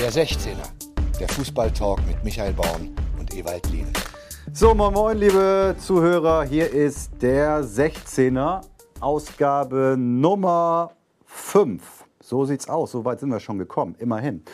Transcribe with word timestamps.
Der 0.00 0.12
16er, 0.12 0.54
der 1.18 1.28
Fußballtalk 1.28 1.98
mit 2.06 2.22
Michael 2.22 2.52
Baum 2.52 2.94
und 3.18 3.34
Ewald 3.34 3.68
Lien. 3.72 3.92
So, 4.52 4.72
moin 4.72 4.94
moin, 4.94 5.18
liebe 5.18 5.74
Zuhörer, 5.76 6.44
hier 6.44 6.70
ist 6.70 7.10
der 7.20 7.64
16er, 7.64 8.60
Ausgabe 9.00 9.96
Nummer 9.98 10.92
5. 11.24 11.82
So 12.22 12.44
sieht's 12.44 12.68
aus, 12.68 12.92
so 12.92 13.04
weit 13.04 13.18
sind 13.18 13.30
wir 13.30 13.40
schon 13.40 13.58
gekommen, 13.58 13.96
immerhin. 13.98 14.44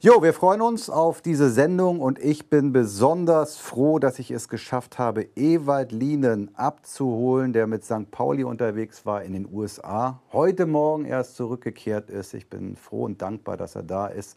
Jo, 0.00 0.22
wir 0.22 0.32
freuen 0.32 0.60
uns 0.60 0.90
auf 0.90 1.22
diese 1.22 1.50
Sendung 1.50 2.00
und 2.00 2.18
ich 2.18 2.50
bin 2.50 2.72
besonders 2.72 3.58
froh, 3.58 4.00
dass 4.00 4.18
ich 4.18 4.32
es 4.32 4.48
geschafft 4.48 4.98
habe, 4.98 5.28
Ewald 5.36 5.92
Lienen 5.92 6.50
abzuholen, 6.56 7.52
der 7.52 7.68
mit 7.68 7.84
St. 7.84 8.10
Pauli 8.10 8.42
unterwegs 8.42 9.06
war 9.06 9.22
in 9.22 9.34
den 9.34 9.46
USA, 9.52 10.20
heute 10.32 10.66
Morgen 10.66 11.04
erst 11.04 11.36
zurückgekehrt 11.36 12.10
ist. 12.10 12.34
Ich 12.34 12.48
bin 12.48 12.74
froh 12.74 13.04
und 13.04 13.22
dankbar, 13.22 13.56
dass 13.56 13.76
er 13.76 13.84
da 13.84 14.08
ist 14.08 14.36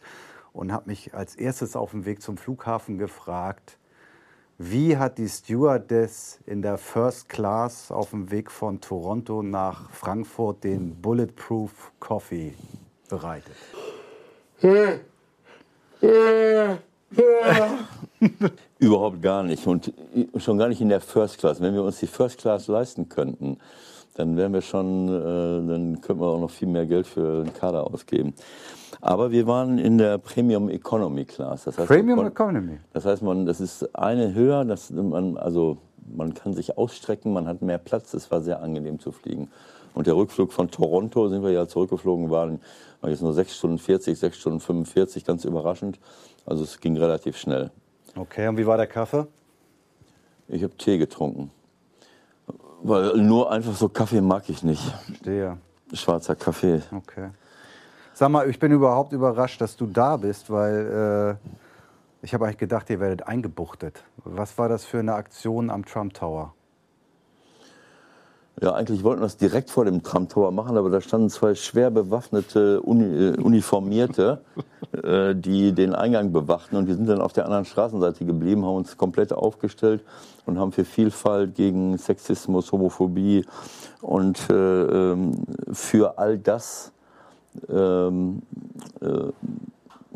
und 0.54 0.72
habe 0.72 0.88
mich 0.88 1.12
als 1.12 1.34
erstes 1.34 1.76
auf 1.76 1.90
dem 1.90 2.06
Weg 2.06 2.22
zum 2.22 2.38
Flughafen 2.38 2.96
gefragt, 2.96 3.76
wie 4.56 4.96
hat 4.96 5.18
die 5.18 5.28
Stewardess 5.28 6.38
in 6.46 6.62
der 6.62 6.78
First 6.78 7.28
Class 7.28 7.90
auf 7.90 8.10
dem 8.10 8.30
Weg 8.30 8.52
von 8.52 8.80
Toronto 8.80 9.42
nach 9.42 9.90
Frankfurt 9.90 10.62
den 10.62 10.94
Bulletproof 10.94 11.92
Coffee 11.98 12.54
bereitet? 13.08 13.56
Überhaupt 18.78 19.20
gar 19.20 19.42
nicht. 19.42 19.66
Und 19.66 19.92
schon 20.36 20.56
gar 20.56 20.68
nicht 20.68 20.80
in 20.80 20.88
der 20.88 21.00
First 21.00 21.38
Class. 21.38 21.60
Wenn 21.60 21.74
wir 21.74 21.82
uns 21.82 21.98
die 21.98 22.06
First 22.06 22.38
Class 22.38 22.68
leisten 22.68 23.08
könnten, 23.08 23.58
dann 24.14 24.36
wären 24.36 24.52
wir 24.52 24.62
schon, 24.62 25.08
äh, 25.08 25.68
dann 25.68 26.00
könnten 26.00 26.22
wir 26.22 26.28
auch 26.28 26.40
noch 26.40 26.50
viel 26.50 26.68
mehr 26.68 26.86
Geld 26.86 27.06
für 27.06 27.44
den 27.44 27.52
Kader 27.52 27.92
ausgeben. 27.92 28.34
Aber 29.00 29.30
wir 29.30 29.46
waren 29.46 29.78
in 29.78 29.98
der 29.98 30.18
Premium 30.18 30.68
Economy 30.68 31.24
Class. 31.24 31.64
Das 31.64 31.78
heißt, 31.78 31.88
Premium 31.88 32.18
man, 32.18 32.28
Economy. 32.28 32.78
Das 32.92 33.04
heißt, 33.04 33.22
man, 33.22 33.44
das 33.44 33.60
ist 33.60 33.94
eine 33.94 34.34
höher, 34.34 34.64
dass 34.64 34.90
man, 34.90 35.36
also 35.36 35.78
man 36.14 36.34
kann 36.34 36.54
sich 36.54 36.78
ausstrecken, 36.78 37.32
man 37.32 37.46
hat 37.46 37.60
mehr 37.60 37.78
Platz. 37.78 38.14
Es 38.14 38.30
war 38.30 38.40
sehr 38.40 38.62
angenehm 38.62 38.98
zu 38.98 39.12
fliegen. 39.12 39.50
Und 39.94 40.06
der 40.06 40.16
Rückflug 40.16 40.52
von 40.52 40.70
Toronto, 40.70 41.28
sind 41.28 41.42
wir 41.42 41.50
ja 41.50 41.68
zurückgeflogen, 41.68 42.30
waren 42.30 42.60
war 43.00 43.10
jetzt 43.10 43.22
nur 43.22 43.34
6 43.34 43.54
Stunden 43.56 43.78
40, 43.78 44.18
6 44.18 44.36
Stunden 44.36 44.60
45, 44.60 45.26
ganz 45.26 45.44
überraschend. 45.44 45.98
Also 46.46 46.64
es 46.64 46.80
ging 46.80 46.96
relativ 46.96 47.36
schnell. 47.36 47.70
Okay, 48.16 48.48
und 48.48 48.56
wie 48.56 48.66
war 48.66 48.78
der 48.78 48.86
Kaffee? 48.86 49.26
Ich 50.48 50.62
habe 50.62 50.74
Tee 50.76 50.96
getrunken. 50.96 51.50
Weil 52.84 53.16
nur 53.16 53.50
einfach 53.50 53.74
so 53.74 53.88
Kaffee 53.88 54.20
mag 54.20 54.46
ich 54.50 54.62
nicht. 54.62 54.82
Stehe. 55.16 55.56
Schwarzer 55.94 56.36
Kaffee. 56.36 56.82
Okay. 56.94 57.30
Sag 58.12 58.28
mal, 58.28 58.48
ich 58.48 58.58
bin 58.58 58.72
überhaupt 58.72 59.14
überrascht, 59.14 59.58
dass 59.62 59.74
du 59.74 59.86
da 59.86 60.18
bist, 60.18 60.50
weil 60.50 61.38
äh, 61.42 61.48
ich 62.22 62.34
habe 62.34 62.44
eigentlich 62.44 62.58
gedacht, 62.58 62.90
ihr 62.90 63.00
werdet 63.00 63.26
eingebuchtet. 63.26 64.04
Was 64.24 64.58
war 64.58 64.68
das 64.68 64.84
für 64.84 64.98
eine 64.98 65.14
Aktion 65.14 65.70
am 65.70 65.86
Trump 65.86 66.12
Tower? 66.12 66.52
Ja, 68.62 68.72
eigentlich 68.72 69.02
wollten 69.02 69.20
wir 69.20 69.26
es 69.26 69.36
direkt 69.36 69.68
vor 69.68 69.84
dem 69.84 70.04
Trump 70.04 70.30
Tower 70.30 70.52
machen, 70.52 70.76
aber 70.76 70.88
da 70.88 71.00
standen 71.00 71.28
zwei 71.28 71.56
schwer 71.56 71.90
bewaffnete 71.90 72.80
Uni 72.80 73.04
äh, 73.04 73.36
Uniformierte, 73.36 74.42
äh, 75.02 75.34
die 75.34 75.72
den 75.72 75.92
Eingang 75.94 76.32
bewachten. 76.32 76.76
Und 76.76 76.86
wir 76.86 76.94
sind 76.94 77.08
dann 77.08 77.20
auf 77.20 77.32
der 77.32 77.46
anderen 77.46 77.64
Straßenseite 77.64 78.24
geblieben, 78.24 78.64
haben 78.64 78.76
uns 78.76 78.96
komplett 78.96 79.32
aufgestellt 79.32 80.02
und 80.46 80.58
haben 80.58 80.70
für 80.70 80.84
Vielfalt, 80.84 81.56
gegen 81.56 81.98
Sexismus, 81.98 82.70
Homophobie 82.70 83.44
und 84.00 84.38
äh, 84.48 84.54
ähm, 84.54 85.32
für 85.72 86.18
all 86.18 86.38
das 86.38 86.92
ähm, 87.68 88.42
äh, 89.00 89.32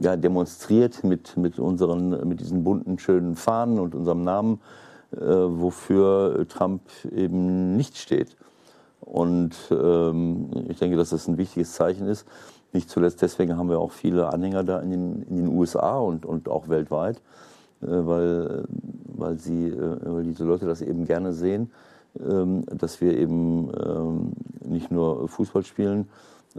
ja, 0.01 0.17
demonstriert 0.17 1.03
mit, 1.03 1.37
mit, 1.37 1.59
unseren, 1.59 2.29
mit 2.29 2.39
diesen 2.39 2.63
bunten, 2.63 3.01
schönen 3.01 3.35
Fahnen 3.35 3.81
und 3.81 3.97
unserem 3.97 4.23
Namen. 4.23 4.61
Äh, 5.17 5.21
wofür 5.21 6.47
Trump 6.49 6.83
eben 7.11 7.77
nicht 7.77 7.97
steht. 7.97 8.37
Und 9.01 9.55
ähm, 9.71 10.51
ich 10.69 10.79
denke, 10.79 10.99
dass 10.99 11.11
das 11.11 11.27
ein 11.29 11.39
wichtiges 11.39 11.73
Zeichen 11.73 12.07
ist. 12.07 12.27
Nicht 12.75 12.91
zuletzt 12.91 13.23
deswegen 13.23 13.57
haben 13.57 13.71
wir 13.71 13.79
auch 13.79 13.93
viele 13.93 14.31
Anhänger 14.31 14.65
da 14.65 14.81
in 14.81 14.91
den, 14.91 15.23
in 15.23 15.37
den 15.37 15.49
USA 15.49 15.97
und, 15.97 16.27
und 16.27 16.51
auch 16.51 16.69
weltweit, 16.69 17.17
äh, 17.81 17.87
weil, 17.87 18.65
weil, 19.07 19.39
sie, 19.39 19.69
äh, 19.69 19.99
weil 20.03 20.25
diese 20.25 20.45
Leute 20.45 20.67
das 20.67 20.83
eben 20.83 21.07
gerne 21.07 21.33
sehen, 21.33 21.71
ähm, 22.21 22.67
dass 22.67 23.01
wir 23.01 23.17
eben 23.17 23.71
ähm, 23.83 24.33
nicht 24.63 24.91
nur 24.91 25.27
Fußball 25.27 25.65
spielen 25.65 26.07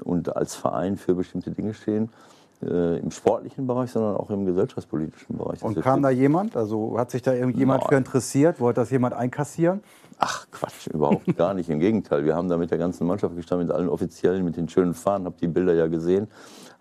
und 0.03 0.35
als 0.35 0.55
Verein 0.55 0.97
für 0.97 1.13
bestimmte 1.13 1.51
Dinge 1.51 1.75
stehen, 1.75 2.09
äh, 2.61 2.99
im 2.99 3.11
sportlichen 3.11 3.67
Bereich, 3.67 3.91
sondern 3.91 4.17
auch 4.17 4.29
im 4.29 4.45
gesellschaftspolitischen 4.45 5.37
Bereich. 5.37 5.63
Und 5.63 5.79
kam 5.81 6.01
da 6.01 6.09
jemand? 6.09 6.57
Also 6.57 6.97
hat 6.97 7.11
sich 7.11 7.21
da 7.21 7.33
irgendjemand 7.33 7.85
für 7.85 7.95
interessiert? 7.95 8.59
Wollte 8.59 8.81
das 8.81 8.89
jemand 8.89 9.13
einkassieren? 9.13 9.81
Ach 10.17 10.45
Quatsch, 10.51 10.87
überhaupt 10.87 11.25
gar 11.37 11.53
nicht. 11.53 11.69
Im 11.69 11.79
Gegenteil, 11.79 12.25
wir 12.25 12.35
haben 12.35 12.49
da 12.49 12.57
mit 12.57 12.71
der 12.71 12.77
ganzen 12.77 13.07
Mannschaft 13.07 13.35
gestanden, 13.35 13.67
mit 13.67 13.75
allen 13.75 13.87
Offiziellen, 13.87 14.43
mit 14.43 14.57
den 14.57 14.67
schönen 14.67 14.93
Fahnen, 14.93 15.25
habt 15.25 15.39
die 15.41 15.47
Bilder 15.47 15.73
ja 15.73 15.87
gesehen. 15.87 16.27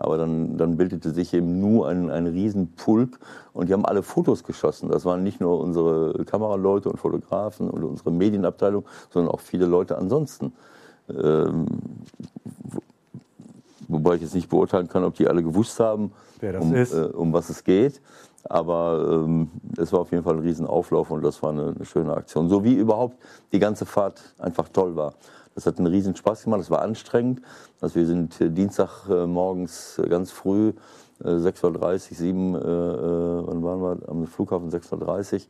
Aber 0.00 0.16
dann, 0.16 0.56
dann 0.56 0.76
bildete 0.76 1.10
sich 1.12 1.34
eben 1.34 1.60
nur 1.60 1.88
ein, 1.88 2.10
ein 2.10 2.26
Riesenpulk 2.26 3.18
und 3.52 3.68
die 3.68 3.72
haben 3.72 3.84
alle 3.84 4.02
Fotos 4.02 4.44
geschossen. 4.44 4.88
Das 4.88 5.04
waren 5.04 5.22
nicht 5.22 5.40
nur 5.40 5.60
unsere 5.60 6.24
Kameraleute 6.24 6.88
und 6.88 6.98
Fotografen 6.98 7.70
und 7.70 7.84
unsere 7.84 8.12
Medienabteilung, 8.12 8.84
sondern 9.10 9.32
auch 9.32 9.40
viele 9.40 9.66
Leute 9.66 9.98
ansonsten. 9.98 10.52
Ähm, 11.08 11.66
wobei 13.88 14.14
ich 14.14 14.22
jetzt 14.22 14.34
nicht 14.34 14.48
beurteilen 14.48 14.88
kann, 14.88 15.04
ob 15.04 15.14
die 15.14 15.26
alle 15.26 15.42
gewusst 15.42 15.80
haben, 15.80 16.12
um, 16.60 16.74
äh, 16.74 16.84
um, 17.12 17.32
was 17.32 17.48
es 17.48 17.64
geht. 17.64 18.00
Aber 18.44 19.24
ähm, 19.24 19.50
es 19.76 19.92
war 19.92 20.00
auf 20.00 20.12
jeden 20.12 20.22
Fall 20.22 20.34
ein 20.34 20.42
Riesenauflauf 20.42 21.10
und 21.10 21.22
das 21.22 21.42
war 21.42 21.50
eine, 21.50 21.74
eine, 21.74 21.84
schöne 21.84 22.14
Aktion. 22.14 22.48
So 22.48 22.62
wie 22.64 22.74
überhaupt 22.74 23.16
die 23.52 23.58
ganze 23.58 23.84
Fahrt 23.84 24.34
einfach 24.38 24.68
toll 24.68 24.94
war. 24.94 25.14
Das 25.54 25.66
hat 25.66 25.78
einen 25.78 25.88
riesen 25.88 26.14
Spaß 26.14 26.44
gemacht, 26.44 26.60
es 26.60 26.70
war 26.70 26.82
anstrengend. 26.82 27.42
Also 27.80 27.96
wir 27.96 28.06
sind 28.06 28.40
äh, 28.40 28.50
Dienstag 28.50 29.08
äh, 29.08 29.26
morgens 29.26 29.98
äh, 29.98 30.08
ganz 30.08 30.30
früh, 30.30 30.72
6.30 31.20 31.64
Uhr, 31.64 31.98
7, 31.98 32.54
äh, 32.54 32.58
wann 32.60 33.62
waren 33.64 33.80
wir? 33.80 34.08
Am 34.08 34.26
Flughafen 34.28 34.70
6.30 34.70 35.46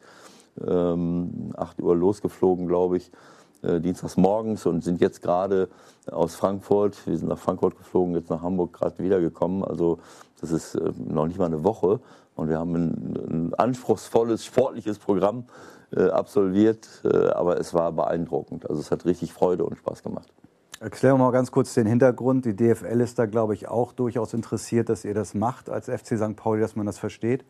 Uhr, 0.57 0.69
ähm, 0.69 1.53
8 1.55 1.83
Uhr 1.83 1.95
losgeflogen, 1.95 2.67
glaube 2.67 2.97
ich 2.97 3.09
äh, 3.09 3.38
dienstags 3.63 4.17
morgens 4.17 4.67
und 4.67 4.85
sind 4.85 5.01
jetzt 5.01 5.23
gerade 5.23 5.69
aus 6.07 6.35
Frankfurt, 6.35 7.07
wir 7.07 7.17
sind 7.17 7.29
nach 7.29 7.39
Frankfurt 7.39 7.77
geflogen, 7.77 8.15
jetzt 8.15 8.31
nach 8.31 8.43
Hamburg 8.43 8.73
gerade 8.73 9.03
wiedergekommen. 9.03 9.65
Also 9.65 9.99
das 10.41 10.51
ist 10.51 10.75
äh, 10.75 10.93
noch 10.97 11.27
nicht 11.27 11.39
mal 11.39 11.47
eine 11.47 11.65
Woche 11.65 12.01
und 12.37 12.49
wir 12.49 12.59
haben 12.59 12.75
ein, 12.75 13.17
ein 13.29 13.55
anspruchsvolles 13.55 14.45
sportliches 14.45 14.99
Programm 14.99 15.45
äh, 15.95 16.09
absolviert, 16.09 16.89
äh, 17.05 17.29
aber 17.29 17.59
es 17.59 17.75
war 17.75 17.93
beeindruckend. 17.93 18.69
Also 18.69 18.81
es 18.81 18.91
hat 18.91 19.05
richtig 19.05 19.33
Freude 19.33 19.65
und 19.65 19.77
Spaß 19.77 20.03
gemacht. 20.03 20.29
Erklären 20.81 21.19
wir 21.19 21.25
mal 21.25 21.33
ganz 21.33 21.51
kurz 21.51 21.75
den 21.75 21.87
Hintergrund. 21.87 22.45
Die 22.45 22.55
DFL 22.55 23.01
ist 23.01 23.19
da, 23.19 23.27
glaube 23.27 23.53
ich, 23.53 23.67
auch 23.67 23.93
durchaus 23.93 24.33
interessiert, 24.33 24.89
dass 24.89 25.05
ihr 25.05 25.13
das 25.13 25.35
macht 25.35 25.69
als 25.69 25.87
FC 25.87 26.17
St. 26.17 26.37
Pauli, 26.37 26.61
dass 26.61 26.77
man 26.77 26.87
das 26.87 26.99
versteht. 27.01 27.45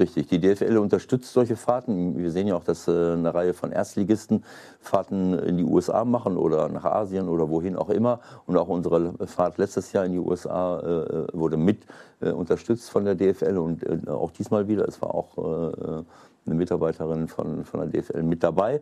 Richtig, 0.00 0.26
die 0.26 0.40
DFL 0.40 0.78
unterstützt 0.78 1.32
solche 1.32 1.54
Fahrten. 1.54 2.18
Wir 2.18 2.32
sehen 2.32 2.48
ja 2.48 2.56
auch, 2.56 2.64
dass 2.64 2.88
äh, 2.88 3.12
eine 3.12 3.32
Reihe 3.32 3.54
von 3.54 3.70
Erstligisten 3.70 4.42
Fahrten 4.80 5.38
in 5.38 5.58
die 5.58 5.64
USA 5.64 6.04
machen 6.04 6.36
oder 6.36 6.68
nach 6.70 6.84
Asien 6.84 7.28
oder 7.28 7.50
wohin 7.50 7.76
auch 7.76 7.88
immer. 7.88 8.18
Und 8.46 8.56
auch 8.56 8.68
unsere 8.68 9.14
Fahrt 9.28 9.58
letztes 9.58 9.92
Jahr 9.92 10.04
in 10.04 10.12
die 10.12 10.18
USA 10.18 10.80
äh, 10.80 11.26
wurde 11.32 11.58
mit 11.58 11.86
äh, 12.20 12.30
unterstützt 12.30 12.90
von 12.90 13.04
der 13.04 13.14
DFL 13.14 13.58
und 13.58 13.84
äh, 13.84 14.10
auch 14.10 14.32
diesmal 14.32 14.66
wieder. 14.66 14.88
Es 14.88 15.00
war 15.00 15.14
auch 15.14 15.38
äh, 15.38 16.04
eine 16.46 16.54
Mitarbeiterin 16.56 17.28
von, 17.28 17.64
von 17.64 17.80
der 17.80 18.02
DFL 18.02 18.24
mit 18.24 18.42
dabei. 18.42 18.80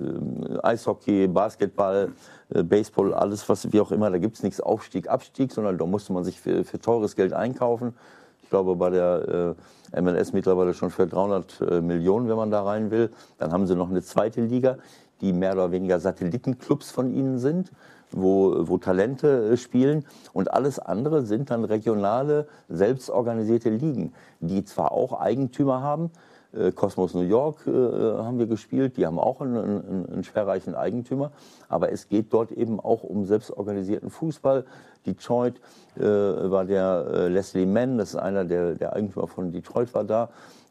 Eishockey, 0.63 1.29
Basketball, 1.29 2.13
äh, 2.51 2.63
Baseball, 2.63 3.15
alles 3.15 3.49
was 3.49 3.73
wie 3.73 3.81
auch 3.81 3.91
immer. 3.91 4.11
Da 4.11 4.19
gibt 4.19 4.37
es 4.37 4.43
nichts 4.43 4.61
Aufstieg, 4.61 5.09
Abstieg, 5.09 5.53
sondern 5.53 5.79
da 5.79 5.87
musste 5.87 6.13
man 6.13 6.25
sich 6.25 6.41
für, 6.41 6.65
für 6.65 6.79
teures 6.79 7.17
Geld 7.17 7.33
einkaufen. 7.33 7.95
Ich 8.43 8.51
glaube, 8.51 8.77
bei 8.77 8.91
der 8.91 9.55
äh, 9.95 10.01
MLS 10.03 10.35
mittlerweile 10.35 10.75
schon 10.75 10.91
für 10.91 11.07
300 11.07 11.83
Millionen, 11.83 12.29
wenn 12.29 12.37
man 12.37 12.51
da 12.51 12.63
rein 12.63 12.91
will. 12.91 13.11
Dann 13.39 13.51
haben 13.51 13.67
sie 13.67 13.75
noch 13.75 13.89
eine 13.89 14.03
zweite 14.03 14.43
Liga, 14.43 14.77
die 15.23 15.33
mehr 15.33 15.55
oder 15.55 15.71
weniger 15.71 16.01
Satellitenclubs 16.01 16.91
von 16.91 17.15
ihnen 17.15 17.39
sind. 17.39 17.73
Wo, 18.13 18.69
wo, 18.69 18.79
Talente 18.79 19.57
spielen. 19.57 20.05
Und 20.33 20.53
alles 20.53 20.79
andere 20.79 21.23
sind 21.23 21.51
dann 21.51 21.65
regionale, 21.65 22.47
selbstorganisierte 22.69 23.71
Ligen, 23.71 24.13
die 24.41 24.65
zwar 24.65 24.93
auch 24.93 25.21
Eigentümer 25.21 25.83
haben, 25.83 26.11
äh, 26.55 26.73
Cosmos 26.73 27.15
New 27.15 27.23
York 27.23 27.67
äh, 27.67 27.71
haben 27.71 28.39
wir 28.39 28.47
gespielt, 28.47 28.97
die 28.97 29.07
haben 29.07 29.19
auch 29.19 29.41
einen, 29.41 29.57
einen, 29.57 30.07
einen, 30.13 30.25
schwerreichen 30.25 30.75
Eigentümer, 30.75 31.33
aber 31.69 31.93
es 31.93 32.09
geht 32.09 32.33
dort 32.33 32.53
eben 32.53 32.79
auch 32.79 33.03
um 33.03 33.25
selbstorganisierten 33.25 34.11
Fußball. 34.11 34.65
Detroit 35.07 35.61
äh, 35.97 36.03
war 36.03 36.65
der 36.65 37.07
äh, 37.13 37.29
Leslie 37.29 37.67
Mann, 37.67 37.99
das 37.99 38.11
ist 38.11 38.17
einer 38.17 38.45
der, 38.45 38.75
der 38.75 38.93
Eigentümer 38.93 39.27
von 39.27 39.51
Detroit, 39.51 39.95
war 39.95 40.05
da. 40.05 40.29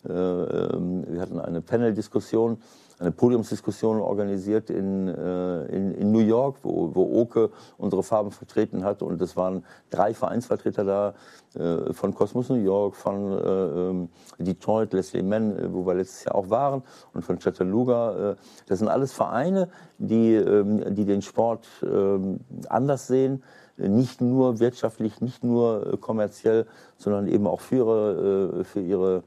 Äh, 0.07 0.11
ähm, 0.11 1.03
wir 1.07 1.21
hatten 1.21 1.39
eine 1.39 1.61
Panel-Diskussion 1.61 2.57
eine 3.01 3.11
Podiumsdiskussion 3.11 3.99
organisiert 3.99 4.69
in, 4.69 5.07
äh, 5.07 5.65
in, 5.65 5.91
in, 5.95 6.11
New 6.11 6.19
York, 6.19 6.57
wo, 6.61 6.93
wo 6.93 7.19
Oke 7.21 7.49
unsere 7.77 8.03
Farben 8.03 8.31
vertreten 8.31 8.83
hat. 8.83 9.01
Und 9.01 9.21
es 9.21 9.35
waren 9.35 9.65
drei 9.89 10.13
Vereinsvertreter 10.13 10.85
da 10.85 11.13
äh, 11.55 11.93
von 11.93 12.13
Cosmos 12.13 12.49
New 12.49 12.55
York, 12.55 12.95
von 12.95 13.31
äh, 13.31 13.35
ähm, 13.35 14.09
Detroit, 14.37 14.93
Leslie 14.93 15.23
Mann, 15.23 15.57
äh, 15.57 15.73
wo 15.73 15.85
wir 15.85 15.95
letztes 15.95 16.25
Jahr 16.25 16.35
auch 16.35 16.49
waren, 16.49 16.83
und 17.13 17.25
von 17.25 17.39
Chattanooga. 17.39 18.31
Äh, 18.31 18.35
das 18.67 18.79
sind 18.79 18.87
alles 18.87 19.13
Vereine, 19.13 19.69
die, 19.97 20.35
ähm, 20.35 20.93
die 20.93 21.05
den 21.05 21.23
Sport 21.23 21.67
ähm, 21.83 22.39
anders 22.69 23.07
sehen 23.07 23.43
nicht 23.77 24.21
nur 24.21 24.59
wirtschaftlich, 24.59 25.21
nicht 25.21 25.43
nur 25.43 25.93
äh, 25.93 25.97
kommerziell, 25.97 26.67
sondern 26.97 27.27
eben 27.27 27.47
auch 27.47 27.61
für 27.61 27.77
ihre, 27.77 28.63
für 28.63 28.79
ihre 28.79 29.23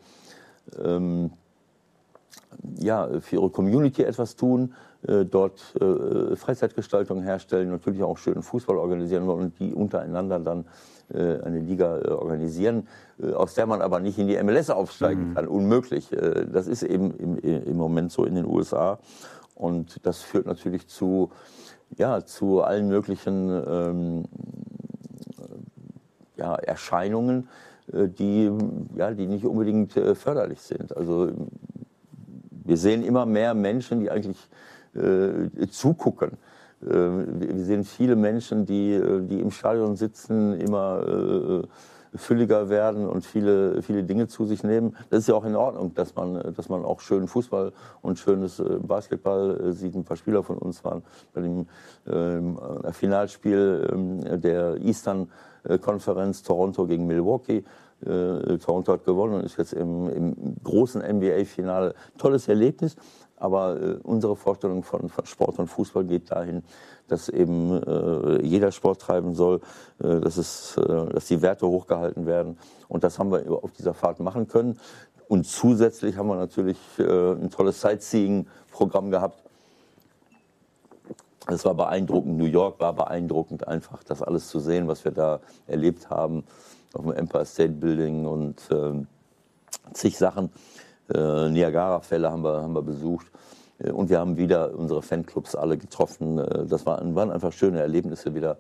ja, 2.79 3.09
für 3.21 3.37
ihre 3.37 3.51
Community 3.51 4.03
etwas 4.03 4.37
tun, 4.37 4.75
äh, 5.07 5.25
dort 5.25 5.75
äh, 5.81 6.37
Freizeitgestaltung 6.37 7.23
herstellen, 7.23 7.71
natürlich 7.71 8.03
auch 8.03 8.19
schönen 8.19 8.43
Fußball 8.43 8.77
organisieren 8.77 9.29
und 9.29 9.59
die 9.59 9.75
untereinander 9.75 10.39
dann 10.39 10.65
äh, 11.13 11.41
eine 11.43 11.59
Liga 11.59 11.99
äh, 11.99 12.09
organisieren, 12.09 12.89
äh, 13.23 13.33
aus 13.33 13.55
der 13.55 13.67
man 13.67 13.83
aber 13.83 14.01
nicht 14.01 14.19
in 14.19 14.27
die 14.27 14.43
MLS 14.43 14.71
aufsteigen 14.71 15.31
mhm. 15.31 15.35
kann. 15.35 15.49
Unmöglich. 15.49 16.11
Äh, 16.13 16.47
das 16.51 16.67
ist 16.67 16.83
eben 16.83 17.11
im, 17.13 17.37
im, 17.37 17.77
Moment 17.77 18.11
so 18.11 18.25
in 18.25 18.35
den 18.35 18.47
USA. 18.47 18.99
Und 19.55 20.01
das 20.07 20.23
führt 20.23 20.47
natürlich 20.47 20.89
zu, 20.89 21.31
ja, 21.97 22.25
zu 22.25 22.63
allen 22.63 22.89
möglichen 22.89 23.51
ähm, 23.67 24.25
ja, 26.37 26.55
Erscheinungen, 26.55 27.49
die, 27.87 28.51
ja, 28.97 29.11
die 29.11 29.27
nicht 29.27 29.45
unbedingt 29.45 29.93
förderlich 29.93 30.63
sind. 30.63 30.97
Also 30.97 31.31
wir 32.65 32.77
sehen 32.77 33.05
immer 33.05 33.27
mehr 33.27 33.55
Menschen, 33.55 34.01
die 34.01 34.11
eigentlich 34.11 34.49
äh, 34.95 35.67
zugucken. 35.69 36.33
Äh, 36.83 36.89
wir 36.89 37.65
sehen 37.65 37.85
viele 37.85 38.17
Menschen, 38.17 38.67
die, 38.67 38.93
äh, 38.93 39.21
die 39.23 39.41
im 39.41 39.51
Stadion 39.51 39.97
sitzen, 39.97 40.59
immer 40.61 41.63
äh, 41.63 41.67
fülliger 42.17 42.69
werden 42.69 43.09
und 43.09 43.27
viele, 43.27 43.83
viele 43.83 44.05
Dinge 44.05 44.29
zu 44.29 44.45
sich 44.45 44.63
nehmen. 44.63 44.97
Das 45.11 45.21
ist 45.21 45.29
ja 45.29 45.35
auch 45.35 45.45
in 45.45 45.57
Ordnung, 45.57 45.95
dass 45.95 46.15
man, 46.15 46.55
dass 46.55 46.69
man 46.69 46.85
auch 46.85 47.01
schönen 47.01 47.27
Fußball 47.27 47.73
und 48.03 48.19
schönes 48.19 48.61
äh, 48.61 48.79
Basketball 48.81 49.61
äh, 49.61 49.73
sieht. 49.73 49.95
Ein 49.95 50.05
paar 50.05 50.17
Spieler 50.17 50.43
von 50.43 50.59
uns 50.59 50.85
waren 50.85 51.03
bei 51.33 51.41
dem 51.41 51.67
ähm, 52.07 52.59
Finalspiel 52.93 53.91
ähm, 53.93 54.41
der 54.41 54.77
Eastern 54.77 55.29
Konferenz 55.81 56.43
Toronto 56.43 56.87
gegen 56.87 57.07
Milwaukee. 57.07 57.65
Äh, 58.07 58.59
Toronto 58.59 58.93
hat 58.93 59.05
gewonnen 59.05 59.35
und 59.35 59.45
ist 59.45 59.57
jetzt 59.57 59.73
im, 59.73 60.09
im 60.11 60.57
großen 60.63 61.01
NBA-Finale. 61.01 61.95
Tolles 62.19 62.49
Erlebnis, 62.49 62.97
aber 63.37 63.81
äh, 63.81 63.99
unsere 64.03 64.37
Vorstellung 64.37 64.83
von, 64.83 65.09
von, 65.09 65.27
Sport 65.27 65.59
und 65.59 65.69
Fußball 65.69 66.05
geht 66.05 66.31
dahin, 66.31 66.63
dass 67.09 67.29
eben 67.29 67.83
äh, 67.83 68.43
jeder 68.43 68.73
Sport 68.73 69.01
treiben 69.01 69.35
soll, 69.35 69.61
äh, 70.03 70.21
dass, 70.21 70.37
es, 70.37 70.77
äh, 70.77 70.83
dass 71.13 71.27
die 71.27 71.41
Werte 71.41 71.67
hochgehalten 71.67 72.27
werden. 72.27 72.59
Und 72.89 73.05
das 73.05 73.19
haben 73.19 73.33
wir 73.33 73.51
auf 73.51 73.73
dieser 73.73 73.95
Fahrt 73.95 74.21
machen 74.21 74.49
können. 74.49 74.79
Und 75.29 75.47
zusätzlich 75.47 76.17
haben 76.17 76.29
wir 76.29 76.37
natürlich 76.37 76.79
äh, 76.99 77.33
ein 77.33 77.51
tolles 77.51 77.81
Sightseeing-Programm 77.81 79.11
gehabt. 79.11 79.43
Es 81.47 81.65
war 81.65 81.75
beeindruckend. 81.75 82.37
New 82.39 82.47
York 82.47 82.81
war 82.81 82.93
beeindruckend, 82.95 83.67
einfach 83.67 84.03
das 84.05 84.23
alles 84.23 84.49
zu 84.49 84.61
sehen, 84.61 84.89
was 84.89 85.05
wir 85.05 85.13
da 85.13 85.41
erlebt 85.67 86.09
haben 86.11 86.45
auf 86.95 87.03
dem 87.03 87.13
Empire 87.13 87.45
State 87.45 87.73
Building 87.73 88.27
und 88.27 88.57
äh, 88.71 89.05
zig 89.93 90.17
Sachen. 90.17 90.51
Äh, 91.13 91.51
Niagara-Fälle 91.51 92.31
haben 92.31 92.43
wir, 92.43 92.63
haben 92.63 92.73
wir 92.73 92.83
besucht. 92.83 93.27
Äh, 93.79 93.91
und 93.91 94.11
wir 94.11 94.19
haben 94.19 94.37
wieder 94.37 94.77
unsere 94.77 95.03
Fanclubs 95.03 95.55
alle 95.55 95.77
getroffen. 95.77 96.39
Äh, 96.39 96.67
das 96.67 96.87
waren, 96.87 97.17
einfach 97.31 97.53
schöne 97.53 97.81
Erlebnisse 97.81 98.35
wieder. 98.35 98.57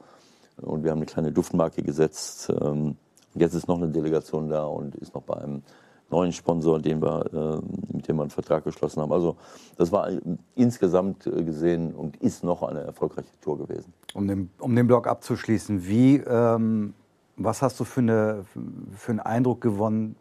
Und 0.61 0.85
wir 0.85 0.91
haben 0.91 0.99
eine 0.99 1.07
kleine 1.07 1.33
Duftmarke 1.33 1.83
gesetzt. 1.83 2.53
Ähm, 2.61 2.97
jetzt 3.35 3.55
ist 3.55 3.67
noch 3.67 3.79
eine 3.79 3.89
Delegation 3.89 4.49
da 4.49 4.65
und 4.65 4.95
ist 4.97 5.15
noch 5.15 5.23
bei 5.23 5.35
einem 5.35 5.63
neuen 6.11 6.33
Sponsor, 6.33 6.79
den 6.79 7.03
wir, 7.03 7.25
äh, 7.33 7.97
mit 7.97 8.07
dem 8.07 8.17
wir 8.17 8.23
einen 8.23 8.31
Vertrag 8.31 8.63
geschlossen 8.63 9.01
haben. 9.01 9.13
Also 9.13 9.37
das 9.77 9.91
war 9.91 10.09
insgesamt 10.55 11.25
gesehen 11.25 11.93
und 11.93 12.17
ist 12.19 12.45
noch 12.45 12.63
eine 12.63 12.81
erfolgreiche 12.81 13.41
Tour 13.41 13.59
gewesen. 13.59 13.93
Um 14.13 14.29
den, 14.29 14.51
um 14.61 14.77
den 14.77 14.87
Blog 14.87 15.09
abzuschließen, 15.09 15.89
wie 15.89 16.19
ähm, 16.19 16.95
was 17.37 17.63
hast 17.63 17.81
du 17.81 17.85
für, 17.85 18.01
eine, 18.01 18.45
für 18.97 19.13
einen 19.13 19.21
Eindruck 19.21 19.61
gewonnen? 19.61 20.17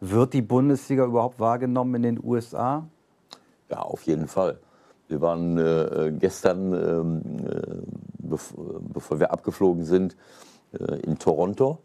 Wird 0.00 0.32
die 0.32 0.42
Bundesliga 0.42 1.04
überhaupt 1.04 1.40
wahrgenommen 1.40 1.96
in 1.96 2.02
den 2.02 2.24
USA? 2.24 2.86
Ja, 3.70 3.78
auf 3.78 4.02
jeden 4.02 4.28
Fall. 4.28 4.58
Wir 5.08 5.20
waren 5.20 5.58
äh, 5.58 6.12
gestern, 6.18 6.72
ähm, 6.72 7.22
äh, 7.46 8.28
bev 8.28 8.54
bevor 8.92 9.18
wir 9.18 9.32
abgeflogen 9.32 9.84
sind, 9.84 10.16
äh, 10.72 11.00
in 11.00 11.18
Toronto. 11.18 11.78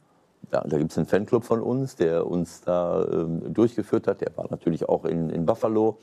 Ja, 0.52 0.62
da 0.62 0.78
gibt 0.78 0.92
es 0.92 0.98
einen 0.98 1.08
Fanclub 1.08 1.46
von 1.46 1.62
uns, 1.62 1.96
der 1.96 2.28
uns 2.28 2.62
da 2.62 3.06
ähm, 3.06 3.54
durchgeführt 3.54 4.08
hat. 4.08 4.22
Der 4.22 4.36
war 4.36 4.48
natürlich 4.50 4.88
auch 4.90 5.06
in, 5.06 5.30
in 5.30 5.46
Buffalo 5.46 5.98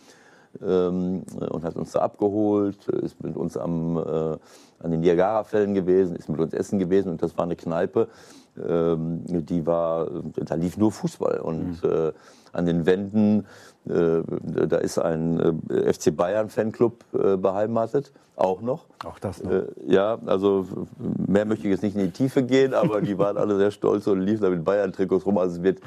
ähm, 0.62 1.22
und 1.50 1.62
hat 1.62 1.76
uns 1.76 1.92
da 1.92 2.00
abgeholt, 2.00 2.88
ist 2.88 3.22
mit 3.22 3.36
uns 3.36 3.56
am, 3.56 3.98
äh, 3.98 4.00
an 4.00 4.90
den 4.90 5.00
Niagara-Fällen 5.00 5.74
gewesen, 5.74 6.16
ist 6.16 6.28
mit 6.28 6.40
uns 6.40 6.54
essen 6.54 6.78
gewesen 6.78 7.10
und 7.12 7.22
das 7.22 7.36
war 7.36 7.44
eine 7.44 7.56
Kneipe, 7.56 8.08
ähm, 8.56 9.22
die 9.26 9.66
war, 9.66 10.08
da 10.36 10.54
lief 10.54 10.76
nur 10.76 10.92
Fußball 10.92 11.40
und 11.40 11.82
mhm. 11.82 11.90
äh, 11.90 12.12
an 12.52 12.66
den 12.66 12.86
Wänden, 12.86 13.46
äh, 13.88 14.22
da 14.42 14.78
ist 14.78 14.98
ein 14.98 15.62
äh, 15.68 15.92
FC 15.92 16.14
Bayern 16.14 16.48
Fanclub 16.48 17.04
äh, 17.12 17.36
beheimatet, 17.36 18.12
auch 18.36 18.60
noch. 18.60 18.86
Auch 19.04 19.18
das 19.18 19.42
noch. 19.42 19.52
Äh, 19.52 19.66
ja, 19.86 20.18
also 20.26 20.66
mehr 20.98 21.44
möchte 21.44 21.66
ich 21.66 21.72
jetzt 21.72 21.82
nicht 21.82 21.96
in 21.96 22.02
die 22.02 22.10
Tiefe 22.10 22.42
gehen, 22.42 22.74
aber 22.74 23.00
die 23.00 23.16
waren 23.18 23.36
alle 23.36 23.56
sehr 23.56 23.70
stolz 23.70 24.06
und 24.06 24.20
liefen 24.20 24.42
da 24.42 24.50
mit 24.50 24.64
Bayern-Trikots 24.64 25.26
rum. 25.26 25.38
Also 25.38 25.56
es 25.56 25.62
wird, 25.62 25.80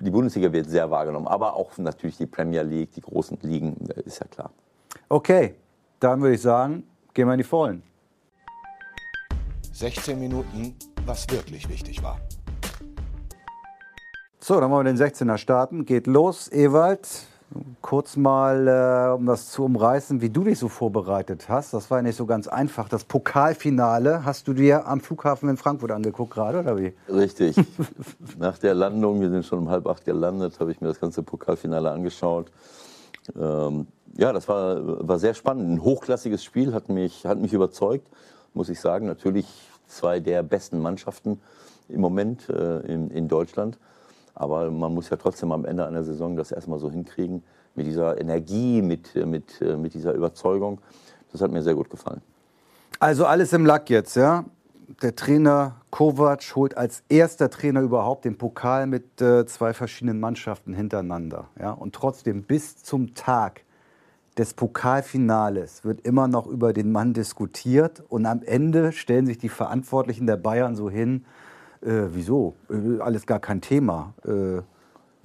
die 0.00 0.10
Bundesliga 0.10 0.52
wird 0.52 0.68
sehr 0.68 0.90
wahrgenommen, 0.90 1.28
aber 1.28 1.54
auch 1.54 1.76
natürlich 1.78 2.16
die 2.16 2.26
Premier 2.26 2.62
League, 2.62 2.92
die 2.92 3.02
großen 3.02 3.38
Ligen, 3.42 3.76
äh, 3.88 4.02
ist 4.02 4.20
ja 4.20 4.26
klar. 4.26 4.50
Okay, 5.08 5.54
dann 6.00 6.20
würde 6.20 6.34
ich 6.34 6.42
sagen, 6.42 6.84
gehen 7.14 7.26
wir 7.26 7.34
in 7.34 7.38
die 7.38 7.44
Vollen. 7.44 7.82
16 9.72 10.18
Minuten 10.18 10.74
was 11.06 11.28
wirklich 11.30 11.68
wichtig 11.68 12.02
war. 12.02 12.20
So, 14.38 14.60
dann 14.60 14.70
wollen 14.70 14.86
wir 14.86 14.92
den 14.92 15.00
16er 15.00 15.36
starten. 15.36 15.84
Geht 15.84 16.06
los. 16.06 16.50
Ewald, 16.50 17.06
kurz 17.82 18.16
mal, 18.16 18.66
äh, 18.66 19.14
um 19.14 19.26
das 19.26 19.50
zu 19.50 19.64
umreißen, 19.64 20.20
wie 20.20 20.30
du 20.30 20.44
dich 20.44 20.58
so 20.58 20.68
vorbereitet 20.68 21.48
hast. 21.48 21.74
Das 21.74 21.90
war 21.90 21.98
ja 21.98 22.02
nicht 22.02 22.16
so 22.16 22.26
ganz 22.26 22.48
einfach. 22.48 22.88
Das 22.88 23.04
Pokalfinale 23.04 24.24
hast 24.24 24.48
du 24.48 24.54
dir 24.54 24.86
am 24.86 25.00
Flughafen 25.00 25.48
in 25.48 25.56
Frankfurt 25.56 25.90
angeguckt 25.90 26.32
gerade, 26.32 26.60
oder 26.60 26.78
wie? 26.78 26.94
Richtig. 27.08 27.56
Nach 28.38 28.56
der 28.58 28.74
Landung, 28.74 29.20
wir 29.20 29.30
sind 29.30 29.44
schon 29.44 29.58
um 29.58 29.68
halb 29.68 29.86
acht 29.86 30.04
gelandet, 30.04 30.58
habe 30.60 30.72
ich 30.72 30.80
mir 30.80 30.88
das 30.88 31.00
ganze 31.00 31.22
Pokalfinale 31.22 31.90
angeschaut. 31.90 32.50
Ähm, 33.38 33.86
ja, 34.16 34.32
das 34.32 34.48
war, 34.48 35.08
war 35.08 35.18
sehr 35.18 35.34
spannend. 35.34 35.70
Ein 35.70 35.84
hochklassiges 35.84 36.42
Spiel, 36.42 36.72
hat 36.72 36.88
mich, 36.88 37.26
hat 37.26 37.38
mich 37.38 37.52
überzeugt, 37.52 38.08
muss 38.54 38.68
ich 38.68 38.80
sagen. 38.80 39.06
Natürlich 39.06 39.69
zwei 39.90 40.20
der 40.20 40.42
besten 40.42 40.80
Mannschaften 40.80 41.40
im 41.88 42.00
Moment 42.00 42.48
äh, 42.48 42.80
in, 42.80 43.10
in 43.10 43.28
Deutschland. 43.28 43.78
Aber 44.34 44.70
man 44.70 44.94
muss 44.94 45.10
ja 45.10 45.16
trotzdem 45.16 45.52
am 45.52 45.64
Ende 45.64 45.86
einer 45.86 46.04
Saison 46.04 46.36
das 46.36 46.52
erstmal 46.52 46.78
so 46.78 46.90
hinkriegen, 46.90 47.42
mit 47.74 47.86
dieser 47.86 48.20
Energie, 48.20 48.82
mit, 48.82 49.14
mit, 49.14 49.60
mit 49.60 49.94
dieser 49.94 50.12
Überzeugung. 50.14 50.80
Das 51.32 51.40
hat 51.40 51.50
mir 51.50 51.62
sehr 51.62 51.74
gut 51.74 51.88
gefallen. 51.90 52.20
Also 52.98 53.26
alles 53.26 53.52
im 53.52 53.64
Lack 53.64 53.90
jetzt, 53.90 54.16
ja? 54.16 54.44
Der 55.02 55.14
Trainer 55.14 55.76
Kovac 55.90 56.42
holt 56.56 56.76
als 56.76 57.04
erster 57.08 57.48
Trainer 57.48 57.80
überhaupt 57.80 58.24
den 58.24 58.36
Pokal 58.36 58.86
mit 58.86 59.20
äh, 59.20 59.46
zwei 59.46 59.72
verschiedenen 59.72 60.18
Mannschaften 60.18 60.74
hintereinander. 60.74 61.46
Ja? 61.58 61.70
Und 61.70 61.94
trotzdem 61.94 62.42
bis 62.42 62.82
zum 62.82 63.14
Tag 63.14 63.62
des 64.38 64.54
Pokalfinales 64.54 65.84
wird 65.84 66.00
immer 66.06 66.28
noch 66.28 66.46
über 66.46 66.72
den 66.72 66.92
Mann 66.92 67.12
diskutiert. 67.12 68.02
Und 68.08 68.26
am 68.26 68.42
Ende 68.42 68.92
stellen 68.92 69.26
sich 69.26 69.38
die 69.38 69.48
Verantwortlichen 69.48 70.26
der 70.26 70.36
Bayern 70.36 70.76
so 70.76 70.88
hin, 70.88 71.24
äh, 71.82 72.08
wieso? 72.12 72.54
Äh, 72.70 73.00
alles 73.00 73.26
gar 73.26 73.40
kein 73.40 73.60
Thema. 73.60 74.14
Äh, 74.24 74.62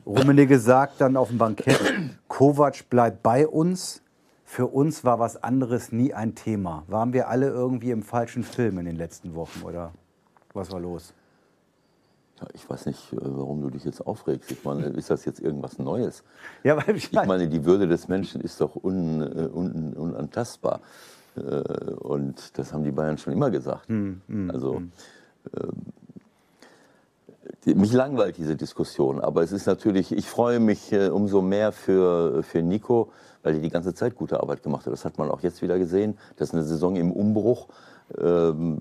Rummenigge 0.06 0.60
sagt 0.60 1.02
dann 1.02 1.18
auf 1.18 1.30
dem 1.30 1.38
Bankett, 1.38 1.80
Kovac 2.28 2.90
bleibt 2.90 3.24
bei 3.24 3.48
uns. 3.48 4.02
Für 4.44 4.68
uns 4.68 5.04
war 5.04 5.20
was 5.20 5.42
anderes 5.42 5.92
nie 5.92 6.14
ein 6.14 6.36
Thema. 6.36 6.84
Waren 6.88 7.14
wir 7.14 7.30
alle 7.30 7.48
irgendwie 7.48 7.92
im 7.92 8.04
falschen 8.04 8.44
Film 8.44 8.78
in 8.78 8.86
den 8.86 8.96
letzten 8.96 9.34
Wochen 9.34 9.64
oder 9.64 9.92
was 10.54 10.72
war 10.72 10.80
los? 10.80 11.14
Ja, 12.40 12.48
ich 12.54 12.70
weiß 12.70 12.86
nicht, 12.88 13.14
äh, 13.14 13.18
warum 13.22 13.62
du 13.62 13.70
dich 13.70 13.86
jetzt 13.86 14.06
aufregst. 14.06 14.52
Ich 14.52 14.64
meine, 14.64 14.88
ist 14.88 15.10
das 15.10 15.26
jetzt 15.26 15.40
irgendwas 15.40 15.80
Neues? 15.80 16.24
Ja, 16.64 16.76
weil 16.78 16.96
ich, 16.96 17.12
ich 17.12 17.26
meine, 17.26 17.48
die 17.48 17.66
Würde 17.66 17.88
des 17.88 18.08
Menschen 18.08 18.42
ist 18.42 18.60
doch 18.62 18.76
un, 18.76 19.22
äh, 19.22 19.50
un, 19.54 19.94
unantastbar. 19.94 20.82
Und 21.36 22.58
das 22.58 22.72
haben 22.72 22.86
die 22.86 22.94
Bayern 22.94 23.18
schon 23.18 23.34
immer 23.34 23.52
gesagt. 23.52 23.90
Hm, 23.90 24.22
hm, 24.26 24.52
also 24.52 24.76
hm. 24.78 24.92
Ähm, 25.54 25.94
mich 27.66 27.94
langweilt 27.94 28.38
diese 28.38 28.56
Diskussion, 28.56 29.20
aber 29.22 29.42
es 29.42 29.52
ist 29.52 29.66
natürlich, 29.66 30.12
ich 30.12 30.28
freue 30.30 30.60
mich 30.60 30.92
äh, 30.92 31.10
umso 31.10 31.42
mehr 31.42 31.72
für, 31.72 32.44
für 32.44 32.62
Nico, 32.62 33.12
weil 33.44 33.56
er 33.56 33.62
die 33.62 33.70
ganze 33.70 33.94
Zeit 33.94 34.16
gute 34.16 34.40
Arbeit 34.40 34.64
gemacht 34.64 34.86
hat. 34.86 34.94
Das 34.94 35.06
hat 35.06 35.18
man 35.18 35.30
auch 35.30 35.42
jetzt 35.42 35.62
wieder 35.62 35.78
gesehen. 35.78 36.18
Das 36.38 36.50
ist 36.50 36.54
eine 36.54 36.64
Saison 36.64 36.96
im 36.96 37.12
Umbruch. 37.12 37.68
Ähm, 38.18 38.80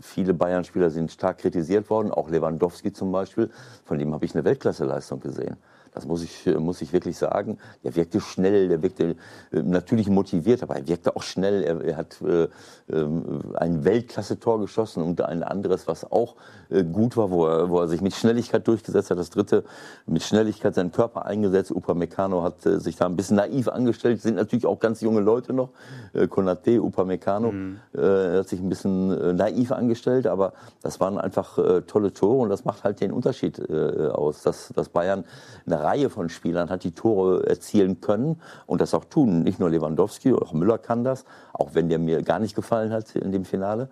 viele 0.00 0.34
Bayern-Spieler 0.34 0.90
sind 0.90 1.12
stark 1.12 1.38
kritisiert 1.38 1.90
worden, 1.90 2.10
auch 2.10 2.30
Lewandowski 2.30 2.92
zum 2.92 3.12
Beispiel. 3.12 3.50
Von 3.84 3.98
dem 3.98 4.14
habe 4.14 4.24
ich 4.24 4.34
eine 4.34 4.44
Weltklasseleistung 4.44 5.20
gesehen. 5.20 5.56
Das 5.92 6.06
muss 6.06 6.22
ich, 6.22 6.46
muss 6.46 6.80
ich 6.82 6.92
wirklich 6.92 7.18
sagen. 7.18 7.58
Der 7.82 7.96
wirkte 7.96 8.20
schnell, 8.20 8.68
der 8.68 8.82
wirkte 8.82 9.16
äh, 9.50 9.62
natürlich 9.62 10.08
motiviert, 10.08 10.62
aber 10.62 10.76
er 10.76 10.86
wirkte 10.86 11.16
auch 11.16 11.22
schnell. 11.22 11.64
Er, 11.64 11.80
er 11.80 11.96
hat 11.96 12.20
äh, 12.22 12.44
äh, 12.44 13.06
ein 13.54 13.84
Weltklasse-Tor 13.84 14.60
geschossen 14.60 15.02
und 15.02 15.20
ein 15.20 15.42
anderes, 15.42 15.88
was 15.88 16.10
auch 16.10 16.36
äh, 16.70 16.84
gut 16.84 17.16
war, 17.16 17.30
wo 17.30 17.46
er, 17.46 17.70
wo 17.70 17.80
er 17.80 17.88
sich 17.88 18.00
mit 18.00 18.14
Schnelligkeit 18.14 18.66
durchgesetzt 18.68 19.10
hat. 19.10 19.18
Das 19.18 19.30
dritte 19.30 19.64
mit 20.06 20.22
Schnelligkeit 20.22 20.74
seinen 20.74 20.92
Körper 20.92 21.26
eingesetzt. 21.26 21.72
Upamecano 21.72 22.42
hat 22.42 22.64
äh, 22.66 22.78
sich 22.78 22.96
da 22.96 23.06
ein 23.06 23.16
bisschen 23.16 23.36
naiv 23.36 23.68
angestellt. 23.68 24.20
Sind 24.22 24.36
natürlich 24.36 24.66
auch 24.66 24.78
ganz 24.78 25.00
junge 25.00 25.20
Leute 25.20 25.52
noch. 25.52 25.70
Äh, 26.12 26.28
Konate, 26.28 26.80
Upamecano 26.80 27.52
mhm. 27.52 27.78
hat 27.92 28.48
sich 28.48 28.60
ein 28.60 28.68
bisschen 28.68 29.36
naiv 29.36 29.72
angestellt, 29.72 30.26
aber 30.26 30.52
das 30.82 31.00
waren 31.00 31.18
einfach 31.18 31.58
tolle 31.86 32.12
Tore 32.12 32.42
und 32.42 32.48
das 32.48 32.64
macht 32.64 32.84
halt 32.84 33.00
den 33.00 33.12
Unterschied 33.12 33.70
aus, 33.70 34.42
dass, 34.42 34.68
dass 34.74 34.88
Bayern 34.88 35.24
eine 35.66 35.79
Reihe 35.80 36.10
von 36.10 36.28
Spielern 36.28 36.70
hat, 36.70 36.84
die 36.84 36.92
Tore 36.92 37.46
erzielen 37.46 38.00
können 38.00 38.40
und 38.66 38.80
das 38.80 38.94
auch 38.94 39.04
tun. 39.04 39.42
Nicht 39.42 39.60
nur 39.60 39.70
Lewandowski, 39.70 40.32
auch 40.32 40.52
Müller 40.52 40.78
kann 40.78 41.04
das, 41.04 41.24
auch 41.52 41.70
wenn 41.74 41.88
der 41.88 41.98
mir 41.98 42.22
gar 42.22 42.38
nicht 42.38 42.54
gefallen 42.54 42.92
hat 42.92 43.14
in 43.16 43.32
dem 43.32 43.44
Finale. 43.44 43.88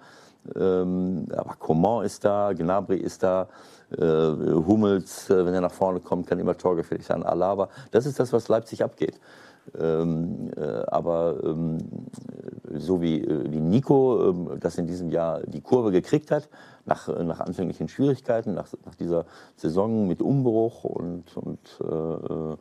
Ähm, 0.57 1.27
aber 1.37 1.57
Coman 1.59 2.05
ist 2.05 2.25
da, 2.25 2.53
Gnabry 2.53 2.97
ist 2.97 3.23
da, 3.23 3.49
äh, 3.91 4.05
Hummels, 4.05 5.31
äh, 5.31 5.45
wenn 5.45 5.55
er 5.55 5.61
nach 5.61 5.73
vorne 5.73 6.01
kommt, 6.01 6.27
kann 6.27 6.39
immer 6.39 6.57
torgefährlich 6.57 7.07
sein. 7.07 7.23
Alaba, 7.23 7.69
das 7.91 8.07
ist 8.07 8.21
das, 8.21 8.33
was 8.33 8.49
Leipzig 8.49 8.85
abgeht. 8.85 9.19
Ähm, 9.79 10.51
äh, 10.57 10.83
aber 10.87 11.37
ähm, 11.43 11.79
so 12.75 13.03
wie, 13.03 13.23
äh, 13.23 13.51
wie 13.51 13.61
Nico 13.61 14.31
ähm, 14.31 14.61
das 14.61 14.79
in 14.79 14.87
diesem 14.87 15.11
Jahr 15.11 15.41
die 15.41 15.61
Kurve 15.61 15.91
gekriegt 15.91 16.31
hat, 16.31 16.49
nach, 16.89 17.09
äh, 17.09 17.25
nach 17.25 17.41
anfänglichen 17.41 17.89
Schwierigkeiten, 17.89 18.55
nach, 18.55 18.69
nach 18.85 18.95
dieser 18.95 19.27
Saison 19.57 20.09
mit 20.09 20.23
Umbruch 20.23 20.85
und, 20.85 21.37
und 21.37 21.81
äh, 21.81 22.57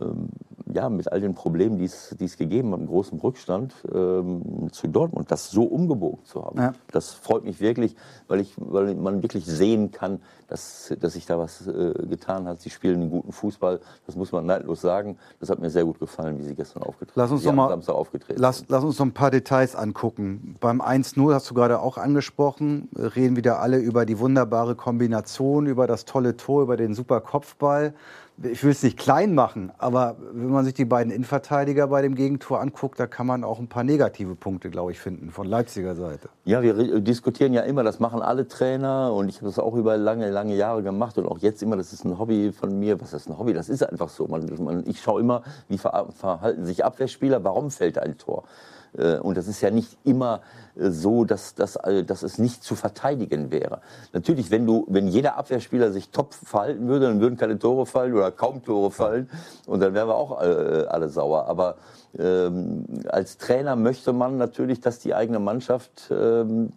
ähm, 0.00 0.28
ja, 0.72 0.88
mit 0.88 1.10
all 1.10 1.20
den 1.20 1.34
Problemen, 1.34 1.78
die 1.78 1.84
es, 1.84 2.36
gegeben 2.36 2.72
hat, 2.72 2.80
im 2.80 2.86
großen 2.86 3.18
Rückstand 3.18 3.74
ähm, 3.92 4.68
zu 4.72 4.86
Dortmund, 4.86 5.30
das 5.30 5.50
so 5.50 5.64
umgebogen 5.64 6.24
zu 6.24 6.44
haben. 6.44 6.58
Ja. 6.58 6.72
Das 6.92 7.12
freut 7.12 7.44
mich 7.44 7.60
wirklich, 7.60 7.96
weil, 8.26 8.40
ich, 8.40 8.54
weil 8.56 8.94
man 8.94 9.22
wirklich 9.22 9.46
sehen 9.46 9.90
kann, 9.90 10.20
dass, 10.48 10.94
dass 11.00 11.12
sich 11.14 11.26
da 11.26 11.38
was 11.38 11.66
äh, 11.66 11.92
getan 12.08 12.46
hat. 12.46 12.60
Sie 12.60 12.70
spielen 12.70 13.02
einen 13.02 13.10
guten 13.10 13.32
Fußball, 13.32 13.80
das 14.06 14.16
muss 14.16 14.32
man 14.32 14.46
neidlos 14.46 14.80
sagen. 14.80 15.18
Das 15.40 15.50
hat 15.50 15.58
mir 15.58 15.70
sehr 15.70 15.84
gut 15.84 16.00
gefallen, 16.00 16.38
wie 16.38 16.44
sie 16.44 16.54
gestern 16.54 16.82
aufgetreten 16.82 17.20
lass 17.20 17.30
uns 17.30 17.44
noch 17.44 17.52
mal, 17.52 17.68
Samstag 17.68 17.94
aufgetreten 17.94 18.40
lass, 18.40 18.64
lass 18.68 18.84
uns 18.84 18.98
noch 18.98 19.06
ein 19.06 19.12
paar 19.12 19.30
Details 19.30 19.76
angucken. 19.76 20.56
Beim 20.60 20.80
1-0 20.80 21.34
hast 21.34 21.50
du 21.50 21.54
gerade 21.54 21.80
auch 21.80 21.98
angesprochen, 21.98 22.88
reden 22.96 23.36
wieder 23.36 23.60
alle 23.60 23.78
über 23.78 24.06
die 24.06 24.18
wunderbare 24.18 24.74
Kombination, 24.74 25.66
über 25.66 25.86
das 25.86 26.04
tolle 26.04 26.36
Tor, 26.36 26.62
über 26.62 26.76
den 26.76 26.94
super 26.94 27.20
Kopfball 27.20 27.94
ich 28.42 28.62
will 28.62 28.70
es 28.70 28.82
nicht 28.82 28.96
klein 28.96 29.34
machen, 29.34 29.72
aber 29.78 30.16
wenn 30.32 30.50
man 30.50 30.57
sich 30.64 30.74
die 30.74 30.84
beiden 30.84 31.12
Innenverteidiger 31.12 31.88
bei 31.88 32.02
dem 32.02 32.14
Gegentor 32.14 32.60
anguckt, 32.60 32.98
da 33.00 33.06
kann 33.06 33.26
man 33.26 33.44
auch 33.44 33.58
ein 33.58 33.68
paar 33.68 33.84
negative 33.84 34.34
Punkte, 34.34 34.70
glaube 34.70 34.92
ich, 34.92 35.00
finden 35.00 35.30
von 35.30 35.46
Leipziger 35.46 35.94
Seite. 35.94 36.28
Ja, 36.44 36.62
wir 36.62 37.00
diskutieren 37.00 37.52
ja 37.52 37.62
immer, 37.62 37.82
das 37.82 38.00
machen 38.00 38.22
alle 38.22 38.48
Trainer 38.48 39.12
und 39.12 39.28
ich 39.28 39.36
habe 39.36 39.46
das 39.46 39.58
auch 39.58 39.74
über 39.74 39.96
lange, 39.96 40.30
lange 40.30 40.54
Jahre 40.54 40.82
gemacht 40.82 41.18
und 41.18 41.26
auch 41.26 41.38
jetzt 41.38 41.62
immer, 41.62 41.76
das 41.76 41.92
ist 41.92 42.04
ein 42.04 42.18
Hobby 42.18 42.52
von 42.52 42.78
mir. 42.78 43.00
Was 43.00 43.12
ist 43.12 43.28
ein 43.28 43.38
Hobby? 43.38 43.52
Das 43.52 43.68
ist 43.68 43.82
einfach 43.82 44.08
so. 44.08 44.26
Man, 44.26 44.46
man, 44.58 44.84
ich 44.86 45.00
schaue 45.00 45.20
immer, 45.20 45.42
wie 45.68 45.78
verhalten 45.78 46.64
sich 46.64 46.84
Abwehrspieler, 46.84 47.44
warum 47.44 47.70
fällt 47.70 47.98
ein 47.98 48.18
Tor? 48.18 48.44
Äh, 48.96 49.18
und 49.18 49.36
das 49.36 49.48
ist 49.48 49.60
ja 49.60 49.70
nicht 49.70 49.98
immer 50.04 50.40
äh, 50.76 50.90
so, 50.90 51.24
dass, 51.24 51.54
dass, 51.54 51.76
äh, 51.76 52.04
dass 52.04 52.22
es 52.22 52.38
nicht 52.38 52.62
zu 52.62 52.74
verteidigen 52.74 53.50
wäre. 53.50 53.80
Natürlich, 54.12 54.50
wenn, 54.50 54.66
du, 54.66 54.86
wenn 54.88 55.08
jeder 55.08 55.36
Abwehrspieler 55.36 55.92
sich 55.92 56.10
top 56.10 56.34
verhalten 56.34 56.88
würde, 56.88 57.06
dann 57.06 57.20
würden 57.20 57.36
keine 57.36 57.58
Tore 57.58 57.86
fallen 57.86 58.14
oder 58.14 58.30
kaum 58.30 58.62
Tore 58.62 58.90
fallen 58.90 59.28
und 59.66 59.80
dann 59.80 59.94
wären 59.94 60.08
wir 60.08 60.14
auch 60.14 60.38
alle, 60.38 60.90
alle 60.90 61.08
sauer. 61.08 61.46
Aber 61.46 61.76
ähm, 62.18 62.84
als 63.08 63.38
Trainer 63.38 63.76
möchte 63.76 64.12
man 64.12 64.38
natürlich, 64.38 64.80
dass 64.80 64.98
die 64.98 65.14
eigene 65.14 65.38
Mannschaft 65.38 66.10
ähm, 66.10 66.72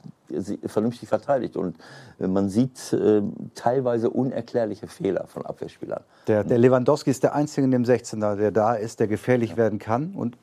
vernünftig 0.65 1.09
verteidigt. 1.09 1.57
Und 1.57 1.77
man 2.19 2.49
sieht 2.49 2.93
äh, 2.93 3.21
teilweise 3.55 4.09
unerklärliche 4.09 4.87
Fehler 4.87 5.25
von 5.27 5.45
Abwehrspielern. 5.45 6.03
Der, 6.27 6.43
der 6.43 6.57
Lewandowski 6.57 7.09
ist 7.09 7.23
der 7.23 7.35
Einzige 7.35 7.65
in 7.65 7.71
dem 7.71 7.83
16er, 7.83 8.35
der 8.35 8.51
da 8.51 8.75
ist, 8.75 8.99
der 8.99 9.07
gefährlich 9.07 9.51
ja. 9.51 9.57
werden 9.57 9.79
kann. 9.79 10.13
Und 10.13 10.37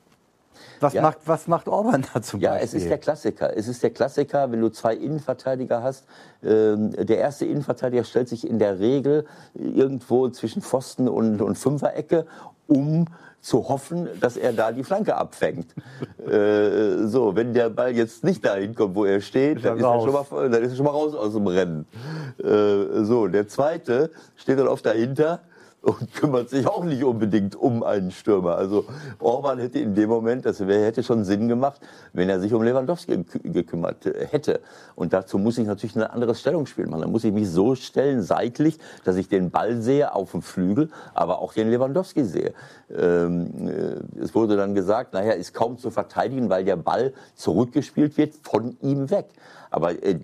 was, 0.81 0.93
ja. 0.93 1.03
macht, 1.03 1.19
was 1.25 1.47
macht 1.49 1.69
Orban 1.69 2.05
da 2.13 2.23
zum 2.23 2.41
ja, 2.41 2.51
Beispiel? 2.51 2.61
Ja, 2.61 2.65
es 2.65 2.75
ist 2.75 2.91
der 2.91 2.99
Klassiker. 2.99 3.57
Es 3.57 3.69
ist 3.69 3.83
der 3.83 3.91
Klassiker, 3.91 4.51
wenn 4.51 4.61
du 4.61 4.69
zwei 4.71 4.95
Innenverteidiger 4.95 5.83
hast. 5.83 6.07
Ähm, 6.43 6.93
der 6.93 7.19
erste 7.19 7.45
Innenverteidiger 7.45 8.05
stellt 8.05 8.29
sich 8.29 8.49
in 8.49 8.59
der 8.59 8.79
Regel 8.79 9.27
irgendwo 9.55 10.29
zwischen 10.29 10.63
Pfosten 10.63 11.09
und, 11.09 11.41
und 11.41 11.57
Fünferecke, 11.57 12.27
um 12.67 13.07
zu 13.41 13.69
hoffen, 13.69 14.09
dass 14.21 14.37
er 14.37 14.53
da 14.53 14.73
die 14.73 14.85
Flanke 14.85 15.17
abfängt. 15.17 15.67
äh, 16.31 17.07
so, 17.07 17.37
wenn 17.37 17.55
der 17.55 17.71
Ball 17.71 17.97
jetzt 17.97 18.25
nicht 18.25 18.45
dahin 18.45 18.75
kommt, 18.75 18.95
wo 18.95 19.05
er 19.05 19.21
steht, 19.21 19.65
dann 19.65 19.79
ist, 19.79 19.85
er 19.85 20.01
schon 20.01 20.13
mal, 20.13 20.51
dann 20.51 20.63
ist 20.63 20.73
er 20.73 20.77
schon 20.77 20.85
mal 20.85 20.91
raus 20.91 21.15
aus 21.15 21.33
dem 21.33 21.47
Rennen. 21.47 21.87
Äh, 22.43 23.05
so, 23.05 23.29
der 23.29 23.49
zweite 23.49 24.11
steht 24.37 24.59
dann 24.59 24.69
oft 24.69 24.85
dahinter 24.85 25.41
und 25.83 26.13
kümmert 26.13 26.51
sich 26.51 26.67
auch 26.67 26.85
nicht 26.85 27.05
unbedingt 27.05 27.55
um 27.55 27.83
einen 27.83 28.11
Stürmer. 28.11 28.57
Also 28.57 28.85
Orban 29.21 29.59
hätte 29.59 29.79
in 29.79 29.95
dem 29.95 30.09
Moment, 30.09 30.45
das 30.45 30.61
hätte 30.61 31.03
schon 31.03 31.25
Sinn 31.25 31.49
gemacht, 31.49 31.81
wenn 32.13 32.29
er 32.29 32.41
sich 32.41 32.53
um 32.53 32.63
Lewandowski 32.63 33.25
gekümmert 33.45 34.05
hätte. 34.05 34.61
Und 34.97 35.13
dazu 35.13 35.39
muss 35.39 35.57
ich 35.59 35.67
natürlich 35.67 35.97
ein 35.97 36.03
anderes 36.03 36.41
Stellungsspiel 36.41 36.87
machen. 36.87 37.03
Da 37.03 37.09
muss 37.09 37.25
ich 37.25 37.33
mich 37.33 37.49
so 37.49 37.75
stellen, 37.75 38.23
seitlich, 38.23 38.79
dass 39.05 39.17
ich 39.17 39.29
den 39.29 39.51
Ball 39.51 39.81
sehe 39.81 40.15
auf 40.15 40.33
dem 40.33 40.43
Flügel, 40.43 40.91
aber 41.15 41.39
auch 41.41 41.53
den 41.53 41.71
Lewandowski 41.71 42.25
sehe. 42.25 42.53
Ähm, 42.95 43.69
äh, 43.69 44.21
es 44.21 44.35
wurde 44.35 44.57
dann 44.57 44.75
gesagt, 44.75 45.13
naja, 45.13 45.33
ist 45.33 45.55
kaum 45.55 45.79
zu 45.79 45.91
verteidigen, 45.91 46.51
weil 46.51 46.65
der 46.65 46.77
Ball 46.77 47.13
zurückgespielt 47.35 48.17
wird 48.17 48.35
von 48.43 48.77
ihm 48.81 49.11
weg. 49.11 49.29
Aber 49.71 50.03
äh, 50.03 50.19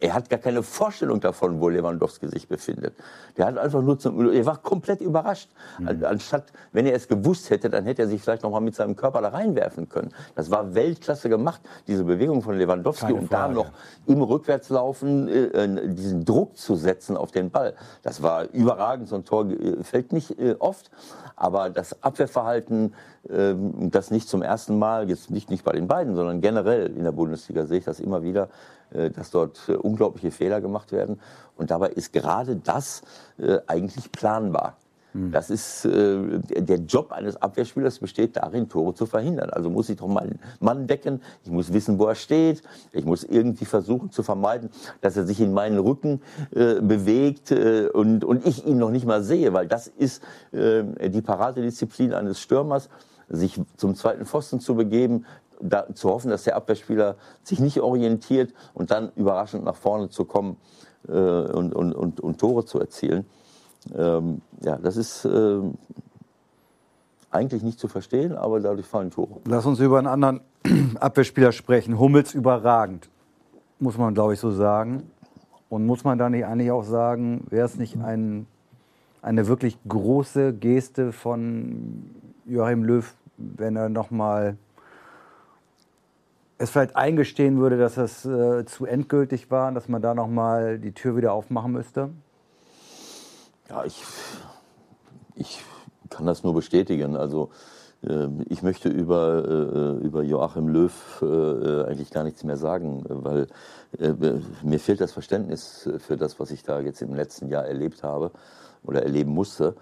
er 0.00 0.14
hat 0.14 0.30
gar 0.30 0.38
keine 0.38 0.62
Vorstellung 0.62 1.20
davon, 1.20 1.60
wo 1.60 1.68
Lewandowski 1.68 2.28
sich 2.28 2.48
befindet. 2.48 2.94
Der 3.36 3.46
hat 3.46 3.58
einfach 3.58 3.82
nur 3.82 3.98
zum, 3.98 4.32
er 4.32 4.46
war 4.46 4.56
komplett 4.56 5.00
überrascht. 5.00 5.50
Mhm. 5.78 6.04
Anstatt, 6.04 6.44
wenn 6.72 6.86
er 6.86 6.94
es 6.94 7.06
gewusst 7.06 7.50
hätte, 7.50 7.68
dann 7.68 7.84
hätte 7.84 8.02
er 8.02 8.08
sich 8.08 8.22
vielleicht 8.22 8.42
noch 8.42 8.50
mal 8.50 8.60
mit 8.60 8.74
seinem 8.74 8.96
Körper 8.96 9.20
da 9.20 9.28
reinwerfen 9.28 9.88
können. 9.88 10.12
Das 10.34 10.50
war 10.50 10.74
Weltklasse 10.74 11.28
gemacht, 11.28 11.60
diese 11.86 12.04
Bewegung 12.04 12.42
von 12.42 12.56
Lewandowski 12.56 13.06
Keine 13.06 13.18
und 13.18 13.32
da 13.32 13.48
noch 13.48 13.72
im 14.06 14.22
Rückwärtslaufen 14.22 15.28
äh, 15.28 15.64
äh, 15.64 15.88
diesen 15.94 16.24
Druck 16.24 16.56
zu 16.56 16.76
setzen 16.76 17.16
auf 17.16 17.30
den 17.30 17.50
Ball. 17.50 17.74
Das 18.02 18.22
war 18.22 18.44
überragend. 18.52 19.08
So 19.08 19.16
ein 19.16 19.24
Tor 19.24 19.50
äh, 19.50 19.82
fällt 19.82 20.12
nicht 20.12 20.38
äh, 20.38 20.56
oft, 20.58 20.90
aber 21.36 21.70
das 21.70 22.02
Abwehrverhalten, 22.02 22.94
äh, 23.19 23.19
das 23.22 24.10
nicht 24.10 24.28
zum 24.28 24.42
ersten 24.42 24.78
Mal, 24.78 25.10
jetzt 25.10 25.30
nicht, 25.30 25.50
nicht 25.50 25.62
bei 25.62 25.72
den 25.72 25.88
beiden, 25.88 26.16
sondern 26.16 26.40
generell 26.40 26.86
in 26.86 27.04
der 27.04 27.12
Bundesliga 27.12 27.66
sehe 27.66 27.78
ich 27.78 27.84
das 27.84 28.00
immer 28.00 28.22
wieder, 28.22 28.48
äh, 28.92 29.10
dass 29.10 29.30
dort 29.30 29.68
äh, 29.68 29.72
unglaubliche 29.72 30.30
Fehler 30.30 30.60
gemacht 30.60 30.92
werden. 30.92 31.20
Und 31.56 31.70
dabei 31.70 31.90
ist 31.90 32.12
gerade 32.12 32.56
das 32.56 33.02
äh, 33.38 33.58
eigentlich 33.66 34.10
planbar. 34.10 34.76
Hm. 35.12 35.32
Das 35.32 35.50
ist 35.50 35.84
äh, 35.84 36.40
der 36.40 36.78
Job 36.78 37.12
eines 37.12 37.36
Abwehrspielers 37.36 37.98
besteht 37.98 38.36
darin, 38.36 38.68
Tore 38.68 38.94
zu 38.94 39.06
verhindern. 39.06 39.50
Also 39.50 39.70
muss 39.70 39.88
ich 39.88 39.98
doch 39.98 40.06
meinen 40.06 40.38
Mann 40.60 40.86
decken, 40.86 41.20
ich 41.44 41.50
muss 41.50 41.72
wissen, 41.72 41.98
wo 41.98 42.06
er 42.06 42.14
steht, 42.14 42.62
ich 42.92 43.04
muss 43.04 43.24
irgendwie 43.24 43.64
versuchen 43.64 44.10
zu 44.10 44.22
vermeiden, 44.22 44.70
dass 45.00 45.16
er 45.16 45.24
sich 45.24 45.40
in 45.40 45.52
meinen 45.52 45.78
Rücken 45.78 46.22
äh, 46.52 46.80
bewegt 46.80 47.50
äh, 47.50 47.88
und, 47.92 48.24
und 48.24 48.46
ich 48.46 48.66
ihn 48.66 48.78
noch 48.78 48.90
nicht 48.90 49.06
mal 49.06 49.22
sehe, 49.22 49.52
weil 49.52 49.66
das 49.66 49.88
ist 49.88 50.22
äh, 50.52 51.10
die 51.10 51.22
Paradedisziplin 51.22 52.12
eines 52.14 52.40
Stürmers, 52.40 52.88
sich 53.30 53.60
zum 53.76 53.94
zweiten 53.94 54.26
Pfosten 54.26 54.60
zu 54.60 54.74
begeben, 54.74 55.24
da, 55.60 55.86
zu 55.94 56.10
hoffen, 56.10 56.30
dass 56.30 56.44
der 56.44 56.56
Abwehrspieler 56.56 57.16
sich 57.42 57.60
nicht 57.60 57.80
orientiert 57.80 58.52
und 58.74 58.90
dann 58.90 59.12
überraschend 59.16 59.64
nach 59.64 59.76
vorne 59.76 60.08
zu 60.08 60.24
kommen 60.24 60.56
äh, 61.08 61.12
und, 61.12 61.74
und, 61.74 61.92
und, 61.94 62.20
und, 62.20 62.38
Tore 62.38 62.64
zu 62.64 62.80
erzielen. 62.80 63.26
Ähm, 63.94 64.42
ja, 64.62 64.76
das 64.76 64.96
ist 64.96 65.24
äh, 65.24 65.60
eigentlich 67.30 67.62
nicht 67.62 67.78
zu 67.78 67.88
verstehen, 67.88 68.36
aber 68.36 68.60
dadurch 68.60 68.86
fallen 68.86 69.10
Tore. 69.10 69.40
Lass 69.46 69.66
uns 69.66 69.78
über 69.80 69.98
einen 69.98 70.06
anderen 70.06 70.40
Abwehrspieler 71.00 71.52
sprechen. 71.52 71.98
Hummels 71.98 72.34
überragend, 72.34 73.08
muss 73.78 73.96
man 73.96 74.14
glaube 74.14 74.34
ich 74.34 74.40
so 74.40 74.50
sagen. 74.50 75.10
Und 75.68 75.86
muss 75.86 76.02
man 76.02 76.18
da 76.18 76.28
nicht 76.28 76.44
eigentlich 76.44 76.72
auch 76.72 76.82
sagen, 76.82 77.46
wäre 77.48 77.64
es 77.64 77.76
nicht 77.76 77.96
ein, 77.96 78.46
eine 79.22 79.46
wirklich 79.46 79.78
große 79.86 80.52
Geste 80.52 81.12
von 81.12 82.10
Joachim 82.44 82.82
Löw, 82.82 83.14
wenn 83.56 83.76
er 83.76 83.88
nochmal 83.88 84.56
es 86.58 86.70
vielleicht 86.70 86.94
eingestehen 86.94 87.58
würde, 87.58 87.78
dass 87.78 87.94
das 87.94 88.24
äh, 88.26 88.66
zu 88.66 88.84
endgültig 88.84 89.50
war, 89.50 89.72
dass 89.72 89.88
man 89.88 90.02
da 90.02 90.14
noch 90.14 90.28
mal 90.28 90.78
die 90.78 90.92
Tür 90.92 91.16
wieder 91.16 91.32
aufmachen 91.32 91.72
müsste? 91.72 92.10
Ja, 93.70 93.84
ich, 93.84 94.04
ich 95.36 95.64
kann 96.10 96.26
das 96.26 96.42
nur 96.42 96.52
bestätigen. 96.52 97.16
Also 97.16 97.48
äh, 98.02 98.26
ich 98.48 98.62
möchte 98.62 98.90
über, 98.90 99.98
äh, 100.02 100.04
über 100.04 100.22
Joachim 100.22 100.68
Löw 100.68 100.92
äh, 101.22 101.84
eigentlich 101.84 102.10
gar 102.10 102.24
nichts 102.24 102.44
mehr 102.44 102.58
sagen, 102.58 103.04
weil 103.08 103.46
äh, 103.98 104.12
mir 104.62 104.80
fehlt 104.80 105.00
das 105.00 105.12
Verständnis 105.12 105.88
für 105.98 106.18
das, 106.18 106.38
was 106.40 106.50
ich 106.50 106.62
da 106.62 106.80
jetzt 106.80 107.00
im 107.00 107.14
letzten 107.14 107.48
Jahr 107.48 107.64
erlebt 107.64 108.02
habe 108.02 108.32
oder 108.82 109.02
erleben 109.02 109.32
musste. 109.32 109.76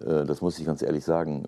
Äh, 0.00 0.24
das 0.24 0.40
muss 0.40 0.58
ich 0.58 0.66
ganz 0.66 0.82
ehrlich 0.82 1.04
sagen. 1.04 1.46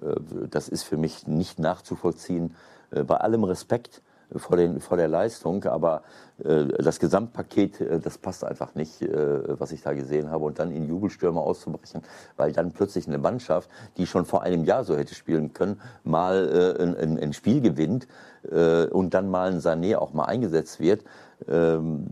Das 0.50 0.68
ist 0.68 0.82
für 0.84 0.96
mich 0.96 1.26
nicht 1.26 1.58
nachzuvollziehen. 1.58 2.54
Bei 2.90 3.16
allem 3.16 3.42
Respekt 3.42 4.02
vor, 4.36 4.56
den, 4.56 4.80
vor 4.80 4.96
der 4.96 5.08
Leistung, 5.08 5.64
aber 5.64 6.02
äh, 6.42 6.64
das 6.82 6.98
Gesamtpaket, 6.98 7.80
äh, 7.80 8.00
das 8.00 8.18
passt 8.18 8.44
einfach 8.44 8.74
nicht, 8.74 9.02
äh, 9.02 9.58
was 9.60 9.72
ich 9.72 9.82
da 9.82 9.92
gesehen 9.92 10.30
habe. 10.30 10.44
Und 10.44 10.58
dann 10.58 10.70
in 10.70 10.86
Jubelstürme 10.86 11.40
auszubrechen, 11.40 12.02
weil 12.36 12.52
dann 12.52 12.72
plötzlich 12.72 13.06
eine 13.06 13.18
Mannschaft, 13.18 13.70
die 13.96 14.06
schon 14.06 14.24
vor 14.24 14.42
einem 14.42 14.64
Jahr 14.64 14.84
so 14.84 14.96
hätte 14.96 15.14
spielen 15.14 15.52
können, 15.52 15.80
mal 16.02 16.76
äh, 16.78 16.82
ein, 16.82 17.18
ein, 17.18 17.32
Spiel 17.32 17.60
gewinnt 17.60 18.06
äh, 18.50 18.86
und 18.86 19.14
dann 19.14 19.30
mal 19.30 19.52
ein 19.52 19.60
Sané 19.60 19.96
auch 19.96 20.12
mal 20.12 20.24
eingesetzt 20.24 20.80
wird. 20.80 21.04
Ähm, 21.48 22.06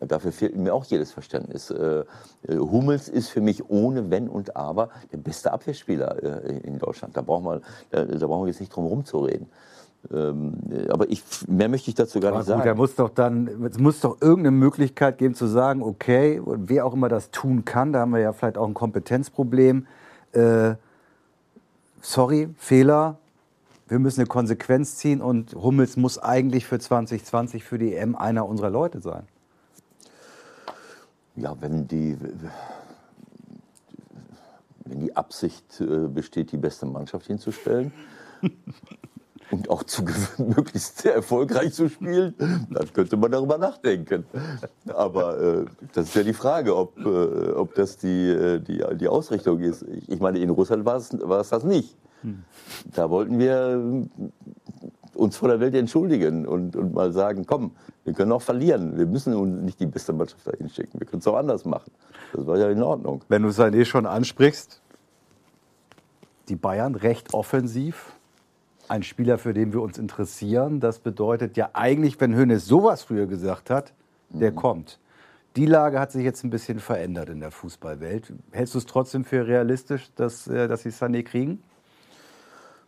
dafür 0.00 0.32
fehlt 0.32 0.56
mir 0.56 0.74
auch 0.74 0.84
jedes 0.84 1.12
Verständnis. 1.12 1.70
Äh, 1.70 2.04
Hummels 2.48 3.08
ist 3.08 3.28
für 3.28 3.40
mich 3.40 3.68
ohne 3.68 4.10
Wenn 4.10 4.28
und 4.28 4.56
Aber 4.56 4.88
der 5.12 5.18
beste 5.18 5.52
Abwehrspieler 5.52 6.44
in 6.64 6.78
Deutschland. 6.78 7.16
Da 7.16 7.22
brauchen 7.22 7.44
wir, 7.44 7.60
da, 7.90 8.04
da 8.04 8.26
brauchen 8.26 8.44
wir 8.44 8.48
jetzt 8.48 8.60
nicht 8.60 8.74
drum 8.74 8.84
herum 8.84 9.04
zu 9.04 9.18
reden. 9.18 9.48
Ähm, 10.12 10.54
aber 10.88 11.08
ich, 11.10 11.22
mehr 11.46 11.68
möchte 11.68 11.88
ich 11.88 11.94
dazu 11.94 12.18
gar 12.18 12.30
aber 12.30 12.38
nicht 12.38 12.46
gut, 12.46 12.56
sagen. 12.56 12.68
Da 12.68 12.74
muss 12.74 12.94
doch 12.96 13.10
dann, 13.10 13.64
es 13.64 13.78
muss 13.78 14.00
doch 14.00 14.20
irgendeine 14.20 14.56
Möglichkeit 14.56 15.18
geben 15.18 15.34
zu 15.34 15.46
sagen, 15.46 15.82
okay, 15.82 16.40
wer 16.44 16.86
auch 16.86 16.94
immer 16.94 17.08
das 17.08 17.30
tun 17.30 17.64
kann, 17.64 17.92
da 17.92 18.00
haben 18.00 18.12
wir 18.12 18.20
ja 18.20 18.32
vielleicht 18.32 18.58
auch 18.58 18.66
ein 18.66 18.74
Kompetenzproblem. 18.74 19.86
Äh, 20.32 20.74
sorry, 22.00 22.48
Fehler, 22.56 23.18
wir 23.92 23.98
müssen 23.98 24.20
eine 24.20 24.26
Konsequenz 24.26 24.96
ziehen 24.96 25.20
und 25.20 25.54
Hummels 25.54 25.98
muss 25.98 26.18
eigentlich 26.18 26.64
für 26.64 26.78
2020 26.78 27.62
für 27.62 27.76
die 27.76 27.94
EM 27.94 28.16
einer 28.16 28.48
unserer 28.48 28.70
Leute 28.70 29.02
sein. 29.02 29.24
Ja, 31.36 31.54
wenn 31.60 31.88
die, 31.88 32.16
wenn 34.86 35.00
die 35.00 35.14
Absicht 35.14 35.78
äh, 35.82 36.08
besteht, 36.08 36.52
die 36.52 36.56
beste 36.56 36.86
Mannschaft 36.86 37.26
hinzustellen. 37.26 37.92
und 39.50 39.68
auch 39.68 39.82
zu 39.82 40.02
möglichst 40.38 41.04
erfolgreich 41.04 41.74
zu 41.74 41.90
spielen, 41.90 42.34
dann 42.70 42.90
könnte 42.94 43.18
man 43.18 43.30
darüber 43.30 43.58
nachdenken. 43.58 44.24
Aber 44.86 45.38
äh, 45.38 45.64
das 45.92 46.06
ist 46.06 46.14
ja 46.14 46.22
die 46.22 46.32
Frage, 46.32 46.74
ob, 46.74 46.96
äh, 46.98 47.50
ob 47.50 47.74
das 47.74 47.98
die, 47.98 48.30
äh, 48.30 48.58
die, 48.58 48.82
die 48.96 49.08
Ausrichtung 49.08 49.60
ist. 49.60 49.82
Ich, 49.82 50.08
ich 50.08 50.20
meine, 50.20 50.38
in 50.38 50.48
Russland 50.48 50.86
war 50.86 50.96
es, 50.96 51.10
war 51.20 51.40
es 51.40 51.50
das 51.50 51.62
nicht. 51.62 51.94
Hm. 52.22 52.44
Da 52.94 53.10
wollten 53.10 53.38
wir 53.38 54.06
uns 55.14 55.36
vor 55.36 55.48
der 55.48 55.60
Welt 55.60 55.74
entschuldigen 55.74 56.46
und, 56.46 56.74
und 56.74 56.94
mal 56.94 57.12
sagen, 57.12 57.44
komm, 57.46 57.72
wir 58.04 58.14
können 58.14 58.32
auch 58.32 58.42
verlieren. 58.42 58.96
Wir 58.96 59.06
müssen 59.06 59.34
uns 59.34 59.62
nicht 59.62 59.80
die 59.80 59.86
beste 59.86 60.12
Mannschaft 60.12 60.46
dahin 60.46 60.68
schicken. 60.68 60.98
Wir 60.98 61.06
können 61.06 61.20
es 61.20 61.26
auch 61.26 61.36
anders 61.36 61.64
machen. 61.64 61.92
Das 62.32 62.46
war 62.46 62.58
ja 62.58 62.70
in 62.70 62.82
Ordnung. 62.82 63.22
Wenn 63.28 63.42
du 63.42 63.48
es 63.48 63.56
dann 63.56 63.74
eh 63.74 63.84
schon 63.84 64.06
ansprichst, 64.06 64.80
die 66.48 66.56
Bayern 66.56 66.94
recht 66.94 67.34
offensiv, 67.34 68.12
ein 68.88 69.02
Spieler, 69.02 69.38
für 69.38 69.54
den 69.54 69.72
wir 69.72 69.80
uns 69.80 69.96
interessieren. 69.98 70.80
Das 70.80 70.98
bedeutet 70.98 71.56
ja 71.56 71.70
eigentlich, 71.72 72.20
wenn 72.20 72.34
Hönes 72.34 72.66
sowas 72.66 73.02
früher 73.02 73.26
gesagt 73.26 73.70
hat, 73.70 73.92
der 74.28 74.50
mhm. 74.50 74.56
kommt. 74.56 74.98
Die 75.56 75.66
Lage 75.66 76.00
hat 76.00 76.12
sich 76.12 76.24
jetzt 76.24 76.44
ein 76.44 76.50
bisschen 76.50 76.78
verändert 76.78 77.28
in 77.28 77.40
der 77.40 77.50
Fußballwelt. 77.50 78.32
Hältst 78.52 78.74
du 78.74 78.78
es 78.78 78.86
trotzdem 78.86 79.24
für 79.24 79.46
realistisch, 79.46 80.10
dass, 80.16 80.46
äh, 80.46 80.66
dass 80.66 80.82
sie 80.82 80.90
Sané 80.90 81.22
kriegen? 81.22 81.62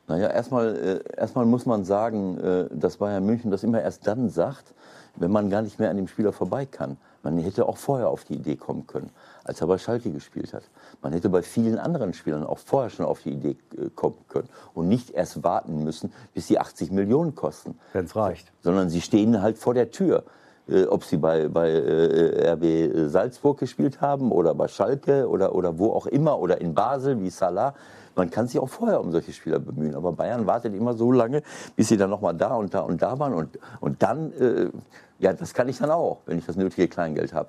Naja, 0.07 0.29
erstmal, 0.29 0.77
äh, 0.77 1.17
erstmal 1.17 1.47
muss 1.47 1.67
man 1.67 1.85
sagen, 1.85 2.39
äh, 2.39 2.67
dass 2.71 2.99
Bayern 2.99 3.25
München 3.25 3.51
das 3.51 3.63
immer 3.63 3.81
erst 3.81 4.07
dann 4.07 4.29
sagt, 4.29 4.75
wenn 5.17 5.31
man 5.31 5.49
gar 5.49 5.63
nicht 5.63 5.79
mehr 5.79 5.91
an 5.91 5.97
dem 5.97 6.09
Spieler 6.09 6.33
vorbei 6.33 6.67
kann. 6.67 6.97
Man 7.23 7.39
hätte 7.39 7.67
auch 7.67 7.79
vorher 7.79 8.09
auf 8.09 8.25
die 8.25 8.35
Idee 8.35 8.57
kommen 8.57 8.87
können, 8.87 9.11
als 9.45 9.61
er 9.61 9.67
bei 9.67 9.79
Schalke 9.79 10.11
gespielt 10.11 10.53
hat. 10.53 10.65
Man 11.01 11.13
hätte 11.13 11.31
bei 11.31 11.43
vielen 11.43 11.79
anderen 11.79 12.13
Spielern 12.13 12.45
auch 12.45 12.59
vorher 12.59 12.91
schon 12.91 13.07
auf 13.07 13.23
die 13.23 13.31
Idee 13.31 13.57
äh, 13.79 13.89
kommen 13.95 14.19
können 14.29 14.49
und 14.75 14.89
nicht 14.89 15.11
erst 15.11 15.43
warten 15.43 15.85
müssen, 15.85 16.13
bis 16.35 16.49
die 16.49 16.59
80 16.59 16.91
Millionen 16.91 17.35
kosten. 17.35 17.79
Wenn 17.93 18.05
es 18.05 18.15
reicht. 18.15 18.53
Sondern 18.61 18.91
sie 18.91 19.01
stehen 19.01 19.41
halt 19.41 19.57
vor 19.57 19.75
der 19.75 19.91
Tür. 19.91 20.25
Äh, 20.67 20.85
ob 20.85 21.05
sie 21.05 21.19
bei, 21.19 21.49
bei 21.49 21.71
äh, 21.71 22.53
RB 22.53 23.11
Salzburg 23.11 23.59
gespielt 23.59 24.01
haben 24.01 24.33
oder 24.33 24.55
bei 24.55 24.69
Schalke 24.69 25.29
oder, 25.29 25.55
oder 25.55 25.79
wo 25.79 25.93
auch 25.93 26.07
immer 26.07 26.39
oder 26.39 26.61
in 26.61 26.75
Basel 26.75 27.21
wie 27.21 27.31
Salah. 27.31 27.75
Man 28.17 28.31
kann 28.31 28.47
sich 28.47 28.59
auch 28.59 28.69
vorher 28.69 29.01
um 29.01 29.13
solche 29.13 29.33
Spieler 29.33 29.59
bemühen. 29.59 29.95
Aber 29.95 30.13
Bayern 30.13 30.47
wartet 30.47 30.75
immer 30.75 30.95
so 30.95 31.13
lange, 31.13 31.43
bis 31.77 31.89
sie 31.89 31.97
dann 31.97 32.11
nochmal 32.11 32.35
da 32.35 32.55
und 32.55 32.75
da 32.75 32.81
und 32.81 33.03
da 33.03 33.19
waren. 33.19 33.35
Und, 33.35 33.59
und 33.81 34.03
dann, 34.03 34.33
äh, 34.33 34.71
ja, 35.19 35.33
das 35.33 35.55
kann 35.55 35.69
ich 35.69 35.79
dann 35.79 35.91
auch, 35.91 36.21
wenn 36.27 36.39
ich 36.39 36.47
das 36.47 36.57
nötige 36.57 36.89
Kleingeld 36.89 37.33
habe. 37.33 37.49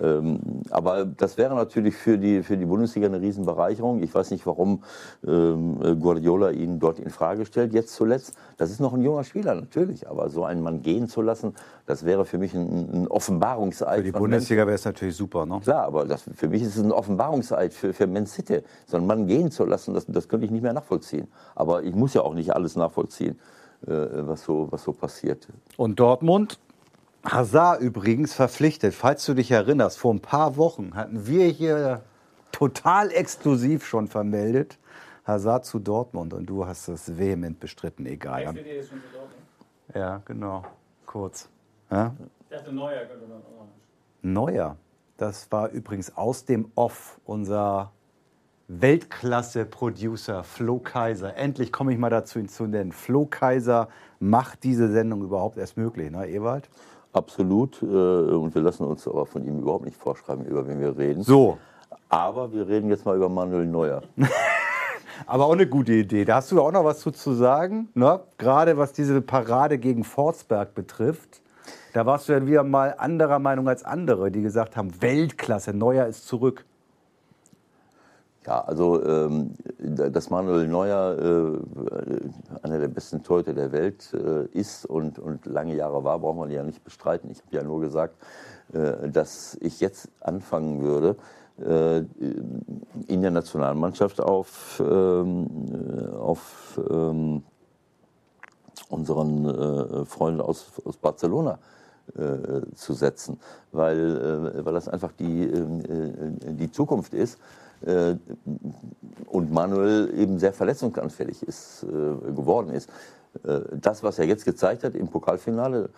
Ähm, 0.00 0.40
aber 0.70 1.04
das 1.04 1.38
wäre 1.38 1.54
natürlich 1.54 1.96
für 1.96 2.18
die, 2.18 2.42
für 2.42 2.56
die 2.56 2.66
Bundesliga 2.66 3.06
eine 3.06 3.20
Riesenbereicherung. 3.20 4.02
Ich 4.02 4.14
weiß 4.14 4.30
nicht, 4.30 4.46
warum 4.46 4.82
ähm, 5.26 5.98
Guardiola 6.00 6.50
ihn 6.50 6.78
dort 6.78 6.98
in 6.98 7.10
Frage 7.10 7.46
stellt, 7.46 7.72
jetzt 7.72 7.94
zuletzt. 7.94 8.36
Das 8.58 8.70
ist 8.70 8.80
noch 8.80 8.92
ein 8.92 9.02
junger 9.02 9.24
Spieler, 9.24 9.54
natürlich. 9.54 10.08
Aber 10.08 10.28
so 10.28 10.44
einen 10.44 10.62
Mann 10.62 10.82
gehen 10.82 11.08
zu 11.08 11.22
lassen, 11.22 11.54
das 11.86 12.04
wäre 12.04 12.24
für 12.24 12.38
mich 12.38 12.54
ein, 12.54 13.04
ein 13.04 13.08
Offenbarungseid. 13.08 13.98
Für 13.98 14.04
die 14.04 14.12
Bundesliga 14.12 14.66
wäre 14.66 14.74
es 14.74 14.84
natürlich 14.84 15.16
super, 15.16 15.46
ne? 15.46 15.60
Klar, 15.60 15.84
aber 15.84 16.04
das, 16.04 16.24
für 16.34 16.48
mich 16.48 16.62
ist 16.62 16.76
es 16.76 16.82
ein 16.82 16.92
Offenbarungseid 16.92 17.72
für, 17.72 17.92
für 17.92 18.06
Man 18.06 18.26
City. 18.26 18.60
So 18.86 18.96
einen 18.96 19.06
Mann 19.06 19.26
gehen 19.26 19.50
zu 19.50 19.64
lassen, 19.64 19.94
das, 19.94 20.06
das 20.06 20.28
könnte 20.28 20.44
ich 20.44 20.52
nicht 20.52 20.62
mehr 20.62 20.72
nachvollziehen. 20.72 21.28
Aber 21.54 21.82
ich 21.82 21.94
muss 21.94 22.14
ja 22.14 22.22
auch 22.22 22.34
nicht 22.34 22.54
alles 22.54 22.76
nachvollziehen, 22.76 23.38
äh, 23.86 23.90
was, 23.90 24.44
so, 24.44 24.68
was 24.70 24.82
so 24.82 24.92
passiert. 24.92 25.48
Und 25.76 25.98
Dortmund 25.98 26.58
Hazard 27.24 27.80
übrigens 27.80 28.34
verpflichtet, 28.34 28.94
falls 28.94 29.24
du 29.26 29.34
dich 29.34 29.50
erinnerst, 29.50 29.98
vor 29.98 30.14
ein 30.14 30.20
paar 30.20 30.56
Wochen 30.56 30.94
hatten 30.94 31.26
wir 31.26 31.46
hier 31.46 32.02
total 32.52 33.10
exklusiv 33.10 33.86
schon 33.86 34.08
vermeldet, 34.08 34.78
Hazard 35.26 35.66
zu 35.66 35.78
Dortmund 35.78 36.32
und 36.32 36.46
du 36.46 36.64
hast 36.64 36.88
das 36.88 37.18
vehement 37.18 37.60
bestritten, 37.60 38.06
egal. 38.06 38.44
Dortmund. 38.44 38.66
Ja, 39.94 40.22
genau, 40.24 40.64
kurz. 41.06 41.48
Ja? 41.90 42.14
Ich 42.40 42.56
dachte, 42.56 42.72
Neuer 42.72 43.04
könnte 43.04 43.26
man 43.26 43.38
auch 43.38 43.66
Neuer, 44.22 44.76
das 45.16 45.50
war 45.50 45.70
übrigens 45.70 46.16
aus 46.16 46.44
dem 46.44 46.70
Off 46.74 47.20
unser 47.24 47.92
Weltklasse-Producer 48.68 50.44
Flo 50.44 50.78
Kaiser. 50.78 51.36
Endlich 51.36 51.72
komme 51.72 51.92
ich 51.92 51.98
mal 51.98 52.10
dazu 52.10 52.42
zu 52.44 52.66
nennen. 52.66 52.92
Flo 52.92 53.26
Kaiser 53.26 53.88
macht 54.20 54.62
diese 54.64 54.90
Sendung 54.90 55.22
überhaupt 55.22 55.56
erst 55.56 55.76
möglich, 55.76 56.10
ne, 56.10 56.28
Ewald? 56.28 56.68
Absolut. 57.12 57.82
Äh, 57.82 57.86
und 57.86 58.54
wir 58.54 58.62
lassen 58.62 58.84
uns 58.84 59.06
aber 59.08 59.26
von 59.26 59.44
ihm 59.44 59.58
überhaupt 59.58 59.84
nicht 59.84 59.96
vorschreiben, 59.96 60.44
über 60.44 60.66
wen 60.66 60.80
wir 60.80 60.96
reden. 60.96 61.22
So. 61.22 61.58
Aber 62.08 62.52
wir 62.52 62.66
reden 62.68 62.88
jetzt 62.90 63.04
mal 63.04 63.16
über 63.16 63.28
Manuel 63.28 63.66
Neuer. 63.66 64.02
aber 65.26 65.46
auch 65.46 65.52
eine 65.52 65.66
gute 65.66 65.92
Idee. 65.92 66.24
Da 66.24 66.36
hast 66.36 66.50
du 66.52 66.60
auch 66.60 66.72
noch 66.72 66.84
was 66.84 67.00
zu, 67.00 67.10
zu 67.10 67.32
sagen, 67.32 67.88
ne? 67.94 68.20
gerade 68.38 68.76
was 68.78 68.92
diese 68.92 69.20
Parade 69.20 69.78
gegen 69.78 70.04
Forsberg 70.04 70.74
betrifft. 70.74 71.42
Da 71.92 72.06
warst 72.06 72.28
du 72.28 72.32
ja 72.32 72.46
wieder 72.46 72.64
mal 72.64 72.94
anderer 72.98 73.38
Meinung 73.38 73.68
als 73.68 73.84
andere, 73.84 74.30
die 74.30 74.42
gesagt 74.42 74.76
haben, 74.76 75.02
Weltklasse, 75.02 75.74
Neuer 75.74 76.06
ist 76.06 76.26
zurück. 76.26 76.64
Ja, 78.48 78.62
also 78.62 79.04
ähm, 79.04 79.50
dass 79.78 80.30
Manuel 80.30 80.68
Neuer 80.68 81.18
äh, 81.18 82.62
einer 82.62 82.78
der 82.78 82.88
besten 82.88 83.22
Torhüter 83.22 83.52
der 83.52 83.72
Welt 83.72 84.10
äh, 84.14 84.46
ist 84.58 84.86
und, 84.86 85.18
und 85.18 85.44
lange 85.44 85.76
Jahre 85.76 86.02
war, 86.02 86.18
braucht 86.18 86.38
man 86.38 86.50
ja 86.50 86.62
nicht 86.62 86.82
bestreiten. 86.82 87.30
Ich 87.30 87.42
habe 87.44 87.56
ja 87.56 87.62
nur 87.62 87.82
gesagt, 87.82 88.16
äh, 88.72 89.10
dass 89.10 89.58
ich 89.60 89.80
jetzt 89.80 90.08
anfangen 90.20 90.80
würde, 90.80 91.16
äh, 91.60 91.98
in 93.06 93.20
der 93.20 93.32
Nationalmannschaft 93.32 94.18
auf, 94.18 94.82
ähm, 94.82 95.46
auf 96.18 96.80
ähm, 96.88 97.42
unseren 98.88 99.44
äh, 99.44 100.04
Freund 100.06 100.40
aus, 100.40 100.72
aus 100.86 100.96
Barcelona 100.96 101.58
äh, 102.16 102.62
zu 102.74 102.94
setzen, 102.94 103.38
weil, 103.72 104.64
weil 104.64 104.72
das 104.72 104.88
einfach 104.88 105.12
die, 105.12 105.52
die 105.52 106.70
Zukunft 106.72 107.12
ist 107.12 107.38
und 107.80 109.52
Manuel 109.52 110.12
eben 110.16 110.38
sehr 110.38 110.52
verletzungsanfällig 110.52 111.42
ist, 111.42 111.80
geworden 111.82 112.70
ist. 112.70 112.90
Das, 113.72 114.02
was 114.02 114.18
er 114.18 114.24
jetzt 114.24 114.44
gezeigt 114.44 114.84
hat 114.84 114.94
im 114.94 115.08
Pokalfinale, 115.08 115.84
äh, 115.84 115.88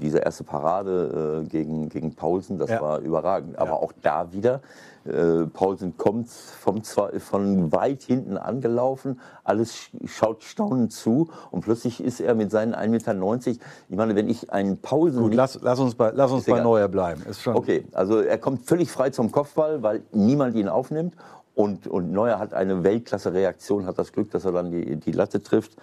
diese 0.00 0.18
erste 0.18 0.44
Parade 0.44 1.42
äh, 1.44 1.48
gegen, 1.48 1.88
gegen 1.88 2.14
Paulsen, 2.14 2.58
das 2.58 2.70
ja. 2.70 2.80
war 2.80 2.98
überragend. 3.00 3.58
Aber 3.58 3.70
ja. 3.70 3.76
auch 3.76 3.92
da 4.02 4.32
wieder, 4.32 4.60
äh, 5.06 5.46
Paulsen 5.46 5.96
kommt 5.96 6.28
vom, 6.28 6.82
von 6.82 7.72
weit 7.72 8.02
hinten 8.02 8.36
angelaufen, 8.36 9.20
alles 9.44 9.90
schaut 10.04 10.42
staunend 10.42 10.92
zu 10.92 11.28
und 11.50 11.60
plötzlich 11.60 12.02
ist 12.02 12.20
er 12.20 12.34
mit 12.34 12.50
seinen 12.50 12.74
1,90 12.74 12.88
Meter, 12.88 13.60
ich 13.88 13.96
meine, 13.96 14.16
wenn 14.16 14.28
ich 14.28 14.52
einen 14.52 14.78
Paulsen... 14.78 15.22
Gut, 15.22 15.34
lass, 15.34 15.60
lass 15.62 15.78
uns 15.78 15.94
bei, 15.94 16.10
lass 16.12 16.32
uns 16.32 16.44
bei 16.44 16.60
Neuer 16.60 16.88
bleiben. 16.88 17.22
Ist 17.28 17.42
schon 17.42 17.54
okay, 17.54 17.84
also 17.92 18.20
er 18.20 18.38
kommt 18.38 18.62
völlig 18.62 18.90
frei 18.90 19.10
zum 19.10 19.30
Kopfball, 19.30 19.82
weil 19.82 20.02
niemand 20.12 20.56
ihn 20.56 20.68
aufnimmt 20.68 21.14
und, 21.56 21.86
und 21.86 22.12
Neuer 22.12 22.38
hat 22.38 22.52
eine 22.52 22.84
Weltklasse-Reaktion, 22.84 23.86
hat 23.86 23.98
das 23.98 24.12
Glück, 24.12 24.30
dass 24.30 24.44
er 24.44 24.52
dann 24.52 24.70
die, 24.70 24.96
die 24.96 25.12
Latte 25.12 25.42
trifft. 25.42 25.76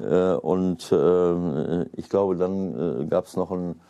Äh, 0.00 0.34
und 0.34 0.90
äh, 0.90 1.82
ich 1.96 2.08
glaube, 2.08 2.34
dann 2.34 3.02
äh, 3.02 3.06
gab 3.06 3.26
es 3.26 3.36
noch 3.36 3.50
einen, 3.50 3.80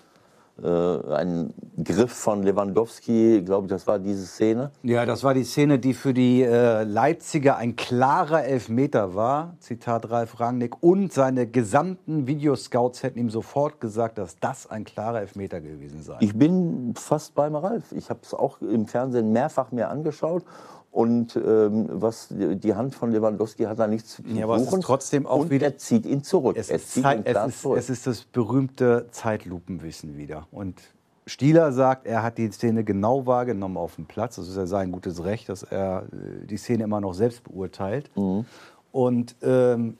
einen 0.62 1.54
Griff 1.82 2.12
von 2.12 2.42
Lewandowski, 2.42 3.38
ich 3.38 3.46
glaube, 3.46 3.66
das 3.66 3.86
war 3.86 3.98
diese 3.98 4.26
Szene. 4.26 4.70
Ja, 4.82 5.06
das 5.06 5.24
war 5.24 5.32
die 5.32 5.44
Szene, 5.44 5.78
die 5.78 5.94
für 5.94 6.12
die 6.12 6.42
Leipziger 6.42 7.56
ein 7.56 7.76
klarer 7.76 8.44
Elfmeter 8.44 9.14
war. 9.14 9.54
Zitat 9.60 10.10
Ralf 10.10 10.38
Rangnick. 10.38 10.82
Und 10.82 11.14
seine 11.14 11.46
gesamten 11.46 12.26
Videoscouts 12.26 13.02
hätten 13.02 13.18
ihm 13.18 13.30
sofort 13.30 13.80
gesagt, 13.80 14.18
dass 14.18 14.38
das 14.38 14.66
ein 14.70 14.84
klarer 14.84 15.22
Elfmeter 15.22 15.62
gewesen 15.62 16.02
sei. 16.02 16.18
Ich 16.20 16.36
bin 16.36 16.92
fast 16.94 17.34
beim 17.34 17.56
Ralf. 17.56 17.92
Ich 17.92 18.10
habe 18.10 18.20
es 18.22 18.34
auch 18.34 18.60
im 18.60 18.86
Fernsehen 18.86 19.32
mehrfach 19.32 19.72
mir 19.72 19.88
angeschaut 19.88 20.44
und 20.90 21.36
ähm, 21.36 21.88
was 21.90 22.28
die 22.30 22.74
Hand 22.74 22.94
von 22.94 23.12
Lewandowski 23.12 23.64
hat 23.64 23.78
da 23.78 23.86
nichts 23.86 24.16
zu 24.16 24.22
ja, 24.22 24.58
suchen. 24.58 24.80
Trotzdem 24.80 25.26
auch 25.26 25.40
und 25.42 25.50
wieder, 25.50 25.66
er 25.66 25.78
zieht 25.78 26.04
ihn 26.04 26.24
zurück. 26.24 26.56
Es, 26.58 26.68
ist, 26.68 26.94
Zeit, 26.94 27.26
es, 27.26 27.46
ist, 27.46 27.64
es 27.64 27.90
ist 27.90 28.06
das 28.06 28.24
berühmte 28.24 29.06
Zeitlupenwissen 29.12 30.16
wieder. 30.16 30.48
Und 30.50 30.80
Stieler 31.26 31.70
sagt, 31.70 32.06
er 32.06 32.24
hat 32.24 32.38
die 32.38 32.50
Szene 32.50 32.82
genau 32.82 33.24
wahrgenommen 33.24 33.76
auf 33.76 33.94
dem 33.94 34.06
Platz. 34.06 34.36
Das 34.36 34.48
ist 34.48 34.56
ja 34.56 34.66
sein 34.66 34.90
gutes 34.90 35.22
Recht, 35.22 35.48
dass 35.48 35.62
er 35.62 36.06
äh, 36.12 36.46
die 36.46 36.56
Szene 36.56 36.84
immer 36.84 37.00
noch 37.00 37.14
selbst 37.14 37.44
beurteilt. 37.44 38.10
Mhm. 38.16 38.44
Und 38.90 39.36
ähm, 39.42 39.96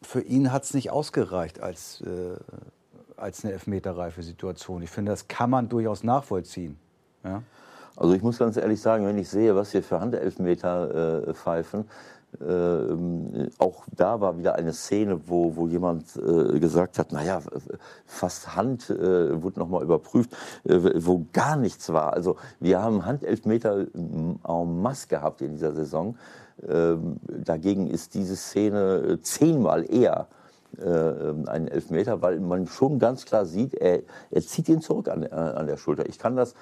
für 0.00 0.22
ihn 0.22 0.52
hat 0.52 0.64
es 0.64 0.72
nicht 0.72 0.90
ausgereicht 0.90 1.60
als, 1.60 2.00
äh, 2.00 2.36
als 3.18 3.44
eine 3.44 3.52
elfmeterreife 3.52 4.22
Situation. 4.22 4.80
Ich 4.80 4.90
finde, 4.90 5.12
das 5.12 5.28
kann 5.28 5.50
man 5.50 5.68
durchaus 5.68 6.02
nachvollziehen. 6.02 6.78
Ja? 7.24 7.42
Also 8.00 8.14
ich 8.14 8.22
muss 8.22 8.38
ganz 8.38 8.56
ehrlich 8.56 8.80
sagen, 8.80 9.06
wenn 9.06 9.18
ich 9.18 9.28
sehe, 9.28 9.54
was 9.54 9.74
wir 9.74 9.82
für 9.82 10.00
Handelfmeter 10.00 11.26
äh, 11.28 11.34
pfeifen, 11.34 11.84
äh, 12.40 13.50
auch 13.58 13.84
da 13.94 14.22
war 14.22 14.38
wieder 14.38 14.54
eine 14.54 14.72
Szene, 14.72 15.20
wo, 15.26 15.54
wo 15.54 15.66
jemand 15.66 16.16
äh, 16.16 16.58
gesagt 16.58 16.98
hat, 16.98 17.12
naja, 17.12 17.42
fast 18.06 18.56
Hand 18.56 18.88
äh, 18.88 19.42
wurde 19.42 19.58
nochmal 19.58 19.82
überprüft, 19.82 20.30
äh, 20.64 20.78
wo 21.04 21.26
gar 21.34 21.56
nichts 21.56 21.92
war. 21.92 22.14
Also 22.14 22.36
wir 22.58 22.80
haben 22.80 23.04
Handelfmeter 23.04 23.86
en 23.92 24.80
masse 24.80 25.08
gehabt 25.08 25.42
in 25.42 25.52
dieser 25.52 25.72
Saison. 25.72 26.16
Ähm, 26.66 27.16
dagegen 27.26 27.86
ist 27.86 28.14
diese 28.14 28.36
Szene 28.36 29.18
äh, 29.18 29.20
zehnmal 29.20 29.84
eher 29.92 30.28
äh, 30.78 31.48
ein 31.48 31.68
Elfmeter, 31.68 32.22
weil 32.22 32.40
man 32.40 32.66
schon 32.66 32.98
ganz 32.98 33.26
klar 33.26 33.44
sieht, 33.44 33.74
er, 33.74 34.00
er 34.30 34.40
zieht 34.40 34.70
ihn 34.70 34.80
zurück 34.80 35.08
an, 35.08 35.24
an 35.26 35.66
der 35.66 35.76
Schulter. 35.76 36.08
Ich 36.08 36.18
kann 36.18 36.36
das 36.36 36.54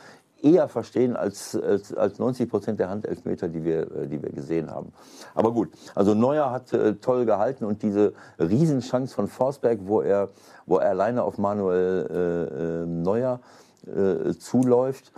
eher 0.42 0.68
verstehen 0.68 1.16
als, 1.16 1.56
als, 1.56 1.94
als 1.94 2.18
90 2.18 2.48
Prozent 2.48 2.80
der 2.80 2.88
Handelfmeter, 2.88 3.48
die 3.48 3.64
wir, 3.64 3.90
äh, 3.92 4.06
die 4.08 4.22
wir 4.22 4.30
gesehen 4.30 4.70
haben. 4.70 4.92
Aber 5.34 5.52
gut, 5.52 5.70
also 5.94 6.14
Neuer 6.14 6.50
hat 6.50 6.72
äh, 6.72 6.94
toll 6.94 7.24
gehalten 7.24 7.64
und 7.64 7.82
diese 7.82 8.12
Riesenchance 8.38 9.14
von 9.14 9.28
Forsberg, 9.28 9.80
wo 9.82 10.00
er, 10.00 10.28
wo 10.66 10.78
er 10.78 10.90
alleine 10.90 11.22
auf 11.22 11.38
Manuel 11.38 12.06
äh, 12.10 12.82
äh 12.82 12.86
Neuer 12.86 13.40
äh, 13.86 14.34
zuläuft, 14.34 15.12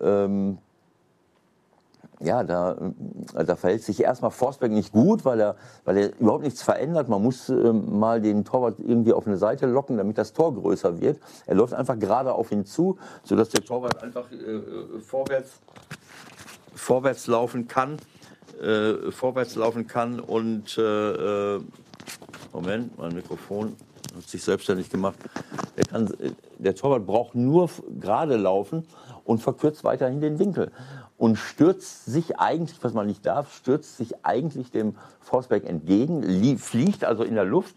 ähm, 0.00 0.58
ja, 2.20 2.44
da, 2.44 2.76
da 3.34 3.56
verhält 3.56 3.82
sich 3.82 4.02
erstmal 4.02 4.30
Forsberg 4.30 4.72
nicht 4.72 4.92
gut, 4.92 5.24
weil 5.24 5.40
er, 5.40 5.56
weil 5.84 5.96
er 5.98 6.18
überhaupt 6.18 6.44
nichts 6.44 6.62
verändert. 6.62 7.08
Man 7.08 7.22
muss 7.22 7.48
äh, 7.48 7.72
mal 7.72 8.20
den 8.20 8.44
Torwart 8.44 8.78
irgendwie 8.78 9.12
auf 9.12 9.26
eine 9.26 9.36
Seite 9.36 9.66
locken, 9.66 9.98
damit 9.98 10.16
das 10.16 10.32
Tor 10.32 10.54
größer 10.54 11.00
wird. 11.00 11.20
Er 11.46 11.54
läuft 11.54 11.74
einfach 11.74 11.98
gerade 11.98 12.32
auf 12.32 12.52
ihn 12.52 12.64
zu, 12.64 12.98
sodass 13.22 13.50
der 13.50 13.64
Torwart 13.64 14.02
einfach 14.02 14.30
äh, 14.32 14.34
äh 14.34 15.00
vorwärts, 15.00 15.60
vorwärts 16.74 17.26
laufen 17.26 17.68
kann. 17.68 17.98
Äh, 18.62 19.12
vorwärts 19.12 19.54
laufen 19.54 19.86
kann 19.86 20.18
und 20.18 20.78
äh, 20.78 21.56
äh, 21.56 21.60
Moment, 22.54 22.96
mein 22.96 23.14
Mikrofon 23.14 23.76
hat 24.14 24.26
sich 24.26 24.42
selbstständig 24.42 24.88
gemacht. 24.88 25.18
Der, 25.76 25.84
kann, 25.84 26.10
der 26.56 26.74
Torwart 26.74 27.04
braucht 27.04 27.34
nur 27.34 27.68
gerade 28.00 28.36
laufen 28.36 28.86
und 29.24 29.42
verkürzt 29.42 29.84
weiterhin 29.84 30.22
den 30.22 30.38
Winkel 30.38 30.72
und 31.18 31.36
stürzt 31.36 32.04
sich 32.04 32.38
eigentlich, 32.38 32.82
was 32.82 32.92
man 32.92 33.06
nicht 33.06 33.24
darf, 33.24 33.54
stürzt 33.54 33.96
sich 33.96 34.24
eigentlich 34.24 34.70
dem 34.70 34.96
Forsberg 35.20 35.64
entgegen, 35.64 36.58
fliegt 36.58 37.04
also 37.04 37.22
in 37.22 37.34
der 37.34 37.44
Luft 37.44 37.76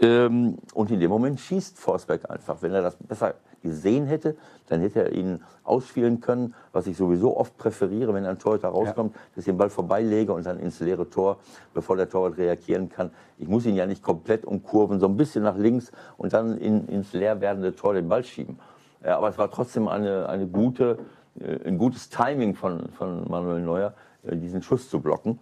ähm, 0.00 0.58
und 0.74 0.90
in 0.90 1.00
dem 1.00 1.10
Moment 1.10 1.40
schießt 1.40 1.78
Forsberg 1.78 2.30
einfach. 2.30 2.62
Wenn 2.62 2.72
er 2.72 2.82
das 2.82 2.96
besser 2.96 3.34
gesehen 3.62 4.06
hätte, 4.06 4.36
dann 4.68 4.80
hätte 4.80 5.02
er 5.04 5.12
ihn 5.12 5.42
ausspielen 5.64 6.20
können, 6.20 6.54
was 6.72 6.86
ich 6.86 6.96
sowieso 6.96 7.36
oft 7.36 7.56
präferiere, 7.56 8.14
wenn 8.14 8.24
ein 8.24 8.38
Torhüter 8.38 8.68
rauskommt, 8.68 9.14
ja. 9.14 9.20
dass 9.34 9.42
ich 9.42 9.46
den 9.46 9.56
Ball 9.56 9.70
vorbeilege 9.70 10.32
und 10.32 10.46
dann 10.46 10.60
ins 10.60 10.80
leere 10.80 11.10
Tor, 11.10 11.38
bevor 11.74 11.96
der 11.96 12.08
Torwart 12.08 12.38
reagieren 12.38 12.88
kann. 12.88 13.10
Ich 13.38 13.48
muss 13.48 13.66
ihn 13.66 13.74
ja 13.74 13.86
nicht 13.86 14.02
komplett 14.02 14.44
umkurven, 14.44 15.00
so 15.00 15.06
ein 15.06 15.16
bisschen 15.16 15.42
nach 15.42 15.56
links 15.56 15.90
und 16.16 16.32
dann 16.32 16.56
in, 16.58 16.86
ins 16.86 17.12
leer 17.12 17.40
werdende 17.40 17.74
Tor 17.74 17.94
den 17.94 18.08
Ball 18.08 18.24
schieben. 18.24 18.58
Ja, 19.04 19.16
aber 19.16 19.28
es 19.28 19.38
war 19.38 19.50
trotzdem 19.50 19.88
eine, 19.88 20.28
eine 20.28 20.46
gute 20.46 20.92
äh, 20.92 21.02
ein 21.64 21.78
gutes 21.78 22.08
Timing 22.08 22.54
von, 22.54 22.88
von 22.90 23.28
Manuel 23.28 23.62
Neuer, 23.62 23.94
äh, 24.24 24.36
diesen 24.36 24.62
Schuss 24.62 24.88
zu 24.90 25.00
blocken. 25.00 25.38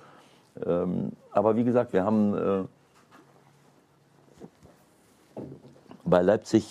Ähm, 0.64 1.12
aber 1.30 1.56
wie 1.56 1.64
gesagt, 1.64 1.92
wir 1.92 2.04
haben 2.04 2.34
äh, 2.34 2.64
bei 6.04 6.22
Leipzig 6.22 6.70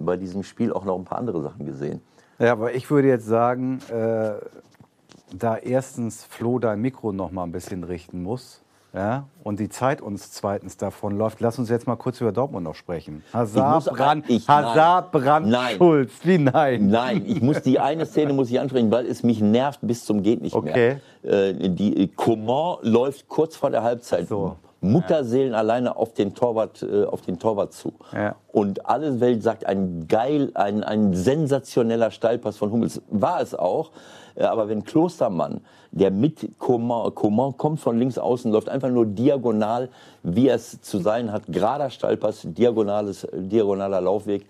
bei 0.00 0.16
diesem 0.16 0.42
Spiel 0.42 0.72
auch 0.72 0.84
noch 0.84 0.98
ein 0.98 1.04
paar 1.04 1.18
andere 1.18 1.40
Sachen 1.40 1.64
gesehen. 1.64 2.00
Ja, 2.40 2.50
aber 2.50 2.74
ich 2.74 2.90
würde 2.90 3.06
jetzt 3.06 3.26
sagen, 3.26 3.78
da 3.88 5.56
erstens 5.56 6.24
Flo 6.24 6.58
dein 6.58 6.80
Mikro 6.80 7.12
noch 7.12 7.30
mal 7.30 7.44
ein 7.44 7.52
bisschen 7.52 7.84
richten 7.84 8.24
muss, 8.24 8.65
ja, 8.96 9.28
und 9.44 9.60
die 9.60 9.68
Zeit 9.68 10.00
uns 10.00 10.32
zweitens 10.32 10.78
davon 10.78 11.16
läuft. 11.18 11.40
Lass 11.40 11.58
uns 11.58 11.68
jetzt 11.68 11.86
mal 11.86 11.96
kurz 11.96 12.20
über 12.20 12.32
Dortmund 12.32 12.64
noch 12.64 12.74
sprechen. 12.74 13.22
Hazard, 13.32 13.84
Brand, 13.84 14.24
ich, 14.28 14.48
Hazard, 14.48 15.12
Brand, 15.12 15.48
nein. 15.48 15.76
Schulz. 15.76 16.12
Wie 16.22 16.38
nein? 16.38 16.88
Nein, 16.88 17.22
ich 17.26 17.42
muss 17.42 17.60
die 17.60 17.78
eine 17.78 18.06
Szene 18.06 18.32
muss 18.32 18.50
ich 18.50 18.58
ansprechen, 18.58 18.90
weil 18.90 19.04
es 19.06 19.22
mich 19.22 19.40
nervt 19.42 19.80
bis 19.82 20.06
zum 20.06 20.22
geht 20.22 20.40
nicht 20.40 20.54
okay. 20.54 20.98
mehr. 21.22 21.50
Äh, 21.50 21.68
die 21.68 22.08
Coman 22.08 22.78
läuft 22.82 23.28
kurz 23.28 23.54
vor 23.54 23.70
der 23.70 23.82
Halbzeit. 23.82 24.28
So. 24.28 24.56
Mutterseelen 24.92 25.54
alleine 25.54 25.96
auf 25.96 26.12
den 26.12 26.34
Torwart, 26.34 26.82
äh, 26.82 27.04
auf 27.04 27.22
den 27.22 27.38
Torwart 27.38 27.72
zu. 27.72 27.94
Ja. 28.12 28.36
Und 28.52 28.86
alle 28.86 29.20
Welt 29.20 29.42
sagt, 29.42 29.66
ein 29.66 30.06
geil, 30.08 30.50
ein, 30.54 30.82
ein 30.82 31.14
sensationeller 31.14 32.10
Steilpass 32.10 32.56
von 32.56 32.70
Hummels. 32.70 33.00
War 33.10 33.40
es 33.40 33.54
auch. 33.54 33.90
Äh, 34.34 34.44
Aber 34.44 34.68
wenn 34.68 34.84
Klostermann, 34.84 35.60
der 35.90 36.10
mit 36.10 36.58
Coman, 36.58 37.14
Coman 37.14 37.56
kommt 37.56 37.80
von 37.80 37.98
links 37.98 38.18
außen, 38.18 38.52
läuft 38.52 38.68
einfach 38.68 38.90
nur 38.90 39.06
diagonal, 39.06 39.88
wie 40.22 40.48
es 40.48 40.80
zu 40.80 40.98
sein 40.98 41.32
hat, 41.32 41.44
gerader 41.48 41.90
Steilpass, 41.90 42.42
diagonales, 42.44 43.26
diagonaler 43.32 44.00
Laufweg 44.00 44.46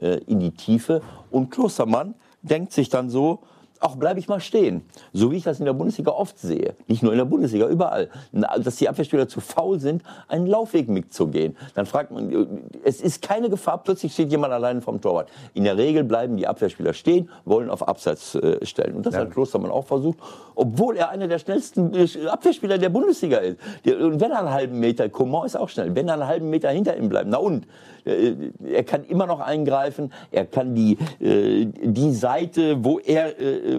äh, 0.00 0.18
in 0.26 0.40
die 0.40 0.52
Tiefe. 0.52 1.02
Und 1.30 1.50
Klostermann 1.50 2.14
denkt 2.42 2.72
sich 2.72 2.88
dann 2.88 3.10
so, 3.10 3.40
auch 3.80 3.96
bleibe 3.96 4.20
ich 4.20 4.28
mal 4.28 4.40
stehen. 4.40 4.82
So 5.12 5.32
wie 5.32 5.36
ich 5.36 5.44
das 5.44 5.58
in 5.58 5.64
der 5.64 5.72
Bundesliga 5.72 6.12
oft 6.12 6.38
sehe. 6.38 6.74
Nicht 6.86 7.02
nur 7.02 7.12
in 7.12 7.18
der 7.18 7.24
Bundesliga, 7.24 7.66
überall. 7.66 8.10
Dass 8.32 8.76
die 8.76 8.88
Abwehrspieler 8.88 9.26
zu 9.26 9.40
faul 9.40 9.80
sind, 9.80 10.02
einen 10.28 10.46
Laufweg 10.46 10.88
mitzugehen. 10.88 11.56
Dann 11.74 11.86
fragt 11.86 12.10
man, 12.10 12.58
es 12.84 13.00
ist 13.00 13.22
keine 13.22 13.48
Gefahr, 13.48 13.82
plötzlich 13.82 14.12
steht 14.12 14.30
jemand 14.30 14.52
alleine 14.52 14.82
vom 14.82 15.00
Torwart. 15.00 15.30
In 15.54 15.64
der 15.64 15.78
Regel 15.78 16.04
bleiben 16.04 16.36
die 16.36 16.46
Abwehrspieler 16.46 16.92
stehen, 16.92 17.30
wollen 17.44 17.70
auf 17.70 17.86
Abseits 17.88 18.34
äh, 18.34 18.64
stellen. 18.66 18.96
Und 18.96 19.06
das 19.06 19.16
hat 19.16 19.30
Klostermann 19.30 19.70
auch 19.70 19.86
versucht, 19.86 20.18
obwohl 20.54 20.96
er 20.96 21.08
einer 21.08 21.26
der 21.26 21.38
schnellsten 21.38 21.94
äh, 21.94 22.06
Abwehrspieler 22.28 22.76
der 22.76 22.90
Bundesliga 22.90 23.38
ist. 23.38 23.58
Und 23.86 24.20
wenn 24.20 24.30
er 24.30 24.40
einen 24.40 24.50
halben 24.50 24.78
Meter, 24.78 25.08
Coman 25.08 25.46
ist 25.46 25.56
auch 25.56 25.70
schnell, 25.70 25.94
wenn 25.94 26.08
er 26.08 26.14
einen 26.14 26.26
halben 26.26 26.50
Meter 26.50 26.68
hinter 26.70 26.96
ihm 26.96 27.08
bleibt, 27.08 27.28
na 27.30 27.38
und? 27.38 27.66
Äh, 28.04 28.34
Er 28.64 28.84
kann 28.84 29.04
immer 29.04 29.26
noch 29.26 29.40
eingreifen, 29.40 30.12
er 30.30 30.46
kann 30.46 30.74
die, 30.74 30.96
äh, 31.20 31.66
die 31.66 32.12
Seite, 32.12 32.84
wo 32.84 32.98
er 32.98 33.38
äh, 33.40 33.69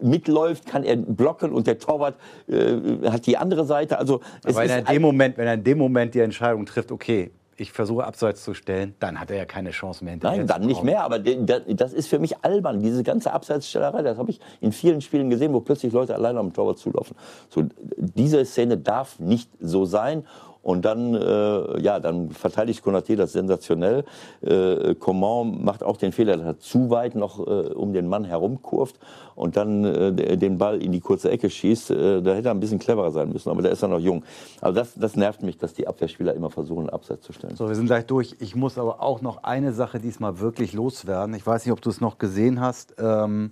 mitläuft, 0.00 0.66
kann 0.66 0.84
er 0.84 0.96
blocken 0.96 1.52
und 1.52 1.66
der 1.66 1.78
Torwart 1.78 2.16
äh, 2.48 3.08
hat 3.08 3.26
die 3.26 3.36
andere 3.36 3.64
Seite. 3.64 3.98
Also 3.98 4.20
es 4.44 4.54
Weil 4.54 4.66
ist 4.66 4.72
er 4.72 4.78
in 4.80 4.84
dem 4.86 5.02
Moment, 5.02 5.38
wenn 5.38 5.46
er 5.46 5.54
in 5.54 5.64
dem 5.64 5.78
Moment 5.78 6.14
die 6.14 6.20
Entscheidung 6.20 6.66
trifft, 6.66 6.92
okay, 6.92 7.30
ich 7.56 7.72
versuche 7.72 8.04
abseits 8.04 8.44
zu 8.44 8.54
stellen, 8.54 8.94
dann 8.98 9.20
hat 9.20 9.30
er 9.30 9.36
ja 9.36 9.44
keine 9.44 9.70
Chance 9.70 10.04
mehr 10.04 10.12
hinterher. 10.12 10.38
Nein, 10.38 10.46
dann 10.46 10.66
nicht 10.66 10.82
mehr, 10.82 11.04
aber 11.04 11.18
das 11.18 11.92
ist 11.92 12.08
für 12.08 12.18
mich 12.18 12.44
albern, 12.44 12.80
diese 12.82 13.02
ganze 13.02 13.32
Abseitsstellerei, 13.32 14.02
das 14.02 14.18
habe 14.18 14.30
ich 14.30 14.40
in 14.60 14.72
vielen 14.72 15.00
Spielen 15.00 15.30
gesehen, 15.30 15.52
wo 15.52 15.60
plötzlich 15.60 15.92
Leute 15.92 16.14
alleine 16.14 16.38
am 16.38 16.52
Torwart 16.52 16.78
zulaufen. 16.78 17.16
So, 17.48 17.64
diese 17.96 18.44
Szene 18.44 18.78
darf 18.78 19.18
nicht 19.18 19.50
so 19.60 19.84
sein. 19.84 20.24
Und 20.62 20.84
dann, 20.84 21.14
äh, 21.14 21.80
ja, 21.80 21.98
dann 21.98 22.30
verteidigt 22.30 22.84
Konaté 22.84 23.16
das 23.16 23.32
sensationell. 23.32 24.04
Äh, 24.42 24.94
Coman 24.94 25.64
macht 25.64 25.82
auch 25.82 25.96
den 25.96 26.12
Fehler, 26.12 26.36
dass 26.36 26.46
er 26.46 26.58
zu 26.60 26.88
weit 26.90 27.16
noch 27.16 27.40
äh, 27.40 27.72
um 27.72 27.92
den 27.92 28.06
Mann 28.06 28.24
herumkurft 28.24 28.96
und 29.34 29.56
dann 29.56 29.84
äh, 29.84 30.12
de- 30.12 30.36
den 30.36 30.58
Ball 30.58 30.80
in 30.80 30.92
die 30.92 31.00
kurze 31.00 31.30
Ecke 31.32 31.50
schießt. 31.50 31.90
Äh, 31.90 32.22
da 32.22 32.34
hätte 32.34 32.48
er 32.48 32.54
ein 32.54 32.60
bisschen 32.60 32.78
cleverer 32.78 33.10
sein 33.10 33.30
müssen, 33.30 33.50
aber 33.50 33.60
der 33.62 33.72
ist 33.72 33.82
ja 33.82 33.88
noch 33.88 33.98
jung. 33.98 34.22
Also 34.60 34.78
das, 34.78 34.94
das 34.94 35.16
nervt 35.16 35.42
mich, 35.42 35.58
dass 35.58 35.74
die 35.74 35.88
Abwehrspieler 35.88 36.32
immer 36.34 36.50
versuchen, 36.50 36.88
Abseits 36.90 37.26
zu 37.26 37.32
stellen. 37.32 37.56
So, 37.56 37.66
wir 37.66 37.74
sind 37.74 37.86
gleich 37.86 38.06
durch. 38.06 38.36
Ich 38.38 38.54
muss 38.54 38.78
aber 38.78 39.02
auch 39.02 39.20
noch 39.20 39.42
eine 39.42 39.72
Sache 39.72 39.98
diesmal 39.98 40.38
wirklich 40.38 40.74
loswerden. 40.74 41.34
Ich 41.34 41.44
weiß 41.44 41.66
nicht, 41.66 41.72
ob 41.72 41.80
du 41.80 41.90
es 41.90 42.00
noch 42.00 42.18
gesehen 42.18 42.60
hast. 42.60 42.94
Ähm, 42.98 43.50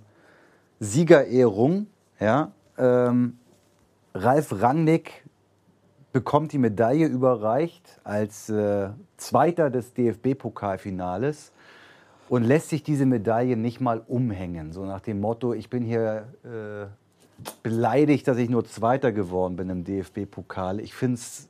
Siegerehrung, 0.79 1.87
ja. 2.20 2.53
Ähm, 2.79 3.37
Ralf 4.14 4.62
Rangnick 4.62 5.25
bekommt 6.12 6.53
die 6.53 6.59
Medaille 6.59 7.07
überreicht 7.07 8.01
als 8.05 8.49
äh, 8.49 8.90
Zweiter 9.16 9.70
des 9.70 9.94
DFB-Pokalfinales 9.94 11.53
und 12.29 12.44
lässt 12.44 12.68
sich 12.68 12.83
diese 12.83 13.07
Medaille 13.07 13.57
nicht 13.57 13.81
mal 13.81 14.03
umhängen. 14.07 14.73
So 14.73 14.85
nach 14.85 15.01
dem 15.01 15.20
Motto, 15.20 15.53
ich 15.53 15.70
bin 15.70 15.85
hier 15.85 16.27
äh, 16.44 16.87
beleidigt, 17.62 18.29
dass 18.29 18.38
ich 18.38 18.51
nur 18.51 18.64
Zweiter 18.64 19.12
geworden 19.12 19.57
bin 19.57 19.70
im 19.70 19.85
DFB-Pokal. 19.85 20.81
Ich 20.81 20.94
finde 20.94 21.14
es 21.14 21.49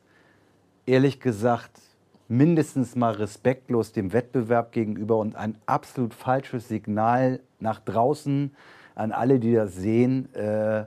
ehrlich 0.86 1.20
gesagt 1.20 1.80
mindestens 2.28 2.94
mal 2.94 3.12
respektlos 3.12 3.92
dem 3.92 4.12
Wettbewerb 4.12 4.72
gegenüber 4.72 5.18
und 5.18 5.34
ein 5.36 5.56
absolut 5.66 6.14
falsches 6.14 6.68
Signal 6.68 7.40
nach 7.58 7.80
draußen 7.80 8.54
an 8.94 9.12
alle, 9.12 9.40
die 9.40 9.52
das 9.52 9.74
sehen, 9.74 10.32
äh, 10.34 10.84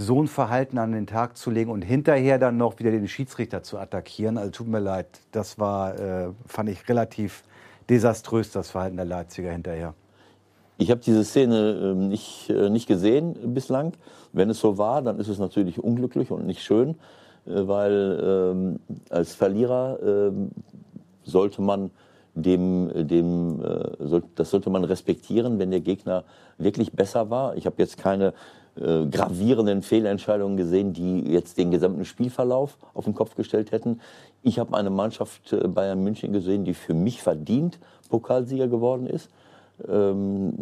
so 0.00 0.22
ein 0.22 0.28
Verhalten 0.28 0.78
an 0.78 0.92
den 0.92 1.08
Tag 1.08 1.36
zu 1.36 1.50
legen 1.50 1.72
und 1.72 1.82
hinterher 1.82 2.38
dann 2.38 2.56
noch 2.56 2.78
wieder 2.78 2.92
den 2.92 3.08
Schiedsrichter 3.08 3.64
zu 3.64 3.78
attackieren. 3.78 4.38
Also 4.38 4.52
tut 4.52 4.68
mir 4.68 4.78
leid, 4.78 5.08
das 5.32 5.58
war, 5.58 5.98
äh, 5.98 6.28
fand 6.46 6.68
ich 6.68 6.88
relativ 6.88 7.42
desaströs, 7.90 8.52
das 8.52 8.70
Verhalten 8.70 8.96
der 8.96 9.06
Leipziger 9.06 9.50
hinterher. 9.50 9.94
Ich 10.76 10.92
habe 10.92 11.00
diese 11.00 11.24
Szene 11.24 11.80
ähm, 11.82 12.08
nicht, 12.08 12.48
äh, 12.48 12.70
nicht 12.70 12.86
gesehen 12.86 13.52
bislang. 13.52 13.92
Wenn 14.32 14.50
es 14.50 14.60
so 14.60 14.78
war, 14.78 15.02
dann 15.02 15.18
ist 15.18 15.26
es 15.26 15.40
natürlich 15.40 15.82
unglücklich 15.82 16.30
und 16.30 16.46
nicht 16.46 16.62
schön, 16.62 16.90
äh, 17.44 17.66
weil 17.66 18.20
ähm, 18.22 18.80
als 19.10 19.34
Verlierer 19.34 19.98
ähm, 20.00 20.52
sollte 21.24 21.60
man 21.60 21.90
dem, 22.36 22.92
dem 22.94 23.60
äh, 23.64 24.20
das 24.36 24.50
sollte 24.50 24.70
man 24.70 24.84
respektieren, 24.84 25.58
wenn 25.58 25.72
der 25.72 25.80
Gegner 25.80 26.22
wirklich 26.56 26.92
besser 26.92 27.30
war. 27.30 27.56
Ich 27.56 27.66
habe 27.66 27.74
jetzt 27.78 27.98
keine 27.98 28.32
äh, 28.80 29.06
gravierenden 29.06 29.82
Fehlentscheidungen 29.82 30.56
gesehen, 30.56 30.92
die 30.92 31.20
jetzt 31.30 31.58
den 31.58 31.70
gesamten 31.70 32.04
Spielverlauf 32.04 32.78
auf 32.94 33.04
den 33.04 33.14
Kopf 33.14 33.34
gestellt 33.34 33.72
hätten. 33.72 34.00
Ich 34.42 34.58
habe 34.58 34.76
eine 34.76 34.90
Mannschaft 34.90 35.52
äh, 35.52 35.68
Bayern 35.68 36.02
München 36.02 36.32
gesehen, 36.32 36.64
die 36.64 36.74
für 36.74 36.94
mich 36.94 37.22
verdient 37.22 37.78
Pokalsieger 38.08 38.68
geworden 38.68 39.06
ist 39.06 39.30
ähm, 39.86 40.52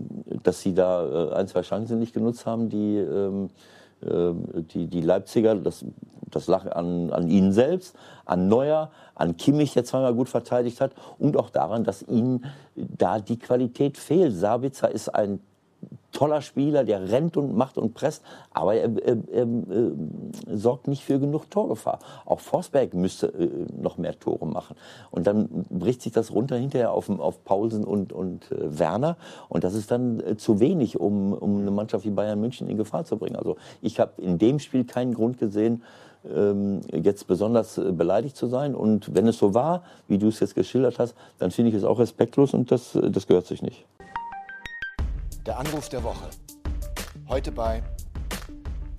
dass 0.42 0.61
sie 0.61 0.74
da 0.74 1.31
äh, 1.31 1.35
ein, 1.35 1.48
zwei 1.48 1.62
Chancen 1.62 1.98
nicht 1.98 2.12
genutzt 2.12 2.46
haben, 2.46 2.68
die, 2.68 2.96
ähm, 2.96 3.48
äh, 4.02 4.33
die, 4.72 4.88
die 4.88 5.00
Leipziger. 5.00 5.55
Das, 5.55 5.85
das 6.29 6.48
lag 6.48 6.70
an, 6.74 7.11
an 7.11 7.29
ihnen 7.29 7.52
selbst, 7.52 7.96
an 8.24 8.48
Neuer, 8.48 8.90
an 9.14 9.37
Kimmich, 9.37 9.72
der 9.74 9.85
zweimal 9.85 10.14
gut 10.14 10.29
verteidigt 10.29 10.81
hat 10.81 10.92
und 11.18 11.37
auch 11.37 11.50
daran, 11.50 11.85
dass 11.85 12.02
ihnen 12.02 12.44
da 12.74 13.20
die 13.20 13.38
Qualität 13.38 13.96
fehlt. 13.96 14.35
Sabitzer 14.35 14.90
ist 14.90 15.09
ein 15.09 15.40
toller 16.12 16.40
Spieler, 16.40 16.84
der 16.84 17.10
rennt 17.10 17.36
und 17.36 17.56
macht 17.56 17.78
und 17.78 17.94
presst, 17.94 18.22
aber 18.52 18.74
er, 18.74 18.90
er, 19.04 19.16
er, 19.30 19.42
äh, 19.42 19.92
sorgt 20.52 20.88
nicht 20.88 21.04
für 21.04 21.18
genug 21.18 21.50
Torgefahr. 21.50 21.98
Auch 22.24 22.40
Forsberg 22.40 22.94
müsste 22.94 23.26
äh, 23.26 23.66
noch 23.80 23.98
mehr 23.98 24.18
Tore 24.18 24.46
machen. 24.46 24.76
Und 25.10 25.26
dann 25.26 25.66
bricht 25.70 26.02
sich 26.02 26.12
das 26.12 26.32
runter 26.32 26.56
hinterher 26.56 26.92
auf, 26.92 27.10
auf 27.10 27.44
Paulsen 27.44 27.84
und, 27.84 28.12
und 28.12 28.50
äh, 28.50 28.78
Werner. 28.78 29.16
Und 29.48 29.64
das 29.64 29.74
ist 29.74 29.90
dann 29.90 30.20
äh, 30.20 30.36
zu 30.36 30.60
wenig, 30.60 30.98
um, 30.98 31.32
um 31.32 31.60
eine 31.60 31.70
Mannschaft 31.70 32.04
wie 32.04 32.10
Bayern 32.10 32.40
München 32.40 32.68
in 32.68 32.76
Gefahr 32.76 33.04
zu 33.04 33.16
bringen. 33.16 33.36
Also 33.36 33.56
ich 33.82 34.00
habe 34.00 34.20
in 34.20 34.38
dem 34.38 34.58
Spiel 34.58 34.84
keinen 34.84 35.14
Grund 35.14 35.38
gesehen, 35.38 35.82
ähm, 36.34 36.80
jetzt 36.92 37.26
besonders 37.26 37.78
äh, 37.78 37.92
beleidigt 37.92 38.36
zu 38.36 38.46
sein. 38.46 38.74
Und 38.74 39.14
wenn 39.14 39.28
es 39.28 39.38
so 39.38 39.54
war, 39.54 39.82
wie 40.08 40.18
du 40.18 40.28
es 40.28 40.40
jetzt 40.40 40.54
geschildert 40.54 40.98
hast, 40.98 41.14
dann 41.38 41.50
finde 41.50 41.70
ich 41.70 41.76
es 41.76 41.84
auch 41.84 41.98
respektlos 41.98 42.54
und 42.54 42.70
das, 42.70 42.94
äh, 42.94 43.10
das 43.10 43.26
gehört 43.26 43.46
sich 43.46 43.62
nicht. 43.62 43.84
Der 45.46 45.59
Anruf 45.59 45.88
der 45.88 46.02
Woche. 46.02 46.28
Heute 47.28 47.52
bei 47.52 47.82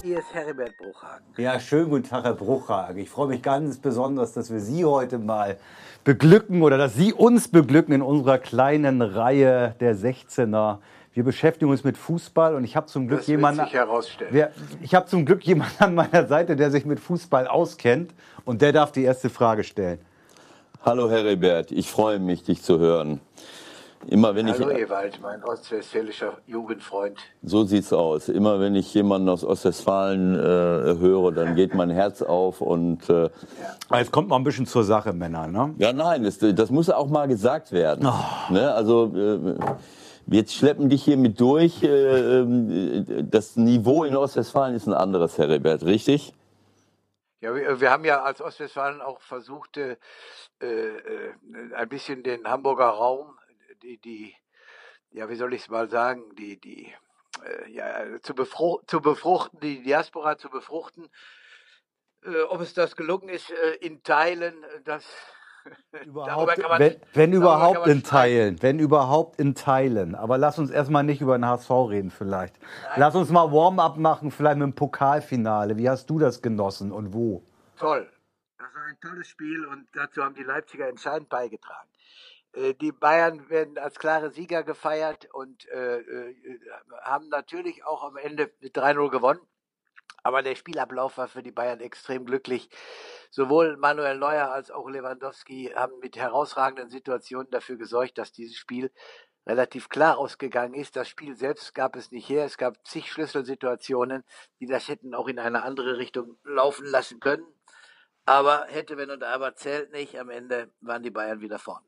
Hier 0.04 0.20
ist 0.20 0.34
Heribert 0.34 0.72
Bruchhagen. 0.78 1.26
Ja, 1.38 1.60
schönen 1.60 1.90
guten 1.90 2.04
Tag, 2.04 2.24
Herr 2.24 2.34
Bruchhagen. 2.34 2.98
Ich 3.02 3.10
freue 3.10 3.28
mich 3.28 3.42
ganz 3.42 3.78
besonders, 3.80 4.34
dass 4.34 4.52
wir 4.52 4.60
Sie 4.60 4.86
heute 4.86 5.18
mal 5.20 5.58
beglücken 6.04 6.62
oder 6.62 6.78
dass 6.78 6.96
Sie 6.96 7.14
uns 7.14 7.48
beglücken 7.50 7.94
in 7.94 8.02
unserer 8.02 8.38
kleinen 8.38 9.02
Reihe 9.02 9.76
der 9.80 9.96
16er. 9.96 10.78
Wir 11.14 11.24
beschäftigen 11.24 11.72
uns 11.72 11.84
mit 11.84 11.98
Fußball 11.98 12.56
und 12.56 12.64
ich 12.64 12.76
habe 12.76 12.86
zum 12.88 13.08
Glück 13.08 13.20
Das 13.22 13.28
jemanden. 13.28 13.64
sich 13.64 13.74
herausstellen. 13.74 14.30
Wer- 14.34 14.52
Ich 14.82 14.94
habe 14.94 15.08
zum 15.08 15.26
Glück 15.26 15.44
jemanden 15.46 15.84
an 15.84 15.96
meiner 15.96 16.28
Seite, 16.28 16.56
der 16.56 16.70
sich 16.72 16.86
mit 16.86 17.00
Fußball 17.00 17.48
auskennt 17.48 18.14
und 18.46 18.62
der 18.62 18.72
darf 18.72 18.92
die 18.92 19.04
erste 19.04 19.30
Frage 19.30 19.64
stellen. 19.64 20.00
Hallo 20.86 21.10
Heribert, 21.10 21.72
ich 21.72 21.90
freue 21.90 22.20
mich, 22.20 22.44
dich 22.44 22.62
zu 22.62 22.78
hören. 22.80 23.20
Immer 24.06 24.36
wenn 24.36 24.48
Hallo 24.48 24.70
ich, 24.70 24.78
Ewald, 24.78 25.20
mein 25.22 25.44
ostwestfälischer 25.44 26.38
Jugendfreund. 26.46 27.18
so 27.42 27.64
sieht's 27.64 27.92
aus. 27.92 28.30
Immer 28.30 28.60
wenn 28.60 28.76
ich 28.76 28.94
jemanden 28.94 29.28
aus 29.28 29.44
Ostwestfalen 29.44 30.36
äh, 30.36 31.00
höre, 31.00 31.32
dann 31.32 31.56
geht 31.56 31.74
mein 31.74 31.90
Herz 31.90 32.22
auf 32.22 32.62
und 32.62 33.10
äh, 33.10 33.30
Aber 33.90 34.00
Jetzt 34.00 34.12
kommt 34.12 34.30
mal 34.30 34.38
ein 34.38 34.44
bisschen 34.44 34.66
zur 34.66 34.84
Sache, 34.84 35.14
Männer. 35.14 35.48
Ne? 35.48 35.74
ja, 35.78 35.92
nein, 35.94 36.24
das, 36.24 36.38
das 36.40 36.70
muss 36.70 36.90
auch 36.90 37.08
mal 37.08 37.28
gesagt 37.28 37.72
werden. 37.72 38.08
Oh. 38.08 38.54
Ne? 38.54 38.72
Also 38.74 39.12
äh, 39.16 39.56
wir 40.26 40.48
schleppen 40.48 40.90
dich 40.90 41.04
hier 41.04 41.18
mit 41.18 41.40
durch. 41.40 41.84
Äh, 41.84 41.88
äh, 41.88 43.24
das 43.24 43.56
Niveau 43.56 44.04
in 44.04 44.16
Ostwestfalen 44.16 44.76
ist 44.76 44.88
ein 44.88 44.94
anderes, 44.94 45.38
Heribert, 45.38 45.84
richtig? 45.84 46.34
Ja, 47.40 47.56
wir, 47.56 47.80
wir 47.80 47.92
haben 47.92 48.04
ja 48.04 48.24
als 48.24 48.42
Ostwestfalen 48.42 49.02
auch 49.02 49.22
versucht, 49.22 49.78
äh, 49.78 49.96
äh, 50.60 50.68
ein 51.76 51.88
bisschen 51.88 52.24
den 52.24 52.46
Hamburger 52.46 52.90
Raum, 52.90 53.37
die, 53.88 53.98
die 53.98 54.36
ja, 55.12 55.30
wie 55.30 55.36
soll 55.36 55.54
ich 55.54 55.62
es 55.62 55.70
mal 55.70 55.90
sagen, 55.90 56.36
die, 56.36 56.60
die, 56.60 56.94
äh, 57.44 57.72
ja, 57.72 58.22
zu, 58.22 58.36
befruch 58.36 58.84
zu 58.86 59.02
befruchten, 59.02 59.60
die 59.60 59.82
Diaspora 59.82 60.38
zu 60.38 60.50
befruchten. 60.50 61.08
Äh, 62.24 62.42
ob 62.50 62.62
es 62.62 62.74
das 62.74 62.96
gelungen 62.96 63.30
ist, 63.30 63.50
äh, 63.52 63.76
in 63.80 64.04
Teilen, 64.04 64.64
äh, 64.64 64.82
das. 64.84 65.06
kann 65.92 66.70
man- 66.70 66.80
wenn, 66.80 67.02
wenn 67.14 67.34
überhaupt 67.34 67.88
in 67.88 68.04
Teilen, 68.04 68.62
wenn 68.62 68.80
überhaupt 68.80 69.40
in 69.40 69.54
Teilen. 69.56 70.16
Aber 70.16 70.38
lass 70.38 70.60
uns 70.60 70.70
erstmal 70.70 71.04
nicht 71.04 71.22
über 71.22 71.38
den 71.38 71.46
HSV 71.46 71.70
reden 71.90 72.12
vielleicht. 72.12 72.56
Lass 72.96 73.16
uns 73.16 73.30
mal 73.30 73.52
Warm-up 73.52 73.98
machen, 73.98 74.32
vielleicht 74.32 74.58
mit 74.58 74.66
dem 74.66 74.76
Pokalfinale. 74.76 75.78
Wie 75.78 75.90
hast 75.90 76.10
du 76.10 76.20
das 76.20 76.42
genossen 76.42 76.92
und 76.92 77.14
wo? 77.14 77.44
Toll. 77.78 78.10
Das 78.58 78.74
war 78.74 78.84
ein 78.84 78.98
tolles 79.02 79.28
Spiel 79.28 79.66
und 79.66 79.88
dazu 79.94 80.24
haben 80.24 80.36
die 80.36 80.44
Leipziger 80.44 80.88
entscheidend 80.88 81.28
beigetragen. 81.30 81.90
Äh, 82.58 82.74
die 82.74 82.92
Bayern 82.92 83.50
werden 83.50 83.78
als 83.78 84.00
klare 84.00 84.32
Sieger 84.32 84.64
gefeiert 84.64 85.28
und 85.34 85.68
äh, 85.70 86.00
äh, 86.00 86.60
haben 87.04 87.30
natürlich 87.30 87.86
auch 87.86 88.04
am 88.04 88.18
Ende 88.18 88.52
mit 88.60 88.76
3-0 88.76 89.10
gewonnen. 89.10 89.42
Aber 90.24 90.42
der 90.42 90.56
Spielablauf 90.56 91.18
war 91.18 91.28
für 91.28 91.44
die 91.44 91.52
Bayern 91.52 91.80
extrem 91.80 92.26
glücklich. 92.26 92.70
Sowohl 93.30 93.78
Manuel 93.78 94.18
Neuer 94.18 94.52
als 94.52 94.72
auch 94.72 94.90
Lewandowski 94.90 95.72
haben 95.76 96.00
mit 96.00 96.18
herausragenden 96.18 96.90
Situationen 96.90 97.50
dafür 97.50 97.78
gesorgt, 97.78 98.18
dass 98.18 98.34
dieses 98.34 98.58
Spiel 98.58 98.92
relativ 99.46 99.88
klar 99.88 100.18
ausgegangen 100.18 100.74
ist. 100.74 100.98
Das 100.98 101.08
Spiel 101.08 101.38
selbst 101.38 101.74
gab 101.74 101.96
es 101.96 102.12
nicht 102.12 102.28
her. 102.28 102.44
Es 102.44 102.58
gab 102.58 102.86
zig 102.86 103.10
Schlüsselsituationen, 103.12 104.24
die 104.60 104.66
das 104.66 104.90
hätten 104.90 105.14
auch 105.14 105.30
in 105.30 105.40
eine 105.40 105.64
andere 105.64 105.98
Richtung 105.98 106.38
laufen 106.44 106.86
lassen 106.86 107.22
können. 107.22 107.46
Aber 108.26 108.66
hätte, 108.68 108.98
wenn 108.98 109.12
und 109.12 109.24
aber 109.24 109.56
zählt 109.56 109.94
nicht. 109.94 110.20
Am 110.20 110.30
Ende 110.30 110.72
waren 110.82 111.04
die 111.04 111.12
Bayern 111.12 111.40
wieder 111.40 111.60
vorn. 111.60 111.84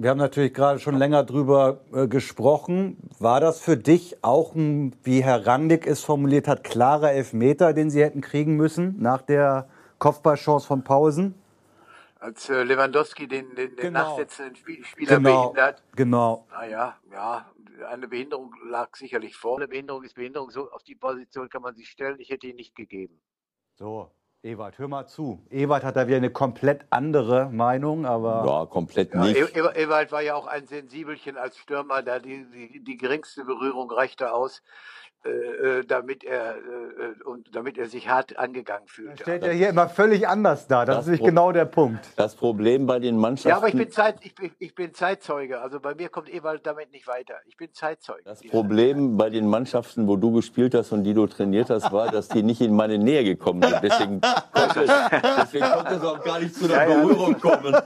Wir 0.00 0.08
haben 0.08 0.16
natürlich 0.16 0.54
gerade 0.54 0.78
schon 0.78 0.96
länger 0.96 1.24
drüber 1.24 1.82
äh, 1.92 2.08
gesprochen. 2.08 2.96
War 3.18 3.38
das 3.38 3.60
für 3.60 3.76
dich 3.76 4.24
auch 4.24 4.54
ein, 4.54 4.96
wie 5.02 5.22
Herr 5.22 5.46
Randig 5.46 5.86
es 5.86 6.02
formuliert 6.02 6.48
hat, 6.48 6.64
klarer 6.64 7.12
Elfmeter, 7.12 7.74
den 7.74 7.90
Sie 7.90 8.02
hätten 8.02 8.22
kriegen 8.22 8.56
müssen 8.56 8.96
nach 8.98 9.20
der 9.20 9.68
Kopfballchance 9.98 10.66
von 10.66 10.84
Pausen? 10.84 11.34
Als 12.18 12.48
äh, 12.48 12.62
Lewandowski 12.62 13.28
den, 13.28 13.54
den, 13.54 13.76
den 13.76 13.76
genau. 13.76 14.16
nachsetzenden 14.16 14.56
Spiel, 14.56 14.82
Spieler 14.86 15.16
genau. 15.18 15.50
behindert. 15.50 15.82
Genau. 15.94 16.46
Naja, 16.50 16.96
ja, 17.12 17.50
eine 17.90 18.08
Behinderung 18.08 18.54
lag 18.70 18.96
sicherlich 18.96 19.36
vor. 19.36 19.58
Eine 19.58 19.68
Behinderung 19.68 20.02
ist 20.04 20.14
Behinderung. 20.14 20.50
So 20.50 20.70
auf 20.70 20.82
die 20.82 20.94
Position 20.94 21.50
kann 21.50 21.60
man 21.60 21.74
sich 21.74 21.90
stellen. 21.90 22.16
Ich 22.20 22.30
hätte 22.30 22.46
ihn 22.46 22.56
nicht 22.56 22.74
gegeben. 22.74 23.20
So, 23.74 24.10
Ewald, 24.42 24.78
hör 24.78 24.88
mal 24.88 25.06
zu. 25.06 25.44
Ewald 25.50 25.84
hat 25.84 25.96
da 25.96 26.06
wieder 26.06 26.16
eine 26.16 26.30
komplett 26.30 26.86
andere 26.88 27.50
Meinung, 27.50 28.06
aber. 28.06 28.44
Ja, 28.46 28.66
komplett 28.66 29.14
nicht. 29.14 29.54
Ja, 29.54 29.70
Ewald 29.74 30.12
war 30.12 30.22
ja 30.22 30.34
auch 30.34 30.46
ein 30.46 30.66
Sensibelchen 30.66 31.36
als 31.36 31.58
Stürmer, 31.58 32.02
da 32.02 32.18
die, 32.18 32.46
die, 32.50 32.82
die 32.82 32.96
geringste 32.96 33.44
Berührung 33.44 33.90
reichte 33.90 34.32
aus. 34.32 34.62
Äh, 35.22 35.28
äh, 35.80 35.84
damit 35.84 36.24
er 36.24 36.54
äh, 36.56 37.22
und 37.24 37.54
damit 37.54 37.76
er 37.76 37.88
sich 37.88 38.08
hart 38.08 38.38
angegangen 38.38 38.88
fühlt. 38.88 39.12
Das 39.12 39.20
stellt 39.20 39.42
er 39.42 39.52
hier 39.52 39.68
immer 39.68 39.86
völlig 39.90 40.26
anders 40.26 40.66
dar. 40.66 40.86
Das, 40.86 40.96
das 40.96 41.06
ist 41.08 41.10
nicht 41.12 41.24
genau 41.24 41.52
der 41.52 41.66
Punkt. 41.66 42.08
Das 42.16 42.34
Problem 42.34 42.86
bei 42.86 42.98
den 42.98 43.18
Mannschaften. 43.18 43.50
Ja, 43.50 43.58
aber 43.58 43.68
ich 43.68 43.74
bin, 43.74 43.90
Zeit, 43.90 44.16
ich, 44.22 44.34
bin, 44.34 44.50
ich 44.58 44.74
bin 44.74 44.94
Zeitzeuge. 44.94 45.60
Also 45.60 45.78
bei 45.78 45.94
mir 45.94 46.08
kommt 46.08 46.32
Ewald 46.32 46.66
damit 46.66 46.90
nicht 46.90 47.06
weiter. 47.06 47.34
Ich 47.44 47.58
bin 47.58 47.70
Zeitzeuge. 47.74 48.22
Das 48.24 48.40
Problem 48.44 49.18
bei 49.18 49.28
den 49.28 49.46
Mannschaften, 49.46 50.08
wo 50.08 50.16
du 50.16 50.32
gespielt 50.32 50.74
hast 50.74 50.90
und 50.92 51.04
die 51.04 51.12
du 51.12 51.26
trainiert 51.26 51.68
hast, 51.68 51.92
war, 51.92 52.10
dass 52.10 52.28
die 52.28 52.42
nicht 52.42 52.62
in 52.62 52.74
meine 52.74 52.96
Nähe 52.96 53.22
gekommen 53.22 53.62
sind. 53.62 53.78
Deswegen 53.82 54.20
konnte, 54.52 54.86
deswegen 55.36 55.66
konnte 55.66 55.94
es 55.96 56.02
auch 56.02 56.24
gar 56.24 56.40
nicht 56.40 56.54
zu 56.54 56.64
einer 56.64 56.88
ja, 56.88 56.98
Berührung 56.98 57.38
kommen. 57.38 57.76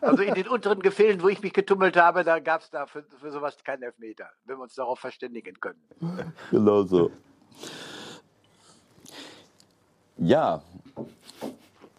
Also 0.00 0.22
in 0.22 0.34
den 0.34 0.48
unteren 0.48 0.80
Gefilden, 0.80 1.22
wo 1.22 1.28
ich 1.28 1.42
mich 1.42 1.52
getummelt 1.52 1.96
habe, 1.98 2.24
da 2.24 2.38
gab 2.38 2.62
es 2.62 2.70
da 2.70 2.86
für, 2.86 3.02
für 3.02 3.30
sowas 3.30 3.54
keinen 3.62 3.82
Elfmeter, 3.82 4.30
wenn 4.46 4.56
wir 4.56 4.62
uns 4.62 4.74
darauf 4.74 4.98
verständigen 4.98 5.60
können. 5.60 5.80
Genau 6.50 6.82
so. 6.82 7.10
Ja, 10.18 10.62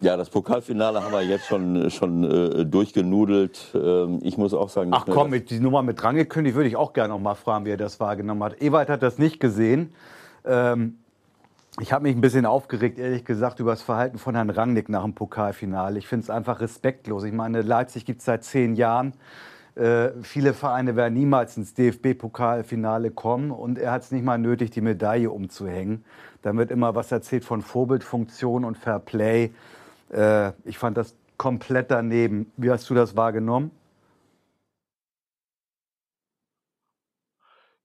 ja, 0.01 0.17
das 0.17 0.32
Pokalfinale 0.32 1.04
haben 1.04 1.12
wir 1.12 1.21
jetzt 1.21 1.45
schon, 1.45 1.91
schon 1.91 2.23
äh, 2.23 2.65
durchgenudelt. 2.65 3.67
Ähm, 3.75 4.19
ich 4.23 4.36
muss 4.36 4.51
auch 4.56 4.69
sagen. 4.69 4.89
Ach 4.93 5.06
komm, 5.08 5.30
mit, 5.30 5.51
die 5.51 5.60
Nummer 5.60 5.84
mit 5.84 6.01
drangekündigt 6.01 6.56
würde 6.56 6.67
ich 6.67 6.75
auch 6.75 6.93
gerne 6.93 7.10
noch 7.10 7.19
mal 7.19 7.36
fragen, 7.36 7.65
wie 7.65 7.69
er 7.69 7.77
das 7.77 7.99
wahrgenommen 7.99 8.43
hat. 8.43 8.62
Ewald 8.63 8.89
hat 8.89 9.04
das 9.04 9.19
nicht 9.19 9.39
gesehen. 9.39 9.93
Ähm, 10.43 10.97
ich 11.80 11.93
habe 11.93 12.04
mich 12.04 12.15
ein 12.15 12.21
bisschen 12.21 12.47
aufgeregt, 12.47 12.97
ehrlich 12.97 13.25
gesagt, 13.25 13.60
über 13.60 13.71
das 13.71 13.84
Verhalten 13.84 14.17
von 14.17 14.34
Herrn 14.34 14.49
Rangnick 14.49 14.89
nach 14.89 15.04
dem 15.04 15.13
Pokalfinale. 15.13 15.99
Ich 15.99 16.08
finde 16.08 16.23
es 16.23 16.30
einfach 16.32 16.62
respektlos. 16.62 17.23
Ich 17.23 17.34
meine, 17.34 17.62
Leipzig 17.62 18.04
gibt 18.04 18.19
es 18.19 18.25
seit 18.25 18.43
zehn 18.43 18.75
Jahren. 18.75 19.13
Äh, 19.75 20.12
viele 20.21 20.53
Vereine 20.53 20.95
werden 20.95 21.13
niemals 21.13 21.55
ins 21.57 21.73
DFB-Pokalfinale 21.73 23.12
kommen 23.12 23.51
und 23.51 23.79
er 23.79 23.91
hat 23.91 24.03
es 24.03 24.12
nicht 24.12 24.23
mal 24.23 24.38
nötig, 24.38 24.71
die 24.71 24.81
Medaille 24.81 25.29
umzuhängen. 25.29 26.03
Da 26.41 26.55
wird 26.55 26.71
immer 26.71 26.95
was 26.95 27.12
erzählt 27.12 27.45
von 27.45 27.62
Vorbildfunktion 27.62 28.65
und 28.65 28.77
Fair 28.77 28.99
Play. 28.99 29.51
Äh, 30.12 30.51
ich 30.65 30.77
fand 30.77 30.97
das 30.97 31.15
komplett 31.38 31.91
daneben. 31.91 32.51
Wie 32.57 32.69
hast 32.69 32.89
du 32.89 32.93
das 32.93 33.15
wahrgenommen? 33.15 33.71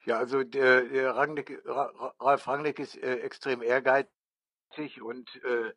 Ja, 0.04 0.18
also 0.18 0.44
der, 0.44 0.82
der 0.82 1.16
Rangnick, 1.16 1.60
Ralf 2.20 2.46
Rangnick 2.46 2.78
ist 2.78 2.96
äh, 2.96 3.16
extrem 3.20 3.60
ehrgeizig 3.62 4.15
und 5.02 5.40
äh, 5.44 5.72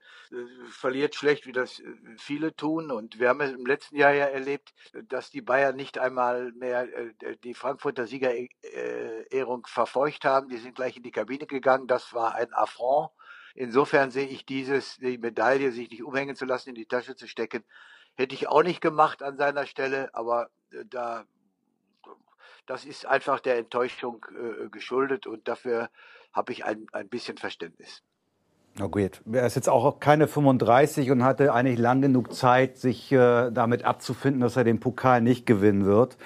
verliert 0.69 1.15
schlecht, 1.15 1.45
wie 1.45 1.51
das 1.51 1.79
äh, 1.79 1.85
viele 2.17 2.55
tun. 2.55 2.91
Und 2.91 3.19
wir 3.19 3.29
haben 3.29 3.41
es 3.41 3.51
im 3.51 3.65
letzten 3.65 3.95
Jahr 3.95 4.13
ja 4.13 4.25
erlebt, 4.25 4.73
dass 5.07 5.29
die 5.29 5.41
Bayern 5.41 5.75
nicht 5.75 5.97
einmal 5.97 6.51
mehr 6.53 6.83
äh, 6.93 7.37
die 7.43 7.53
Frankfurter 7.53 8.07
Siegerehrung 8.07 9.65
verfeucht 9.67 10.25
haben. 10.25 10.49
Die 10.49 10.57
sind 10.57 10.75
gleich 10.75 10.97
in 10.97 11.03
die 11.03 11.11
Kabine 11.11 11.45
gegangen. 11.45 11.87
Das 11.87 12.13
war 12.13 12.35
ein 12.35 12.53
Affront. 12.53 13.11
Insofern 13.55 14.11
sehe 14.11 14.27
ich 14.27 14.45
dieses, 14.45 14.97
die 14.97 15.17
Medaille, 15.17 15.71
sich 15.71 15.89
nicht 15.89 16.03
umhängen 16.03 16.35
zu 16.35 16.45
lassen, 16.45 16.69
in 16.69 16.75
die 16.75 16.85
Tasche 16.85 17.15
zu 17.15 17.27
stecken, 17.27 17.63
hätte 18.15 18.35
ich 18.35 18.47
auch 18.47 18.63
nicht 18.63 18.81
gemacht 18.81 19.23
an 19.23 19.37
seiner 19.37 19.65
Stelle. 19.65 20.13
Aber 20.13 20.49
äh, 20.71 20.85
da 20.85 21.25
das 22.69 22.85
ist 22.85 23.07
einfach 23.07 23.39
der 23.39 23.57
Enttäuschung 23.57 24.23
äh, 24.29 24.69
geschuldet 24.69 25.25
und 25.25 25.47
dafür 25.47 25.89
habe 26.31 26.51
ich 26.51 26.65
ein, 26.65 26.85
ein 26.91 27.09
bisschen 27.09 27.37
Verständnis. 27.37 28.03
Na 28.75 28.87
gut, 28.87 29.21
er 29.31 29.45
ist 29.45 29.55
jetzt 29.55 29.67
auch 29.67 29.99
keine 29.99 30.27
35 30.27 31.11
und 31.11 31.23
hatte 31.23 31.53
eigentlich 31.53 31.79
lang 31.79 32.01
genug 32.01 32.33
Zeit, 32.33 32.77
sich 32.77 33.11
äh, 33.11 33.51
damit 33.51 33.83
abzufinden, 33.83 34.41
dass 34.41 34.55
er 34.55 34.63
den 34.63 34.79
Pokal 34.79 35.21
nicht 35.21 35.45
gewinnen 35.45 35.85
wird. 35.85 36.17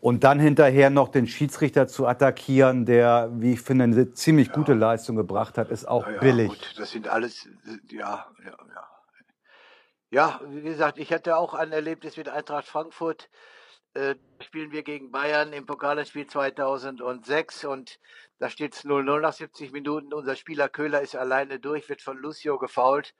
Und 0.00 0.24
dann 0.24 0.40
hinterher 0.40 0.88
noch 0.88 1.08
den 1.08 1.26
Schiedsrichter 1.26 1.86
zu 1.86 2.06
attackieren, 2.06 2.86
der, 2.86 3.30
wie 3.34 3.52
ich 3.52 3.60
finde, 3.60 3.84
eine 3.84 4.12
ziemlich 4.12 4.48
ja. 4.48 4.54
gute 4.54 4.72
Leistung 4.72 5.14
gebracht 5.14 5.58
hat, 5.58 5.70
ist 5.70 5.86
auch 5.86 6.06
ja, 6.06 6.18
billig. 6.18 6.48
Gut, 6.48 6.74
das 6.78 6.90
sind 6.90 7.06
alles, 7.06 7.48
ja, 7.90 8.26
ja, 8.44 8.56
ja. 8.74 8.86
Ja, 10.12 10.40
wie 10.48 10.62
gesagt, 10.62 10.98
ich 10.98 11.12
hatte 11.12 11.36
auch 11.36 11.54
ein 11.54 11.70
Erlebnis 11.70 12.16
mit 12.16 12.28
Eintracht 12.28 12.66
Frankfurt 12.66 13.28
äh, 13.94 14.14
spielen 14.40 14.72
wir 14.72 14.82
gegen 14.82 15.10
Bayern 15.10 15.52
im 15.52 15.66
Pokalspiel 15.66 16.26
2006 16.26 17.64
und 17.64 17.98
da 18.38 18.48
steht 18.48 18.74
es 18.74 18.84
0-0 18.84 19.20
nach 19.20 19.32
70 19.32 19.72
Minuten. 19.72 20.14
Unser 20.14 20.36
Spieler 20.36 20.68
Köhler 20.68 21.00
ist 21.02 21.16
alleine 21.16 21.58
durch, 21.58 21.88
wird 21.88 22.02
von 22.02 22.16
Lucio 22.16 22.58
gefault. 22.58 23.14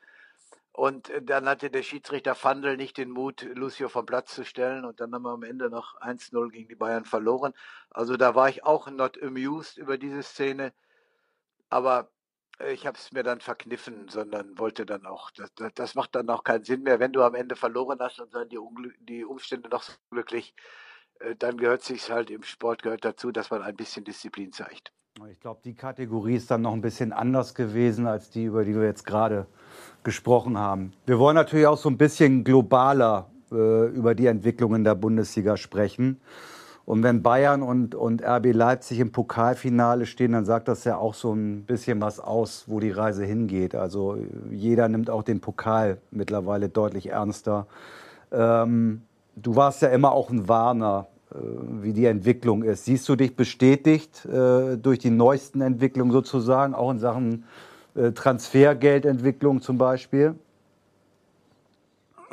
Und 0.73 1.11
äh, 1.11 1.23
dann 1.23 1.49
hatte 1.49 1.71
der 1.71 1.83
Schiedsrichter 1.83 2.35
Fandel 2.35 2.77
nicht 2.77 2.97
den 2.97 3.11
Mut, 3.11 3.43
Lucio 3.55 3.89
vom 3.89 4.07
Platz 4.07 4.35
zu 4.35 4.45
stellen. 4.45 4.85
Und 4.85 5.01
dann 5.01 5.13
haben 5.13 5.25
wir 5.25 5.33
am 5.33 5.43
Ende 5.43 5.69
noch 5.71 6.01
1-0 6.01 6.51
gegen 6.51 6.69
die 6.69 6.77
Bayern 6.77 7.05
verloren. 7.05 7.53
Also 7.91 8.17
da 8.17 8.35
war 8.35 8.49
ich 8.49 8.65
auch 8.65 8.89
not 8.91 9.21
amused 9.23 9.77
über 9.77 9.99
diese 9.99 10.23
Szene. 10.23 10.73
Aber 11.69 12.11
ich 12.69 12.87
habe 12.87 12.99
es 12.99 13.13
mir 13.13 13.23
dann 13.23 13.41
verkniffen, 13.41 14.09
sondern 14.09 14.59
wollte 14.59 14.87
dann 14.87 15.07
auch, 15.07 15.31
das, 15.31 15.51
das, 15.75 15.95
macht 15.95 16.15
dann 16.15 16.29
auch 16.29 16.45
keinen 16.45 16.65
Sinn 16.65 16.83
mehr, 16.83 17.01
wenn 17.01 17.13
du 17.13 17.23
am 17.23 17.35
Ende 17.35 17.57
verloren 17.57 17.99
hast 18.01 18.21
und 18.21 18.35
dann 18.35 18.49
die, 18.49 18.59
die 19.01 19.25
Umstände 19.25 19.69
noch 19.69 19.83
so 19.83 19.93
glücklich, 20.11 20.55
äh, 21.21 21.35
dann 21.37 21.57
gehört 21.57 21.83
sich 21.83 22.11
halt 22.11 22.31
im 22.31 22.43
Sport 22.43 22.83
gehört 22.83 23.05
dazu, 23.05 23.33
dass 23.33 23.51
man 23.51 23.63
ein 23.63 23.77
bisschen 23.77 24.05
Disziplin 24.05 24.53
zeigt. 24.53 24.93
Ich 25.31 25.41
glaube, 25.41 25.61
die 25.65 25.75
Kategorie 25.75 26.37
ist 26.37 26.51
dann 26.51 26.63
noch 26.63 26.73
ein 26.73 26.81
bisschen 26.81 27.13
anders 27.13 27.55
gewesen 27.55 28.07
als 28.07 28.31
die, 28.31 28.45
über 28.45 28.65
die 28.65 28.75
wir 28.75 28.85
jetzt 28.85 29.05
gerade 29.05 29.47
gesprochen 30.03 30.57
haben. 30.57 30.93
Wir 31.05 31.19
wollen 31.19 31.35
natürlich 31.35 31.67
auch 31.67 31.77
so 31.77 31.91
ein 31.91 31.99
bisschen 31.99 32.45
globaler 32.45 33.31
äh, 33.51 33.89
über 33.89 34.15
die 34.15 34.27
Entwicklung 34.27 34.75
in 34.77 34.85
der 34.85 34.95
Bundesliga 34.95 35.57
sprechen. 35.57 36.21
Und 36.91 37.05
wenn 37.05 37.23
Bayern 37.23 37.63
und, 37.63 37.95
und 37.95 38.21
RB 38.21 38.53
Leipzig 38.53 38.99
im 38.99 39.13
Pokalfinale 39.13 40.07
stehen, 40.07 40.33
dann 40.33 40.45
sagt 40.45 40.67
das 40.67 40.83
ja 40.83 40.97
auch 40.97 41.15
so 41.15 41.33
ein 41.33 41.63
bisschen 41.63 42.01
was 42.01 42.19
aus, 42.19 42.65
wo 42.67 42.81
die 42.81 42.91
Reise 42.91 43.25
hingeht. 43.25 43.77
Also 43.77 44.19
jeder 44.51 44.89
nimmt 44.89 45.09
auch 45.09 45.23
den 45.23 45.41
Pokal 45.41 45.99
mittlerweile 46.11 46.69
deutlich 46.69 47.11
ernster. 47.11 47.69
Ähm, 48.33 49.03
du 49.37 49.55
warst 49.55 49.83
ja 49.83 49.89
immer 49.91 50.11
auch 50.11 50.31
ein 50.31 50.49
Warner, 50.49 51.07
äh, 51.31 51.37
wie 51.81 51.93
die 51.93 52.07
Entwicklung 52.07 52.65
ist. 52.65 52.87
Siehst 52.87 53.09
du 53.09 53.15
dich 53.15 53.37
bestätigt 53.37 54.25
äh, 54.25 54.77
durch 54.77 54.99
die 54.99 55.11
neuesten 55.11 55.61
Entwicklungen 55.61 56.11
sozusagen, 56.11 56.75
auch 56.75 56.91
in 56.91 56.99
Sachen 56.99 57.45
äh, 57.95 58.11
Transfergeldentwicklung 58.11 59.63
zum 59.63 59.79
Beispiel? 59.79 60.35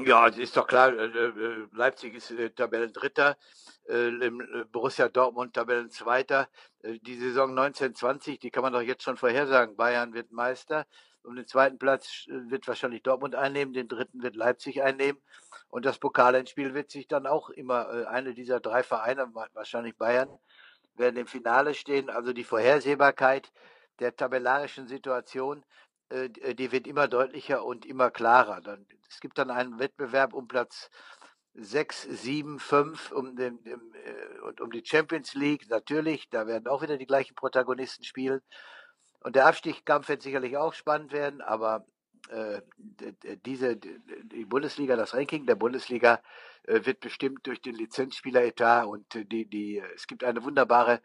Ja, 0.03 0.25
ist 0.25 0.57
doch 0.57 0.65
klar, 0.65 0.93
äh, 0.93 1.05
äh, 1.05 1.31
Leipzig 1.75 2.15
ist 2.15 2.33
Tabellendritter. 2.55 3.29
Äh, 3.29 3.33
äh, 3.33 3.66
Borussia 4.71 5.07
Dortmund 5.07 5.53
Tabellenzweiter. 5.53 6.49
Äh, 6.83 6.99
die 6.99 7.17
Saison 7.17 7.51
1920, 7.51 8.39
die 8.39 8.51
kann 8.51 8.63
man 8.63 8.73
doch 8.73 8.81
jetzt 8.81 9.03
schon 9.03 9.17
vorhersagen. 9.17 9.75
Bayern 9.75 10.13
wird 10.13 10.31
Meister. 10.31 10.85
Um 11.23 11.35
den 11.35 11.47
zweiten 11.47 11.77
Platz 11.77 12.25
wird 12.27 12.67
wahrscheinlich 12.67 13.03
Dortmund 13.03 13.35
einnehmen, 13.35 13.73
den 13.73 13.89
dritten 13.89 14.23
wird 14.23 14.35
Leipzig 14.35 14.81
einnehmen. 14.81 15.21
Und 15.69 15.85
das 15.85 15.99
Pokalendspiel 15.99 16.73
wird 16.73 16.89
sich 16.89 17.07
dann 17.09 17.27
auch 17.27 17.49
immer, 17.49 18.07
eine 18.07 18.33
dieser 18.33 18.61
drei 18.61 18.81
Vereine, 18.81 19.29
wahrscheinlich 19.53 19.97
Bayern, 19.97 20.29
werden 20.95 21.17
im 21.17 21.27
Finale 21.27 21.73
stehen. 21.73 22.09
Also 22.09 22.31
die 22.31 22.45
Vorhersehbarkeit 22.45 23.51
der 23.99 24.15
tabellarischen 24.15 24.87
Situation, 24.87 25.65
die 26.09 26.71
wird 26.71 26.87
immer 26.87 27.09
deutlicher 27.09 27.65
und 27.65 27.85
immer 27.85 28.09
klarer. 28.09 28.61
Es 29.09 29.19
gibt 29.19 29.37
dann 29.37 29.51
einen 29.51 29.79
Wettbewerb 29.79 30.33
um 30.33 30.47
Platz 30.47 30.89
6, 31.57 32.03
7, 32.03 32.59
5 32.59 33.11
um, 33.11 33.35
den, 33.35 33.57
um, 33.57 33.93
äh, 33.93 34.61
um 34.61 34.71
die 34.71 34.83
Champions 34.85 35.33
League. 35.33 35.69
Natürlich, 35.69 36.29
da 36.29 36.47
werden 36.47 36.67
auch 36.67 36.81
wieder 36.81 36.97
die 36.97 37.07
gleichen 37.07 37.35
Protagonisten 37.35 38.03
spielen. 38.03 38.41
Und 39.21 39.35
der 39.35 39.47
Abstiegskampf 39.47 40.07
wird 40.07 40.21
sicherlich 40.21 40.57
auch 40.57 40.73
spannend 40.73 41.11
werden, 41.11 41.41
aber 41.41 41.85
äh, 42.29 42.61
diese, 43.45 43.77
die 43.77 44.45
Bundesliga, 44.45 44.95
das 44.95 45.13
Ranking 45.13 45.45
der 45.45 45.55
Bundesliga 45.55 46.21
äh, 46.63 46.85
wird 46.85 46.99
bestimmt 46.99 47.45
durch 47.47 47.61
den 47.61 47.75
Lizenzspieleretat 47.75 48.85
und 48.85 49.05
die, 49.31 49.45
die, 49.45 49.81
es 49.95 50.07
gibt 50.07 50.23
eine 50.23 50.43
wunderbare 50.43 51.01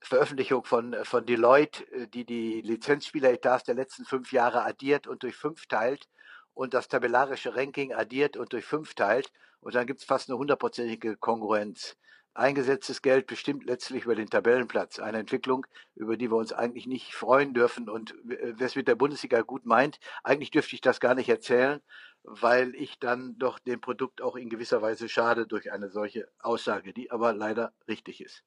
Veröffentlichung 0.00 0.64
von, 0.64 0.96
von 1.04 1.26
Deloitte, 1.26 1.90
äh, 1.92 2.06
die 2.06 2.24
die 2.24 2.60
Lizenzspieleretats 2.60 3.64
der 3.64 3.74
letzten 3.74 4.04
fünf 4.04 4.32
Jahre 4.32 4.64
addiert 4.64 5.06
und 5.06 5.22
durch 5.22 5.36
fünf 5.36 5.66
teilt 5.66 6.06
und 6.54 6.74
das 6.74 6.88
tabellarische 6.88 7.56
Ranking 7.56 7.92
addiert 7.92 8.36
und 8.36 8.52
durch 8.52 8.64
fünf 8.64 8.94
teilt. 8.94 9.32
Und 9.60 9.74
dann 9.74 9.86
gibt 9.86 10.00
es 10.00 10.06
fast 10.06 10.28
eine 10.28 10.38
hundertprozentige 10.38 11.16
Kongruenz. 11.16 11.96
Eingesetztes 12.34 13.02
Geld 13.02 13.26
bestimmt 13.26 13.64
letztlich 13.64 14.04
über 14.04 14.14
den 14.14 14.30
Tabellenplatz. 14.30 15.00
Eine 15.00 15.18
Entwicklung, 15.18 15.66
über 15.96 16.16
die 16.16 16.30
wir 16.30 16.36
uns 16.36 16.52
eigentlich 16.52 16.86
nicht 16.86 17.14
freuen 17.14 17.52
dürfen. 17.52 17.88
Und 17.88 18.14
wer 18.22 18.60
es 18.60 18.76
mit 18.76 18.86
der 18.86 18.94
Bundesliga 18.94 19.40
gut 19.42 19.66
meint, 19.66 19.98
eigentlich 20.22 20.52
dürfte 20.52 20.76
ich 20.76 20.80
das 20.80 21.00
gar 21.00 21.16
nicht 21.16 21.28
erzählen, 21.28 21.80
weil 22.22 22.74
ich 22.76 23.00
dann 23.00 23.36
doch 23.38 23.58
dem 23.58 23.80
Produkt 23.80 24.22
auch 24.22 24.36
in 24.36 24.50
gewisser 24.50 24.82
Weise 24.82 25.08
schade 25.08 25.46
durch 25.46 25.72
eine 25.72 25.88
solche 25.88 26.28
Aussage, 26.38 26.92
die 26.92 27.10
aber 27.10 27.32
leider 27.32 27.72
richtig 27.88 28.20
ist. 28.20 28.44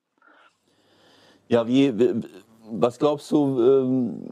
Ja, 1.49 1.67
wie, 1.67 1.93
was 2.69 2.97
glaubst 2.97 3.29
du, 3.31 3.61
ähm, 3.61 4.29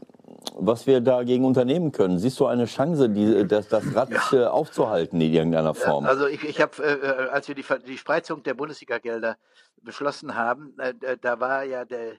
was 0.56 0.86
wir 0.86 1.00
dagegen 1.00 1.44
unternehmen 1.44 1.92
können? 1.92 2.18
Siehst 2.18 2.40
du 2.40 2.46
eine 2.46 2.66
Chance, 2.66 3.08
die, 3.08 3.46
das, 3.46 3.68
das 3.68 3.94
Rad 3.94 4.10
ja. 4.10 4.20
Äh, 4.32 4.46
aufzuhalten 4.46 5.20
in 5.20 5.32
irgendeiner 5.32 5.74
Form? 5.74 6.06
Also 6.06 6.26
ich, 6.26 6.44
ich 6.44 6.60
habe, 6.60 6.82
äh, 6.82 6.94
äh, 6.94 7.28
als 7.28 7.48
wir 7.48 7.54
die, 7.54 7.64
die 7.86 7.98
Spreizung 7.98 8.42
der 8.42 8.54
Bundesliga-Gelder 8.54 9.36
beschlossen 9.82 10.34
haben, 10.34 10.78
äh, 10.78 11.16
da 11.20 11.40
war 11.40 11.64
ja 11.64 11.84
der, 11.84 12.14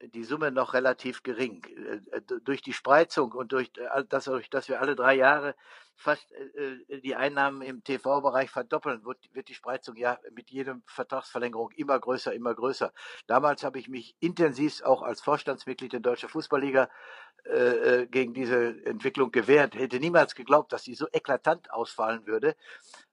die 0.00 0.24
Summe 0.24 0.50
noch 0.50 0.74
relativ 0.74 1.22
gering. 1.22 1.64
Äh, 2.10 2.20
durch 2.44 2.62
die 2.62 2.72
Spreizung 2.72 3.32
und 3.32 3.52
durch 3.52 3.72
das, 4.08 4.30
dass 4.50 4.68
wir 4.68 4.80
alle 4.80 4.96
drei 4.96 5.14
Jahre 5.14 5.54
fast 5.96 6.32
äh, 6.32 7.00
die 7.00 7.14
Einnahmen 7.14 7.62
im 7.62 7.84
TV-Bereich 7.84 8.50
verdoppeln, 8.50 9.04
wird, 9.04 9.18
wird 9.32 9.48
die 9.48 9.54
Spreizung 9.54 9.96
ja 9.96 10.18
mit 10.32 10.50
jedem 10.50 10.82
Vertragsverlängerung 10.86 11.70
immer 11.72 11.98
größer, 11.98 12.32
immer 12.32 12.54
größer. 12.54 12.92
Damals 13.26 13.62
habe 13.62 13.78
ich 13.78 13.88
mich 13.88 14.16
intensiv 14.20 14.82
auch 14.82 15.02
als 15.02 15.20
Vorstandsmitglied 15.20 15.92
der 15.92 16.00
Deutschen 16.00 16.28
Fußballliga 16.28 16.88
äh, 17.44 18.06
gegen 18.06 18.34
diese 18.34 18.84
Entwicklung 18.84 19.30
gewehrt. 19.30 19.74
Hätte 19.74 19.98
niemals 19.98 20.34
geglaubt, 20.34 20.72
dass 20.72 20.84
sie 20.84 20.94
so 20.94 21.06
eklatant 21.12 21.70
ausfallen 21.72 22.26
würde. 22.26 22.56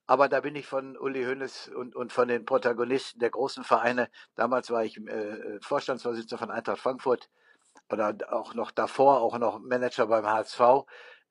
Aber 0.07 0.27
da 0.27 0.41
bin 0.41 0.55
ich 0.55 0.65
von 0.65 0.97
Uli 0.97 1.23
Hoeneß 1.23 1.69
und, 1.75 1.95
und 1.95 2.11
von 2.11 2.27
den 2.27 2.45
Protagonisten 2.45 3.19
der 3.19 3.29
großen 3.29 3.63
Vereine, 3.63 4.09
damals 4.35 4.71
war 4.71 4.83
ich 4.83 4.97
äh, 4.97 5.59
Vorstandsvorsitzender 5.61 6.39
von 6.39 6.51
Eintracht 6.51 6.79
Frankfurt 6.79 7.29
oder 7.91 8.15
auch 8.31 8.53
noch 8.53 8.71
davor, 8.71 9.21
auch 9.21 9.37
noch 9.37 9.59
Manager 9.59 10.07
beim 10.07 10.25
HSV, 10.25 10.61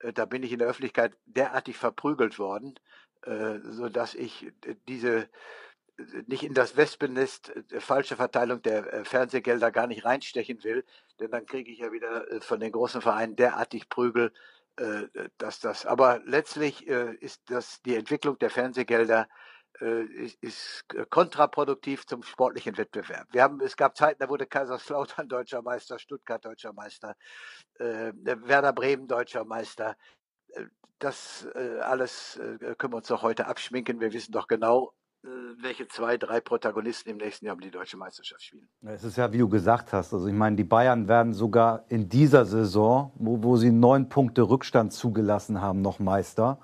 äh, 0.00 0.12
da 0.12 0.24
bin 0.24 0.42
ich 0.42 0.52
in 0.52 0.58
der 0.58 0.68
Öffentlichkeit 0.68 1.16
derartig 1.26 1.76
verprügelt 1.76 2.38
worden, 2.38 2.78
äh, 3.22 3.58
so 3.62 3.88
dass 3.88 4.14
ich 4.14 4.46
äh, 4.64 4.76
diese 4.88 5.28
nicht 6.26 6.42
in 6.42 6.54
das 6.54 6.76
Wespennest 6.76 7.52
falsche 7.78 8.16
Verteilung 8.16 8.62
der 8.62 9.04
Fernsehgelder 9.04 9.70
gar 9.70 9.86
nicht 9.86 10.04
reinstechen 10.04 10.62
will, 10.64 10.84
denn 11.20 11.30
dann 11.30 11.46
kriege 11.46 11.70
ich 11.70 11.78
ja 11.78 11.92
wieder 11.92 12.26
von 12.40 12.60
den 12.60 12.72
großen 12.72 13.00
Vereinen 13.00 13.36
derartig 13.36 13.88
Prügel, 13.88 14.32
dass 15.38 15.58
das. 15.58 15.86
Aber 15.86 16.20
letztlich 16.24 16.86
ist 16.86 17.42
das 17.50 17.82
die 17.82 17.96
Entwicklung 17.96 18.38
der 18.38 18.50
Fernsehgelder 18.50 19.28
ist, 19.80 20.84
kontraproduktiv 21.10 22.06
zum 22.06 22.22
sportlichen 22.22 22.76
Wettbewerb. 22.76 23.28
Wir 23.30 23.42
haben, 23.42 23.60
es 23.60 23.76
gab 23.76 23.96
Zeiten, 23.96 24.20
da 24.20 24.28
wurde 24.28 24.46
Kaiserslautern 24.46 25.28
deutscher 25.28 25.62
Meister, 25.62 25.98
Stuttgart 25.98 26.44
deutscher 26.44 26.72
Meister, 26.72 27.14
äh, 27.78 28.12
Werder 28.14 28.72
Bremen 28.72 29.06
deutscher 29.06 29.44
Meister. 29.44 29.96
Das 30.98 31.46
äh, 31.54 31.78
alles 31.80 32.36
äh, 32.36 32.74
können 32.76 32.92
wir 32.92 32.98
uns 32.98 33.06
doch 33.06 33.22
heute 33.22 33.46
abschminken. 33.46 34.00
Wir 34.00 34.12
wissen 34.12 34.32
doch 34.32 34.48
genau, 34.48 34.92
welche 35.60 35.88
zwei, 35.88 36.16
drei 36.16 36.40
Protagonisten 36.40 37.10
im 37.10 37.16
nächsten 37.16 37.46
Jahr 37.46 37.54
um 37.54 37.60
die 37.60 37.70
deutsche 37.70 37.96
Meisterschaft 37.96 38.42
spielen. 38.42 38.68
Es 38.86 39.04
ist 39.04 39.16
ja, 39.16 39.32
wie 39.32 39.38
du 39.38 39.48
gesagt 39.48 39.92
hast, 39.92 40.12
also 40.14 40.26
ich 40.26 40.34
meine, 40.34 40.56
die 40.56 40.64
Bayern 40.64 41.08
werden 41.08 41.34
sogar 41.34 41.84
in 41.88 42.08
dieser 42.08 42.44
Saison, 42.44 43.12
wo, 43.16 43.42
wo 43.42 43.56
sie 43.56 43.70
neun 43.70 44.08
Punkte 44.08 44.42
Rückstand 44.42 44.92
zugelassen 44.92 45.60
haben, 45.60 45.82
noch 45.82 45.98
Meister 45.98 46.58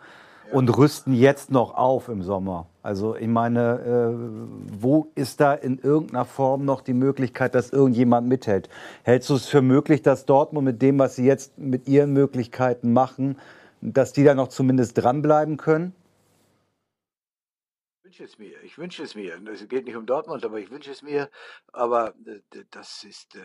und 0.53 0.77
rüsten 0.77 1.15
jetzt 1.15 1.51
noch 1.51 1.75
auf 1.75 2.09
im 2.09 2.23
Sommer. 2.23 2.67
Also 2.83 3.17
ich 3.17 3.27
meine, 3.27 3.81
äh, 3.81 4.79
wo 4.79 5.11
ist 5.15 5.41
da 5.41 5.55
in 5.55 5.79
irgendeiner 5.79 6.25
Form 6.25 6.65
noch 6.65 6.83
die 6.83 6.93
Möglichkeit, 6.93 7.55
dass 7.55 7.71
irgendjemand 7.71 8.29
mithält? 8.29 8.69
Hältst 9.03 9.31
du 9.31 9.35
es 9.35 9.47
für 9.47 9.63
möglich, 9.63 10.03
dass 10.03 10.27
Dortmund 10.27 10.67
mit 10.67 10.83
dem, 10.83 10.99
was 10.99 11.17
sie 11.17 11.25
jetzt 11.25 11.59
mit 11.59 11.89
ihren 11.89 12.13
Möglichkeiten 12.13 12.93
machen, 12.93 13.39
dass 13.81 14.13
die 14.13 14.23
da 14.23 14.35
noch 14.35 14.49
zumindest 14.49 15.03
dranbleiben 15.03 15.57
können? 15.57 15.95
Wünsche 18.15 18.33
es 18.33 18.39
mir. 18.39 18.63
Ich 18.63 18.79
wünsche 18.79 19.03
es 19.03 19.17
mir. 19.17 19.41
Es 19.49 19.67
geht 19.67 19.87
nicht 19.87 19.97
um 19.97 20.07
Dortmund, 20.07 20.45
aber 20.45 20.61
ich 20.61 20.71
wünsche 20.71 20.93
es 20.93 21.03
mir. 21.03 21.29
Aber 21.73 22.15
äh, 22.27 22.65
das 22.71 23.03
ist, 23.03 23.35
äh, 23.35 23.41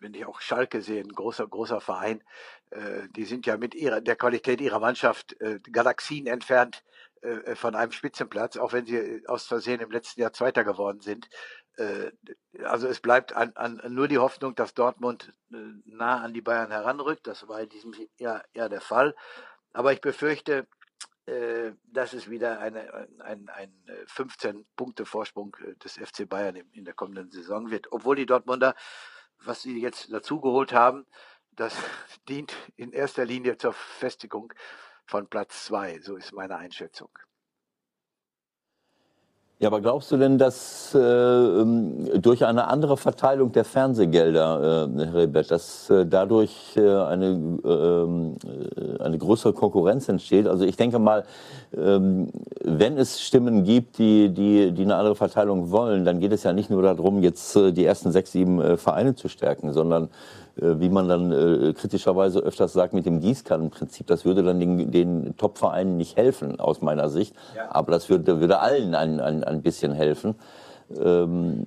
wenn 0.00 0.12
ich 0.12 0.26
auch 0.26 0.42
Schalke 0.42 0.82
sehe, 0.82 1.00
ein 1.00 1.08
großer, 1.08 1.46
großer 1.46 1.80
Verein, 1.80 2.22
äh, 2.72 3.08
die 3.16 3.24
sind 3.24 3.46
ja 3.46 3.56
mit 3.56 3.74
ihrer, 3.74 4.02
der 4.02 4.16
Qualität 4.16 4.60
ihrer 4.60 4.80
Mannschaft 4.80 5.34
Galaxien 5.72 6.26
entfernt 6.26 6.84
von 7.54 7.74
einem 7.74 7.92
Spitzenplatz, 7.92 8.58
auch 8.58 8.74
wenn 8.74 8.84
sie 8.84 9.26
aus 9.26 9.46
Versehen 9.46 9.80
im 9.80 9.90
letzten 9.90 10.20
Jahr 10.20 10.32
Zweiter 10.32 10.62
geworden 10.62 11.00
sind. 11.00 11.28
Also 12.64 12.86
es 12.88 13.00
bleibt 13.00 13.32
an, 13.32 13.52
an, 13.54 13.80
nur 13.88 14.06
die 14.06 14.18
Hoffnung, 14.18 14.54
dass 14.54 14.74
Dortmund 14.74 15.32
nah 15.48 16.20
an 16.20 16.34
die 16.34 16.42
Bayern 16.42 16.70
heranrückt. 16.70 17.26
Das 17.26 17.48
war 17.48 17.60
in 17.60 17.68
diesem 17.70 17.94
Jahr 18.18 18.44
ja 18.54 18.68
der 18.68 18.82
Fall. 18.82 19.14
Aber 19.72 19.92
ich 19.92 20.00
befürchte, 20.00 20.66
äh, 21.26 21.72
dass 21.86 22.12
es 22.12 22.30
wieder 22.30 22.60
eine, 22.60 23.08
ein, 23.18 23.48
ein 23.48 23.72
15-Punkte-Vorsprung 24.06 25.56
äh, 25.60 25.74
des 25.76 25.94
FC 25.94 26.28
Bayern 26.28 26.54
in 26.72 26.84
der 26.84 26.94
kommenden 26.94 27.30
Saison 27.30 27.70
wird. 27.70 27.90
Obwohl 27.90 28.14
die 28.14 28.26
Dortmunder, 28.26 28.76
was 29.44 29.62
sie 29.62 29.80
jetzt 29.80 30.12
dazugeholt 30.12 30.72
haben, 30.72 31.04
das 31.50 31.74
dient 32.28 32.54
in 32.76 32.92
erster 32.92 33.24
Linie 33.24 33.58
zur 33.58 33.72
Festigung 33.72 34.52
von 35.04 35.28
Platz 35.28 35.64
zwei. 35.64 36.00
So 36.00 36.16
ist 36.16 36.32
meine 36.32 36.58
Einschätzung. 36.58 37.10
Ja, 39.58 39.68
aber 39.68 39.80
glaubst 39.80 40.12
du 40.12 40.18
denn, 40.18 40.36
dass 40.36 40.94
äh, 40.94 40.98
ähm, 40.98 42.20
durch 42.20 42.44
eine 42.44 42.68
andere 42.68 42.98
Verteilung 42.98 43.52
der 43.52 43.64
Fernsehgelder, 43.64 44.90
äh, 44.94 45.04
Herr 45.06 45.14
Rebert, 45.14 45.50
dass 45.50 45.88
äh, 45.88 46.04
dadurch 46.04 46.76
äh, 46.76 46.82
eine, 46.82 47.58
ähm, 47.64 48.36
äh, 48.44 49.02
eine 49.02 49.16
größere 49.16 49.54
Konkurrenz 49.54 50.10
entsteht? 50.10 50.46
Also 50.46 50.66
ich 50.66 50.76
denke 50.76 50.98
mal, 50.98 51.24
ähm, 51.74 52.28
wenn 52.64 52.98
es 52.98 53.22
Stimmen 53.22 53.64
gibt, 53.64 53.96
die, 53.96 54.28
die, 54.28 54.72
die 54.72 54.82
eine 54.82 54.96
andere 54.96 55.16
Verteilung 55.16 55.70
wollen, 55.70 56.04
dann 56.04 56.20
geht 56.20 56.32
es 56.32 56.42
ja 56.42 56.52
nicht 56.52 56.68
nur 56.68 56.82
darum, 56.82 57.22
jetzt 57.22 57.56
äh, 57.56 57.72
die 57.72 57.86
ersten 57.86 58.12
sechs, 58.12 58.32
sieben 58.32 58.60
äh, 58.60 58.76
Vereine 58.76 59.14
zu 59.14 59.28
stärken, 59.28 59.72
sondern 59.72 60.10
wie 60.56 60.88
man 60.88 61.08
dann 61.08 61.32
äh, 61.32 61.72
kritischerweise 61.74 62.40
öfters 62.40 62.72
sagt, 62.72 62.94
mit 62.94 63.06
dem 63.06 63.20
Gießkannenprinzip. 63.20 64.06
Das 64.06 64.24
würde 64.24 64.42
dann 64.42 64.58
den, 64.58 64.90
den 64.90 65.36
Top-Vereinen 65.36 65.96
nicht 65.96 66.16
helfen, 66.16 66.58
aus 66.58 66.80
meiner 66.80 67.08
Sicht. 67.10 67.34
Ja. 67.54 67.70
Aber 67.70 67.92
das 67.92 68.08
würde, 68.08 68.40
würde 68.40 68.58
allen 68.60 68.94
ein, 68.94 69.20
ein, 69.20 69.44
ein 69.44 69.62
bisschen 69.62 69.92
helfen. 69.92 70.34
Ähm, 70.98 71.66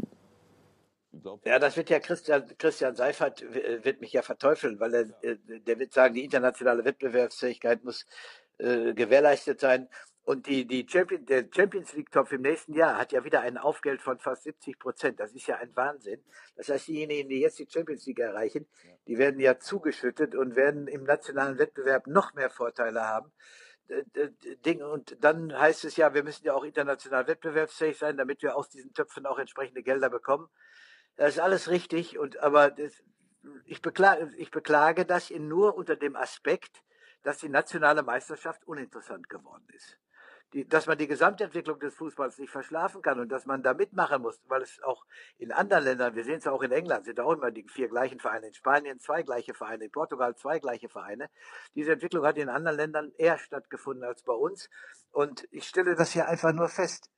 ja, 1.45 1.59
das 1.59 1.75
wird 1.77 1.89
ja 1.89 1.99
Christian, 1.99 2.43
Christian 2.57 2.95
Seifert 2.95 3.43
wird 3.83 4.01
mich 4.01 4.13
ja 4.13 4.21
verteufeln, 4.21 4.79
weil 4.79 4.93
er, 4.93 5.01
äh, 5.21 5.37
der 5.67 5.79
wird 5.79 5.93
sagen, 5.93 6.13
die 6.15 6.23
internationale 6.23 6.85
Wettbewerbsfähigkeit 6.85 7.83
muss 7.83 8.05
äh, 8.57 8.93
gewährleistet 8.93 9.59
sein. 9.59 9.87
Und 10.29 10.45
die, 10.45 10.67
die 10.67 10.85
Champion, 10.87 11.25
der 11.25 11.49
Champions 11.51 11.93
League-Topf 11.93 12.33
im 12.33 12.43
nächsten 12.43 12.75
Jahr 12.75 12.99
hat 12.99 13.11
ja 13.11 13.23
wieder 13.23 13.41
ein 13.41 13.57
Aufgeld 13.57 13.99
von 13.99 14.19
fast 14.19 14.43
70 14.43 14.77
Prozent. 14.77 15.19
Das 15.19 15.33
ist 15.33 15.47
ja 15.47 15.55
ein 15.55 15.75
Wahnsinn. 15.75 16.23
Das 16.55 16.69
heißt, 16.69 16.87
diejenigen, 16.87 17.29
die 17.29 17.39
jetzt 17.39 17.57
die 17.57 17.67
Champions 17.67 18.05
League 18.05 18.19
erreichen, 18.19 18.67
die 19.07 19.17
werden 19.17 19.39
ja 19.39 19.57
zugeschüttet 19.57 20.35
und 20.35 20.55
werden 20.55 20.87
im 20.87 21.03
nationalen 21.03 21.57
Wettbewerb 21.57 22.05
noch 22.05 22.35
mehr 22.35 22.51
Vorteile 22.51 23.07
haben. 23.07 23.31
Ding. 24.63 24.83
Und 24.83 25.17
dann 25.19 25.51
heißt 25.51 25.85
es 25.85 25.95
ja, 25.95 26.13
wir 26.13 26.21
müssen 26.21 26.45
ja 26.45 26.53
auch 26.53 26.63
international 26.63 27.25
wettbewerbsfähig 27.25 27.97
sein, 27.97 28.15
damit 28.15 28.43
wir 28.43 28.55
aus 28.55 28.69
diesen 28.69 28.93
Töpfen 28.93 29.25
auch 29.25 29.39
entsprechende 29.39 29.81
Gelder 29.81 30.11
bekommen. 30.11 30.47
Das 31.15 31.29
ist 31.29 31.39
alles 31.39 31.71
richtig. 31.71 32.19
Und 32.19 32.37
aber 32.37 32.69
das, 32.69 33.01
ich, 33.65 33.81
beklage, 33.81 34.29
ich 34.37 34.51
beklage 34.51 35.07
das 35.07 35.31
nur 35.31 35.73
unter 35.73 35.95
dem 35.95 36.15
Aspekt, 36.15 36.83
dass 37.23 37.39
die 37.39 37.49
nationale 37.49 38.03
Meisterschaft 38.03 38.67
uninteressant 38.67 39.27
geworden 39.27 39.65
ist. 39.73 39.97
Die, 40.53 40.67
dass 40.67 40.87
man 40.87 40.97
die 40.97 41.07
Gesamtentwicklung 41.07 41.79
des 41.79 41.95
Fußballs 41.95 42.37
nicht 42.39 42.49
verschlafen 42.49 43.01
kann 43.01 43.19
und 43.19 43.29
dass 43.29 43.45
man 43.45 43.61
da 43.61 43.73
mitmachen 43.73 44.21
muss, 44.21 44.39
weil 44.47 44.61
es 44.61 44.81
auch 44.83 45.05
in 45.37 45.51
anderen 45.51 45.83
Ländern, 45.83 46.15
wir 46.15 46.23
sehen 46.23 46.37
es 46.37 46.47
auch 46.47 46.63
in 46.63 46.71
England, 46.71 47.05
sind 47.05 47.19
auch 47.19 47.33
immer 47.33 47.51
die 47.51 47.65
vier 47.67 47.87
gleichen 47.87 48.19
Vereine, 48.19 48.47
in 48.47 48.53
Spanien 48.53 48.99
zwei 48.99 49.23
gleiche 49.23 49.53
Vereine, 49.53 49.85
in 49.85 49.91
Portugal 49.91 50.35
zwei 50.35 50.59
gleiche 50.59 50.89
Vereine. 50.89 51.29
Diese 51.75 51.93
Entwicklung 51.93 52.25
hat 52.25 52.37
in 52.37 52.49
anderen 52.49 52.77
Ländern 52.77 53.11
eher 53.17 53.37
stattgefunden 53.37 54.03
als 54.03 54.23
bei 54.23 54.33
uns. 54.33 54.69
Und 55.11 55.47
ich 55.51 55.67
stelle 55.67 55.95
das 55.95 56.11
hier 56.11 56.27
einfach 56.27 56.53
nur 56.53 56.69
fest. 56.69 57.09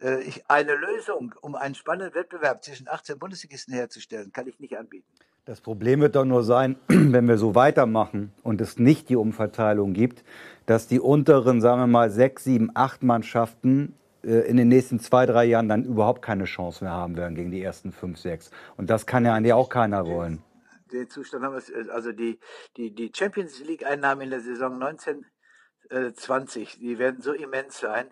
Äh, 0.00 0.22
ich, 0.22 0.48
eine 0.50 0.74
Lösung, 0.74 1.34
um 1.40 1.54
einen 1.54 1.74
spannenden 1.74 2.14
Wettbewerb 2.14 2.64
zwischen 2.64 2.88
18 2.88 3.18
Bundesligisten 3.18 3.74
herzustellen, 3.74 4.32
kann 4.32 4.48
ich 4.48 4.58
nicht 4.58 4.76
anbieten. 4.76 5.08
Das 5.46 5.60
Problem 5.60 6.00
wird 6.00 6.16
doch 6.16 6.24
nur 6.24 6.42
sein, 6.42 6.76
wenn 6.88 7.28
wir 7.28 7.36
so 7.36 7.54
weitermachen 7.54 8.32
und 8.42 8.62
es 8.62 8.78
nicht 8.78 9.10
die 9.10 9.16
Umverteilung 9.16 9.92
gibt, 9.92 10.24
dass 10.64 10.86
die 10.86 10.98
unteren, 11.00 11.60
sagen 11.60 11.82
wir 11.82 11.86
mal, 11.86 12.08
sechs, 12.08 12.44
sieben, 12.44 12.70
acht 12.72 13.02
Mannschaften 13.02 13.94
äh, 14.22 14.48
in 14.48 14.56
den 14.56 14.68
nächsten 14.68 15.00
zwei, 15.00 15.26
drei 15.26 15.44
Jahren 15.44 15.68
dann 15.68 15.84
überhaupt 15.84 16.22
keine 16.22 16.44
Chance 16.44 16.82
mehr 16.82 16.94
haben 16.94 17.18
werden 17.18 17.34
gegen 17.34 17.50
die 17.50 17.60
ersten 17.62 17.92
fünf, 17.92 18.18
sechs. 18.18 18.50
Und 18.78 18.88
das 18.88 19.04
kann 19.04 19.26
ja 19.26 19.34
eigentlich 19.34 19.52
auch 19.52 19.68
keiner 19.68 20.06
wollen. 20.06 20.42
Den 20.90 21.10
Zustand 21.10 21.44
haben 21.44 21.54
wir, 21.54 21.92
also 21.92 22.12
die, 22.12 22.40
die, 22.78 22.94
die 22.94 23.12
Champions 23.14 23.62
League-Einnahmen 23.62 24.22
in 24.22 24.30
der 24.30 24.40
Saison 24.40 24.82
1920, 24.82 26.78
die 26.78 26.98
werden 26.98 27.20
so 27.20 27.34
immens 27.34 27.80
sein, 27.80 28.06
äh, 28.06 28.10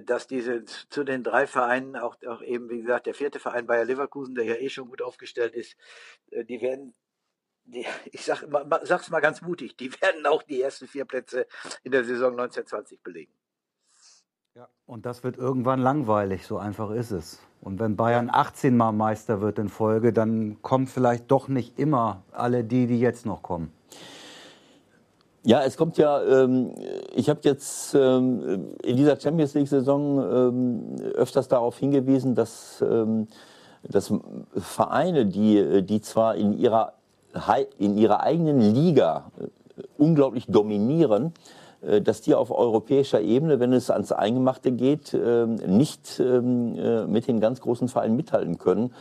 dass 0.00 0.26
diese 0.26 0.64
zu 0.64 1.04
den 1.04 1.22
drei 1.22 1.46
Vereinen, 1.46 1.96
auch, 1.96 2.16
auch 2.26 2.42
eben, 2.42 2.68
wie 2.70 2.80
gesagt, 2.80 3.06
der 3.06 3.14
vierte 3.14 3.38
Verein 3.38 3.66
Bayer 3.66 3.84
Leverkusen, 3.84 4.34
der 4.34 4.44
ja 4.44 4.54
eh 4.54 4.68
schon 4.68 4.88
gut 4.88 5.02
aufgestellt 5.02 5.54
ist, 5.54 5.76
äh, 6.30 6.44
die 6.44 6.60
werden, 6.60 6.94
die, 7.64 7.86
ich 8.12 8.24
sag, 8.24 8.44
sag's 8.82 9.10
mal 9.10 9.20
ganz 9.20 9.42
mutig, 9.42 9.76
die 9.76 9.92
werden 10.02 10.26
auch 10.26 10.42
die 10.42 10.60
ersten 10.60 10.88
vier 10.88 11.04
Plätze 11.04 11.46
in 11.82 11.92
der 11.92 12.04
Saison 12.04 12.32
1920 12.32 13.02
belegen. 13.02 13.32
Ja, 14.56 14.68
und 14.86 15.06
das 15.06 15.22
wird 15.22 15.36
irgendwann 15.36 15.78
langweilig, 15.78 16.44
so 16.44 16.58
einfach 16.58 16.90
ist 16.90 17.12
es. 17.12 17.40
Und 17.60 17.78
wenn 17.78 17.94
Bayern 17.94 18.30
18 18.30 18.76
Mal 18.76 18.90
Meister 18.90 19.40
wird 19.40 19.60
in 19.60 19.68
Folge, 19.68 20.12
dann 20.12 20.60
kommen 20.62 20.88
vielleicht 20.88 21.30
doch 21.30 21.46
nicht 21.46 21.78
immer 21.78 22.24
alle 22.32 22.64
die, 22.64 22.86
die 22.86 22.98
jetzt 22.98 23.26
noch 23.26 23.42
kommen. 23.42 23.72
Ja, 25.42 25.62
es 25.62 25.78
kommt 25.78 25.96
ja, 25.96 26.22
ähm, 26.22 26.72
ich 27.14 27.30
habe 27.30 27.40
jetzt 27.44 27.94
ähm, 27.94 28.74
in 28.82 28.96
dieser 28.96 29.18
Champions 29.18 29.54
League-Saison 29.54 30.18
ähm, 30.18 30.96
öfters 31.14 31.48
darauf 31.48 31.78
hingewiesen, 31.78 32.34
dass, 32.34 32.84
ähm, 32.86 33.26
dass 33.82 34.12
Vereine, 34.54 35.24
die, 35.24 35.82
die 35.82 36.02
zwar 36.02 36.34
in 36.34 36.52
ihrer, 36.52 36.92
in 37.78 37.96
ihrer 37.96 38.20
eigenen 38.20 38.60
Liga 38.60 39.30
äh, 39.40 39.82
unglaublich 39.96 40.44
dominieren, 40.46 41.32
äh, 41.80 42.02
dass 42.02 42.20
die 42.20 42.34
auf 42.34 42.50
europäischer 42.50 43.22
Ebene, 43.22 43.60
wenn 43.60 43.72
es 43.72 43.90
ans 43.90 44.12
Eingemachte 44.12 44.72
geht, 44.72 45.14
ähm, 45.14 45.54
nicht 45.54 46.20
ähm, 46.20 46.78
äh, 46.78 47.06
mit 47.06 47.26
den 47.28 47.40
ganz 47.40 47.62
großen 47.62 47.88
Vereinen 47.88 48.16
mithalten 48.16 48.58
können. 48.58 48.92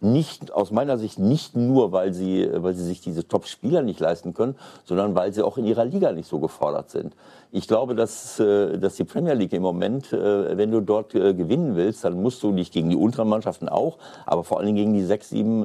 Nicht, 0.00 0.52
aus 0.52 0.70
meiner 0.70 0.96
Sicht 0.96 1.18
nicht 1.18 1.56
nur, 1.56 1.90
weil 1.90 2.12
sie, 2.12 2.48
weil 2.52 2.74
sie 2.74 2.84
sich 2.84 3.00
diese 3.00 3.26
Top-Spieler 3.26 3.82
nicht 3.82 3.98
leisten 3.98 4.32
können, 4.32 4.54
sondern 4.84 5.16
weil 5.16 5.32
sie 5.32 5.42
auch 5.42 5.58
in 5.58 5.64
ihrer 5.64 5.84
Liga 5.84 6.12
nicht 6.12 6.28
so 6.28 6.38
gefordert 6.38 6.90
sind. 6.90 7.14
Ich 7.50 7.66
glaube, 7.66 7.94
dass, 7.94 8.38
äh, 8.38 8.78
dass 8.78 8.96
die 8.96 9.04
Premier 9.04 9.32
League 9.32 9.54
im 9.54 9.62
Moment, 9.62 10.12
äh, 10.12 10.56
wenn 10.56 10.70
du 10.70 10.82
dort 10.82 11.14
äh, 11.14 11.32
gewinnen 11.32 11.76
willst, 11.76 12.04
dann 12.04 12.20
musst 12.20 12.42
du 12.42 12.52
dich 12.52 12.70
gegen 12.70 12.90
die 12.90 12.96
unteren 12.96 13.28
Mannschaften 13.28 13.70
auch, 13.70 13.96
aber 14.26 14.44
vor 14.44 14.58
allen 14.58 14.66
Dingen 14.66 14.76
gegen 14.76 14.92
die 14.92 15.04
sechs, 15.04 15.30
sieben 15.30 15.64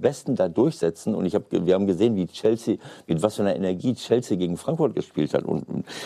Besten 0.00 0.34
da 0.34 0.48
durchsetzen. 0.48 1.14
Und 1.14 1.24
ich 1.24 1.34
hab, 1.34 1.44
wir 1.50 1.74
haben 1.74 1.86
gesehen, 1.86 2.16
wie 2.16 2.26
Chelsea, 2.26 2.76
mit 3.06 3.22
was 3.22 3.36
für 3.36 3.42
einer 3.42 3.56
Energie 3.56 3.94
Chelsea 3.94 4.36
gegen 4.36 4.56
Frankfurt 4.56 4.94
gespielt 4.94 5.34
hat. 5.34 5.44
Und 5.44 5.64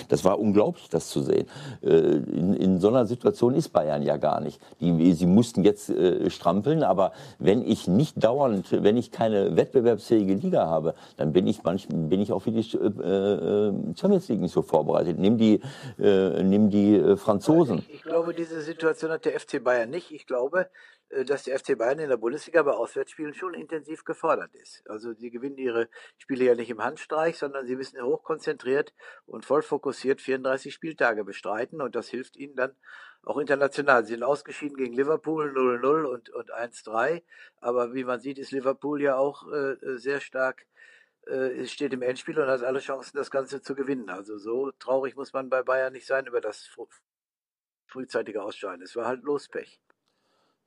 das 0.09 0.25
war 0.25 0.39
unglaublich, 0.39 0.89
das 0.89 1.09
zu 1.09 1.23
sehen. 1.23 1.47
In, 1.83 2.55
in 2.55 2.81
so 2.81 2.89
einer 2.89 3.07
Situation 3.07 3.55
ist 3.55 3.71
Bayern 3.71 4.03
ja 4.03 4.17
gar 4.17 4.41
nicht. 4.41 4.61
Die, 4.81 5.13
sie 5.13 5.27
mussten 5.27 5.65
jetzt 5.65 5.93
strampeln, 6.29 6.83
aber 6.83 7.13
wenn 7.39 7.63
ich 7.67 7.89
nicht 7.89 8.23
dauernd, 8.23 8.71
wenn 8.71 8.97
ich 8.97 9.11
keine 9.11 9.57
wettbewerbsfähige 9.57 10.35
Liga 10.35 10.67
habe, 10.67 10.95
dann 11.17 11.33
bin 11.33 11.47
ich 11.47 11.63
manchmal, 11.63 11.99
bin 12.09 12.21
ich 12.21 12.33
auch 12.33 12.41
für 12.41 12.51
die 12.51 12.63
Champions 12.63 14.29
League 14.29 14.41
nicht 14.41 14.53
so 14.53 14.63
vorbereitet. 14.63 15.19
Nimm 15.19 15.39
die, 15.39 15.61
äh, 15.99 16.43
nimm 16.43 16.71
die 16.71 16.97
äh, 16.97 17.17
Franzosen. 17.17 17.79
Ich, 17.79 17.95
ich, 17.95 18.03
glaube, 18.03 18.35
diese 18.35 18.61
Situation 18.61 19.11
hat 19.11 19.25
der 19.25 19.39
FC 19.39 19.63
Bayern 19.63 19.91
nicht. 19.91 20.11
Ich 20.11 20.27
glaube, 20.27 20.61
äh, 20.63 21.04
dass 21.25 21.45
der 21.45 21.59
FC 21.59 21.79
Bayern 21.79 21.99
in 21.99 22.09
der 22.09 22.17
Bundesliga 22.17 22.63
bei 22.63 22.73
Auswärtsspielen 22.73 23.35
schon 23.35 23.55
intensiv 23.55 24.05
gefordert 24.05 24.55
ist. 24.55 24.83
Also 24.89 25.13
sie 25.13 25.31
gewinnen 25.31 25.59
ihre 25.59 25.89
Spiele 26.19 26.45
ja 26.45 26.55
nicht 26.55 26.71
im 26.71 26.83
Handstreich, 26.83 27.39
sondern 27.39 27.67
sie 27.67 27.77
müssen 27.77 28.03
hochkonzentriert 28.03 28.93
und 29.27 29.45
voll 29.45 29.63
fokussiert 29.63 30.21
34 30.21 30.73
Spieltage 30.73 31.25
bestreiten 31.25 31.81
und 31.81 31.95
das 31.95 32.09
hilft 32.09 32.37
ihnen 32.37 32.57
dann 32.57 32.75
auch 33.23 33.39
international. 33.39 34.05
Sie 34.05 34.15
sind 34.15 34.23
ausgeschieden 34.23 34.77
gegen 34.77 34.95
Liverpool 34.95 35.53
0-0 35.57 36.05
und, 36.05 36.31
und 36.31 36.53
1-3, 36.53 37.23
aber 37.61 37.95
wie 37.95 38.05
man 38.05 38.21
sieht, 38.21 38.39
ist 38.39 38.51
Liverpool 38.51 39.01
ja 39.01 39.17
auch 39.17 39.51
äh, 39.53 39.77
sehr 39.97 40.21
stark 40.21 40.67
äh, 41.27 41.67
steht 41.67 41.93
im 41.93 42.03
Endspiel 42.03 42.39
und 42.39 42.49
hat 42.49 42.63
alle 42.63 42.81
Chancen, 42.81 43.17
das 43.17 43.31
Ganze 43.31 43.63
zu 43.63 43.75
gewinnen. 43.75 44.11
Also 44.11 44.37
so 44.39 44.73
traurig 44.73 45.17
muss 45.17 45.33
man 45.33 45.49
bei 45.49 45.63
Bayern 45.63 45.93
nicht 45.93 46.07
sein 46.07 46.27
über 46.27 46.41
das 46.41 46.69
frühzeitige 47.87 48.43
Ausscheiden. 48.43 48.83
Es 48.83 48.97
war 48.97 49.07
halt 49.07 49.23
Lospech. 49.23 49.81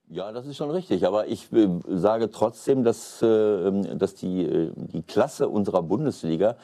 Ja, 0.09 0.31
das 0.31 0.45
ist 0.45 0.55
schon 0.55 0.71
richtig. 0.71 1.05
Aber 1.05 1.27
ich 1.27 1.51
äh, 1.51 1.67
sage 1.87 2.31
trotzdem, 2.31 2.83
dass, 2.83 3.21
äh, 3.21 3.95
dass 3.95 4.15
die, 4.15 4.45
äh, 4.45 4.71
die 4.75 5.01
Klasse 5.01 5.49
unserer 5.49 5.83
Bundesliga 5.83 6.55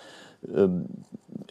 ähm, 0.48 0.86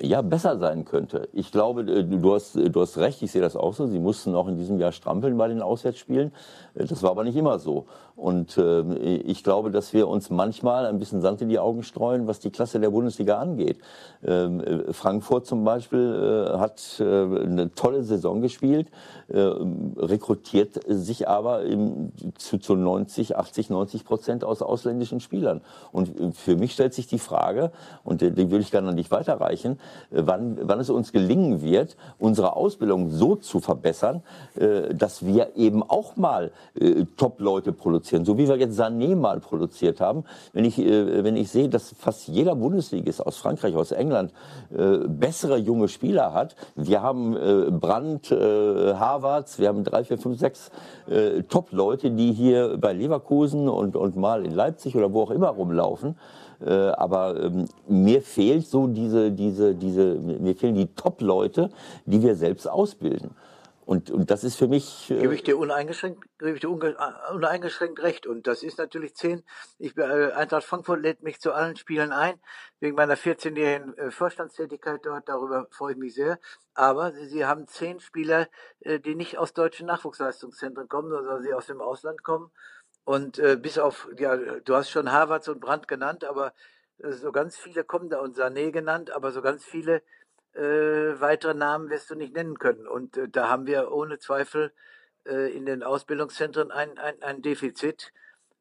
ja, 0.00 0.22
besser 0.22 0.58
sein 0.58 0.86
könnte. 0.86 1.28
Ich 1.32 1.52
glaube, 1.52 1.84
du 1.84 2.34
hast, 2.34 2.54
du 2.54 2.80
hast 2.80 2.96
recht, 2.96 3.20
ich 3.20 3.30
sehe 3.30 3.42
das 3.42 3.56
auch 3.56 3.74
so. 3.74 3.86
Sie 3.86 3.98
mussten 3.98 4.34
auch 4.34 4.48
in 4.48 4.56
diesem 4.56 4.78
Jahr 4.78 4.92
strampeln 4.92 5.36
bei 5.36 5.48
den 5.48 5.60
Auswärtsspielen. 5.60 6.32
Das 6.74 7.02
war 7.02 7.10
aber 7.10 7.24
nicht 7.24 7.36
immer 7.36 7.58
so. 7.58 7.86
Und 8.22 8.56
äh, 8.56 8.82
ich 9.02 9.42
glaube, 9.42 9.72
dass 9.72 9.92
wir 9.92 10.06
uns 10.06 10.30
manchmal 10.30 10.86
ein 10.86 11.00
bisschen 11.00 11.20
Sand 11.22 11.42
in 11.42 11.48
die 11.48 11.58
Augen 11.58 11.82
streuen, 11.82 12.28
was 12.28 12.38
die 12.38 12.50
Klasse 12.50 12.78
der 12.78 12.90
Bundesliga 12.90 13.40
angeht. 13.40 13.78
Ähm, 14.24 14.60
äh, 14.60 14.92
Frankfurt 14.92 15.44
zum 15.44 15.64
Beispiel 15.64 16.52
äh, 16.54 16.58
hat 16.58 17.00
äh, 17.00 17.04
eine 17.04 17.74
tolle 17.74 18.04
Saison 18.04 18.40
gespielt, 18.40 18.88
rekrutiert 19.28 20.80
sich 20.86 21.26
aber 21.26 21.62
im, 21.62 22.12
zu, 22.36 22.58
zu 22.58 22.74
90, 22.74 23.36
80, 23.38 23.70
90 23.70 24.04
Prozent 24.04 24.44
aus 24.44 24.60
ausländischen 24.60 25.20
Spielern. 25.20 25.62
Und 25.90 26.36
für 26.36 26.54
mich 26.54 26.72
stellt 26.72 26.92
sich 26.92 27.06
die 27.06 27.18
Frage, 27.18 27.72
und 28.04 28.20
die, 28.20 28.30
die 28.30 28.50
würde 28.50 28.62
ich 28.62 28.70
gerne 28.70 28.90
an 28.90 28.96
dich 28.96 29.10
weiterreichen, 29.10 29.78
wann, 30.10 30.58
wann 30.60 30.80
es 30.80 30.90
uns 30.90 31.12
gelingen 31.12 31.62
wird, 31.62 31.96
unsere 32.18 32.56
Ausbildung 32.56 33.08
so 33.08 33.36
zu 33.36 33.60
verbessern, 33.60 34.22
dass 34.92 35.24
wir 35.24 35.56
eben 35.56 35.82
auch 35.82 36.16
mal 36.16 36.52
Top-Leute 37.16 37.72
produzieren, 37.72 38.11
so 38.24 38.38
wie 38.38 38.48
wir 38.48 38.56
jetzt 38.56 38.78
Sané 38.78 39.16
mal 39.16 39.40
produziert 39.40 40.00
haben. 40.00 40.24
Wenn 40.52 40.64
ich, 40.64 40.78
wenn 40.78 41.36
ich 41.36 41.50
sehe, 41.50 41.68
dass 41.68 41.94
fast 41.98 42.28
jeder 42.28 42.54
Bundesligist 42.54 43.24
aus 43.24 43.36
Frankreich, 43.36 43.74
aus 43.74 43.92
England 43.92 44.32
bessere 44.70 45.56
junge 45.56 45.88
Spieler 45.88 46.32
hat, 46.32 46.54
wir 46.76 47.02
haben 47.02 47.32
Brandt, 47.80 48.30
Harvards, 48.30 49.58
wir 49.58 49.68
haben 49.68 49.84
drei, 49.84 50.04
vier, 50.04 50.18
fünf, 50.18 50.38
sechs 50.38 50.70
Top-Leute, 51.48 52.10
die 52.10 52.32
hier 52.32 52.76
bei 52.78 52.92
Leverkusen 52.92 53.68
und, 53.68 53.96
und 53.96 54.16
mal 54.16 54.44
in 54.44 54.52
Leipzig 54.52 54.96
oder 54.96 55.12
wo 55.12 55.22
auch 55.22 55.30
immer 55.30 55.48
rumlaufen. 55.48 56.16
Äh, 56.64 56.72
aber 56.72 57.42
ähm, 57.42 57.66
mir 57.88 58.22
fehlt 58.22 58.66
so 58.66 58.86
diese, 58.86 59.32
diese, 59.32 59.74
diese, 59.74 60.14
mir 60.14 60.54
fehlen 60.54 60.74
die 60.74 60.86
Top-Leute, 60.94 61.70
die 62.06 62.22
wir 62.22 62.36
selbst 62.36 62.68
ausbilden. 62.70 63.30
Und, 63.84 64.10
und 64.10 64.30
das 64.30 64.44
ist 64.44 64.56
für 64.56 64.68
mich. 64.68 65.10
Äh 65.10 65.18
gebe 65.18 65.34
ich 65.34 65.42
dir 65.42 65.58
uneingeschränkt, 65.58 66.24
gebe 66.38 66.52
ich 66.52 66.60
dir 66.60 66.68
äh, 66.68 67.32
uneingeschränkt 67.32 68.00
recht. 68.00 68.26
Und 68.26 68.46
das 68.46 68.62
ist 68.62 68.78
natürlich 68.78 69.16
zehn. 69.16 69.42
Ich, 69.78 69.96
äh, 69.96 70.32
Eintracht 70.32 70.64
Frankfurt 70.64 71.00
lädt 71.00 71.22
mich 71.22 71.40
zu 71.40 71.52
allen 71.52 71.76
Spielen 71.76 72.12
ein, 72.12 72.40
wegen 72.78 72.94
meiner 72.94 73.16
14-jährigen 73.16 73.96
äh, 73.98 74.10
Vorstandstätigkeit 74.10 75.00
dort. 75.04 75.28
Darüber 75.28 75.66
freue 75.70 75.92
ich 75.92 75.98
mich 75.98 76.14
sehr. 76.14 76.38
Aber 76.74 77.12
sie, 77.12 77.26
sie 77.26 77.44
haben 77.44 77.66
zehn 77.66 77.98
Spieler, 77.98 78.48
äh, 78.80 79.00
die 79.00 79.16
nicht 79.16 79.36
aus 79.36 79.52
deutschen 79.52 79.86
Nachwuchsleistungszentren 79.88 80.88
kommen, 80.88 81.10
sondern 81.10 81.42
sie 81.42 81.52
aus 81.52 81.66
dem 81.66 81.80
Ausland 81.80 82.22
kommen. 82.22 82.52
Und 83.04 83.40
äh, 83.40 83.56
bis 83.56 83.78
auf, 83.78 84.08
ja, 84.16 84.36
du 84.36 84.76
hast 84.76 84.90
schon 84.90 85.10
Harvards 85.10 85.48
und 85.48 85.60
Brandt 85.60 85.88
genannt, 85.88 86.24
aber 86.24 86.52
äh, 86.98 87.10
so 87.10 87.32
ganz 87.32 87.56
viele 87.56 87.82
kommen 87.82 88.10
da 88.10 88.20
und 88.20 88.36
Sané 88.36 88.70
genannt, 88.70 89.10
aber 89.10 89.32
so 89.32 89.42
ganz 89.42 89.64
viele 89.64 90.02
äh, 90.54 91.20
weitere 91.20 91.54
Namen 91.54 91.90
wirst 91.90 92.10
du 92.10 92.14
nicht 92.14 92.34
nennen 92.34 92.58
können. 92.58 92.86
Und 92.86 93.16
äh, 93.16 93.28
da 93.28 93.48
haben 93.48 93.66
wir 93.66 93.92
ohne 93.92 94.18
Zweifel 94.18 94.72
äh, 95.24 95.54
in 95.56 95.66
den 95.66 95.82
Ausbildungszentren 95.82 96.70
ein, 96.70 96.98
ein, 96.98 97.22
ein 97.22 97.42
Defizit. 97.42 98.12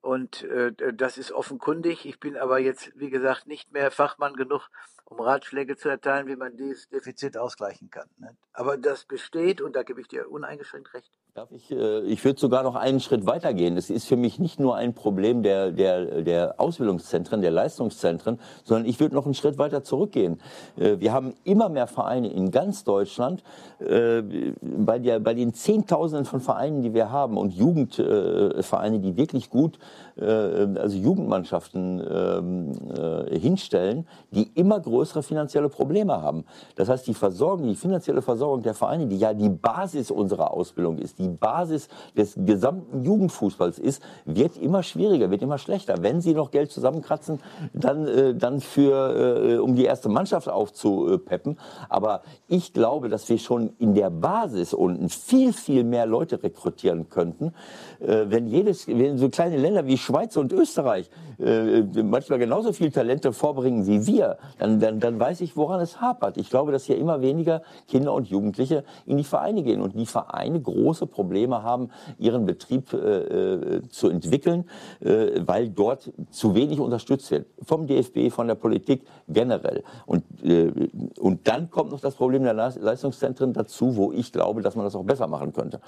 Und 0.01 0.43
äh, 0.43 0.73
das 0.93 1.17
ist 1.17 1.31
offenkundig. 1.31 2.05
Ich 2.05 2.19
bin 2.19 2.35
aber 2.35 2.59
jetzt, 2.59 2.91
wie 2.95 3.09
gesagt, 3.09 3.47
nicht 3.47 3.71
mehr 3.71 3.91
Fachmann 3.91 4.35
genug, 4.35 4.69
um 5.05 5.19
Ratschläge 5.19 5.75
zu 5.75 5.89
erteilen, 5.89 6.27
wie 6.27 6.35
man 6.35 6.55
dieses 6.55 6.89
Defizit 6.89 7.37
ausgleichen 7.37 7.89
kann. 7.89 8.09
Ne? 8.17 8.35
Aber 8.53 8.77
das 8.77 9.05
besteht 9.05 9.61
und 9.61 9.75
da 9.75 9.83
gebe 9.83 10.01
ich 10.01 10.07
dir 10.07 10.31
uneingeschränkt 10.31 10.93
recht. 10.93 11.11
Darf 11.33 11.49
ich, 11.53 11.71
äh, 11.71 12.01
ich 12.01 12.25
würde 12.25 12.37
sogar 12.37 12.61
noch 12.61 12.75
einen 12.75 12.99
Schritt 12.99 13.25
weitergehen. 13.25 13.77
Es 13.77 13.89
ist 13.89 14.05
für 14.05 14.17
mich 14.17 14.37
nicht 14.37 14.59
nur 14.59 14.75
ein 14.75 14.93
Problem 14.93 15.43
der, 15.43 15.71
der, 15.71 16.23
der 16.23 16.55
Ausbildungszentren, 16.57 17.41
der 17.41 17.51
Leistungszentren, 17.51 18.37
sondern 18.65 18.85
ich 18.85 18.99
würde 18.99 19.15
noch 19.15 19.23
einen 19.23 19.33
Schritt 19.33 19.57
weiter 19.57 19.81
zurückgehen. 19.81 20.41
Äh, 20.75 20.99
wir 20.99 21.13
haben 21.13 21.33
immer 21.45 21.69
mehr 21.69 21.87
Vereine 21.87 22.27
in 22.27 22.51
ganz 22.51 22.83
Deutschland. 22.83 23.43
Äh, 23.79 24.23
bei, 24.61 24.99
der, 24.99 25.21
bei 25.21 25.33
den 25.33 25.53
Zehntausenden 25.53 26.25
von 26.25 26.41
Vereinen, 26.41 26.81
die 26.81 26.93
wir 26.93 27.13
haben 27.13 27.37
und 27.37 27.53
Jugendvereine, 27.53 28.99
die 28.99 29.15
wirklich 29.15 29.49
gut, 29.49 29.79
also 30.17 30.97
Jugendmannschaften 30.97 32.03
ähm, 32.07 33.29
hinstellen, 33.31 34.05
die 34.31 34.51
immer 34.53 34.79
größere 34.79 35.23
finanzielle 35.23 35.69
Probleme 35.69 36.21
haben. 36.21 36.43
Das 36.75 36.89
heißt, 36.89 37.07
die 37.07 37.13
Versorgung, 37.13 37.67
die 37.67 37.75
finanzielle 37.75 38.21
Versorgung 38.21 38.61
der 38.61 38.73
Vereine, 38.73 39.07
die 39.07 39.17
ja 39.17 39.33
die 39.33 39.49
Basis 39.49 40.11
unserer 40.11 40.51
Ausbildung 40.51 40.97
ist, 40.97 41.20
die 41.21 41.29
Basis 41.29 41.87
des 42.17 42.35
gesamten 42.35 43.03
Jugendfußballs 43.03 43.79
ist, 43.79 44.01
wird 44.25 44.57
immer 44.57 44.83
schwieriger, 44.83 45.31
wird 45.31 45.41
immer 45.41 45.57
schlechter. 45.57 45.95
Wenn 46.01 46.21
sie 46.21 46.33
noch 46.33 46.51
Geld 46.51 46.71
zusammenkratzen, 46.71 47.39
dann, 47.73 48.07
äh, 48.07 48.35
dann 48.35 48.59
für, 48.59 49.55
äh, 49.55 49.57
um 49.57 49.75
die 49.75 49.85
erste 49.85 50.09
Mannschaft 50.09 50.49
aufzupeppen. 50.49 51.57
Aber 51.89 52.21
ich 52.47 52.73
glaube, 52.73 53.09
dass 53.09 53.29
wir 53.29 53.37
schon 53.37 53.71
in 53.79 53.93
der 53.93 54.09
Basis 54.09 54.73
unten 54.73 55.09
viel, 55.09 55.53
viel 55.53 55.83
mehr 55.83 56.05
Leute 56.05 56.41
rekrutieren 56.43 57.09
könnten, 57.09 57.53
äh, 57.99 58.25
wenn 58.27 58.47
jedes, 58.47 58.87
wenn 58.87 59.17
so 59.17 59.29
kleine 59.29 59.57
Länder 59.57 59.85
wie 59.85 59.97
Schweiz 59.97 60.37
und 60.37 60.51
Österreich 60.51 61.09
äh, 61.39 61.83
manchmal 62.03 62.39
genauso 62.39 62.73
viel 62.73 62.91
Talente 62.91 63.33
vorbringen 63.33 63.87
wie 63.87 64.05
wir, 64.05 64.37
dann, 64.59 64.79
dann, 64.79 64.99
dann 64.99 65.19
weiß 65.19 65.41
ich, 65.41 65.55
woran 65.57 65.81
es 65.81 65.99
hapert. 65.99 66.37
Ich 66.37 66.49
glaube, 66.49 66.71
dass 66.71 66.85
hier 66.85 66.97
immer 66.97 67.21
weniger 67.21 67.61
Kinder 67.87 68.13
und 68.13 68.27
Jugendliche 68.27 68.83
in 69.05 69.17
die 69.17 69.23
Vereine 69.23 69.63
gehen 69.63 69.81
und 69.81 69.95
die 69.95 70.05
Vereine 70.05 70.61
große 70.61 71.07
Probleme 71.11 71.63
haben, 71.63 71.89
ihren 72.17 72.45
Betrieb 72.45 72.93
äh, 72.93 72.97
äh, 72.97 73.81
zu 73.89 74.09
entwickeln, 74.09 74.65
äh, 74.99 75.41
weil 75.45 75.69
dort 75.69 76.11
zu 76.29 76.55
wenig 76.55 76.79
unterstützt 76.79 77.29
wird. 77.31 77.45
Vom 77.61 77.87
DFB, 77.87 78.31
von 78.31 78.47
der 78.47 78.55
Politik 78.55 79.03
generell. 79.27 79.83
Und, 80.05 80.23
äh, 80.43 80.71
und 81.19 81.47
dann 81.47 81.69
kommt 81.69 81.91
noch 81.91 81.99
das 81.99 82.15
Problem 82.15 82.43
der 82.43 82.53
Leistungszentren 82.53 83.53
dazu, 83.53 83.95
wo 83.95 84.11
ich 84.11 84.31
glaube, 84.31 84.61
dass 84.61 84.75
man 84.75 84.85
das 84.85 84.95
auch 84.95 85.03
besser 85.03 85.27
machen 85.27 85.53
könnte. 85.53 85.81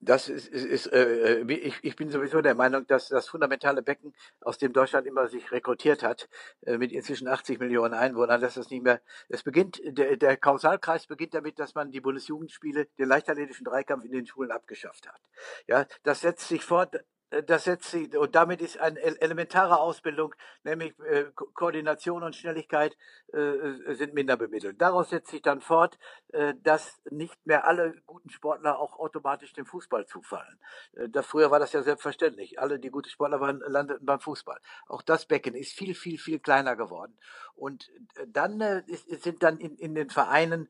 Das 0.00 0.28
ist, 0.28 0.48
ist, 0.48 0.64
ist 0.64 0.86
äh, 0.92 1.40
äh 1.40 1.52
ich, 1.52 1.78
ich 1.82 1.96
bin 1.96 2.10
sowieso 2.10 2.42
der 2.42 2.54
Meinung, 2.54 2.86
dass 2.86 3.08
das 3.08 3.28
fundamentale 3.28 3.82
Becken, 3.82 4.14
aus 4.40 4.58
dem 4.58 4.72
Deutschland 4.72 5.06
immer 5.06 5.28
sich 5.28 5.50
rekrutiert 5.50 6.02
hat, 6.02 6.28
äh, 6.62 6.76
mit 6.76 6.92
inzwischen 6.92 7.28
80 7.28 7.58
Millionen 7.58 7.94
Einwohnern, 7.94 8.40
dass 8.40 8.54
das 8.54 8.70
nicht 8.70 8.82
mehr, 8.82 9.00
es 9.28 9.42
beginnt, 9.42 9.80
der, 9.84 10.16
der 10.16 10.36
Kausalkreis 10.36 11.06
beginnt 11.06 11.34
damit, 11.34 11.58
dass 11.58 11.74
man 11.74 11.90
die 11.90 12.00
Bundesjugendspiele, 12.00 12.86
den 12.98 13.08
leichtathletischen 13.08 13.64
Dreikampf 13.64 14.04
in 14.04 14.12
den 14.12 14.26
Schulen 14.26 14.50
abgeschafft 14.50 15.08
hat. 15.08 15.20
Ja, 15.66 15.86
das 16.02 16.20
setzt 16.20 16.48
sich 16.48 16.62
fort, 16.62 16.96
das 17.46 17.64
setzt 17.64 17.90
sich, 17.90 18.16
und 18.16 18.34
damit 18.34 18.60
ist 18.60 18.78
eine 18.78 19.00
elementare 19.00 19.80
Ausbildung, 19.80 20.34
nämlich 20.62 20.94
äh, 21.00 21.24
Ko 21.34 21.46
Koordination 21.54 22.22
und 22.22 22.36
Schnelligkeit, 22.36 22.96
äh, 23.32 23.38
äh, 23.40 23.94
sind 23.94 24.14
minder 24.14 24.36
bemittelt. 24.36 24.80
Daraus 24.80 25.10
setzt 25.10 25.30
sich 25.30 25.42
dann 25.42 25.60
fort, 25.60 25.98
äh, 26.28 26.54
dass 26.62 27.02
nicht 27.10 27.44
mehr 27.44 27.66
alle 27.66 27.94
guten 28.06 28.30
Sportler 28.30 28.78
auch 28.78 28.98
automatisch 28.98 29.52
dem 29.52 29.66
Fußball 29.66 30.06
zufallen. 30.06 30.60
Äh, 30.94 31.08
das, 31.08 31.26
früher 31.26 31.50
war 31.50 31.58
das 31.58 31.72
ja 31.72 31.82
selbstverständlich. 31.82 32.60
Alle, 32.60 32.78
die 32.78 32.90
gute 32.90 33.10
Sportler 33.10 33.40
waren, 33.40 33.60
landeten 33.66 34.06
beim 34.06 34.20
Fußball. 34.20 34.60
Auch 34.86 35.02
das 35.02 35.26
Becken 35.26 35.54
ist 35.56 35.72
viel, 35.72 35.94
viel, 35.94 36.18
viel 36.18 36.38
kleiner 36.38 36.76
geworden. 36.76 37.18
Und 37.56 37.90
dann 38.28 38.60
ist, 38.86 39.08
sind 39.22 39.42
dann 39.42 39.58
in, 39.58 39.76
in 39.76 39.94
den 39.94 40.10
Vereinen 40.10 40.68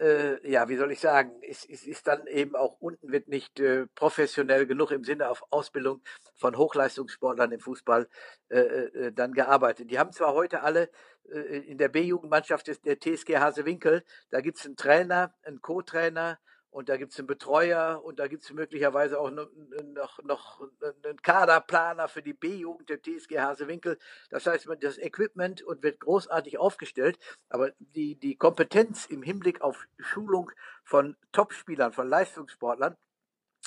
äh, 0.00 0.50
ja, 0.50 0.68
wie 0.68 0.76
soll 0.76 0.92
ich 0.92 1.00
sagen, 1.00 1.32
es, 1.42 1.64
es 1.64 1.86
ist 1.86 2.06
dann 2.06 2.26
eben 2.26 2.54
auch 2.54 2.76
unten 2.80 3.10
wird 3.10 3.28
nicht 3.28 3.60
äh, 3.60 3.86
professionell 3.94 4.66
genug 4.66 4.90
im 4.90 5.04
Sinne 5.04 5.28
auf 5.28 5.44
Ausbildung 5.50 6.02
von 6.36 6.56
Hochleistungssportlern 6.56 7.52
im 7.52 7.60
Fußball 7.60 8.08
äh, 8.48 8.58
äh, 8.58 9.06
äh 9.06 9.12
dann 9.12 9.32
gearbeitet. 9.32 9.90
Die 9.90 9.98
haben 9.98 10.12
zwar 10.12 10.34
heute 10.34 10.62
alle 10.62 10.90
äh, 11.30 11.58
in 11.58 11.78
der 11.78 11.88
B-Jugendmannschaft 11.88 12.68
der 12.84 13.00
TSG 13.00 13.38
Hasewinkel, 13.38 14.04
da 14.30 14.40
gibt 14.40 14.58
es 14.58 14.66
einen 14.66 14.76
Trainer, 14.76 15.34
einen 15.42 15.60
Co-Trainer, 15.60 16.38
und 16.70 16.88
da 16.88 16.96
gibt 16.96 17.12
es 17.12 17.18
einen 17.18 17.26
Betreuer 17.26 18.02
und 18.04 18.18
da 18.18 18.28
gibt 18.28 18.44
es 18.44 18.52
möglicherweise 18.52 19.18
auch 19.18 19.30
noch, 19.30 19.48
noch, 19.94 20.22
noch 20.22 20.60
einen 21.04 21.20
Kaderplaner 21.22 22.08
für 22.08 22.22
die 22.22 22.34
B-Jugend 22.34 22.88
der 22.90 23.00
TSG 23.02 23.38
Hasewinkel. 23.38 23.98
Das 24.30 24.46
heißt, 24.46 24.68
das 24.80 24.98
Equipment 24.98 25.62
und 25.62 25.82
wird 25.82 26.00
großartig 26.00 26.58
aufgestellt, 26.58 27.18
aber 27.48 27.72
die, 27.78 28.16
die 28.16 28.36
Kompetenz 28.36 29.06
im 29.06 29.22
Hinblick 29.22 29.62
auf 29.62 29.86
Schulung 29.98 30.50
von 30.84 31.16
Topspielern, 31.32 31.92
von 31.92 32.08
Leistungssportlern, 32.08 32.96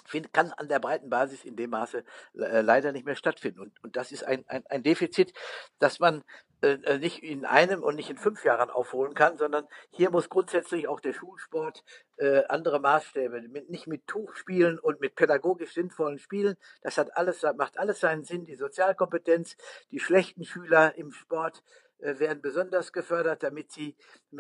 find, 0.05 0.31
kann 0.33 0.51
an 0.51 0.67
der 0.67 0.79
breiten 0.79 1.09
Basis 1.09 1.43
in 1.43 1.55
dem 1.55 1.71
Maße 1.71 2.03
äh, 2.35 2.61
leider 2.61 2.91
nicht 2.91 3.05
mehr 3.05 3.15
stattfinden. 3.15 3.59
Und, 3.59 3.83
und 3.83 3.95
das 3.95 4.11
ist 4.11 4.23
ein, 4.23 4.43
ein, 4.47 4.65
ein 4.67 4.83
Defizit, 4.83 5.33
das 5.79 5.99
man 5.99 6.23
äh, 6.61 6.73
äh, 6.83 6.99
nicht 6.99 7.23
in 7.23 7.43
einem 7.45 7.81
und 7.81 7.95
nicht 7.95 8.11
in 8.11 8.17
fünf 8.17 8.43
Jahren 8.45 8.69
aufholen 8.69 9.15
kann, 9.15 9.37
sondern 9.37 9.67
hier 9.89 10.11
muss 10.11 10.29
grundsätzlich 10.29 10.87
auch 10.87 10.99
der 10.99 11.13
Schulsport 11.13 11.83
äh, 12.17 12.43
andere 12.49 12.79
Maßstäbe, 12.79 13.41
mit, 13.41 13.71
nicht 13.71 13.87
mit 13.87 14.05
Tuchspielen 14.05 14.77
und 14.77 15.01
mit 15.01 15.15
pädagogisch 15.15 15.73
sinnvollen 15.73 16.19
Spielen. 16.19 16.55
Das 16.83 16.99
hat 16.99 17.17
alles, 17.17 17.41
macht 17.57 17.79
alles 17.79 17.99
seinen 17.99 18.23
Sinn. 18.23 18.45
Die 18.45 18.55
Sozialkompetenz, 18.55 19.57
die 19.89 19.99
schlechten 19.99 20.43
Schüler 20.43 20.95
im 20.95 21.11
Sport 21.11 21.63
äh, 21.97 22.19
werden 22.19 22.43
besonders 22.43 22.93
gefördert, 22.93 23.41
damit 23.41 23.71
sie 23.71 23.95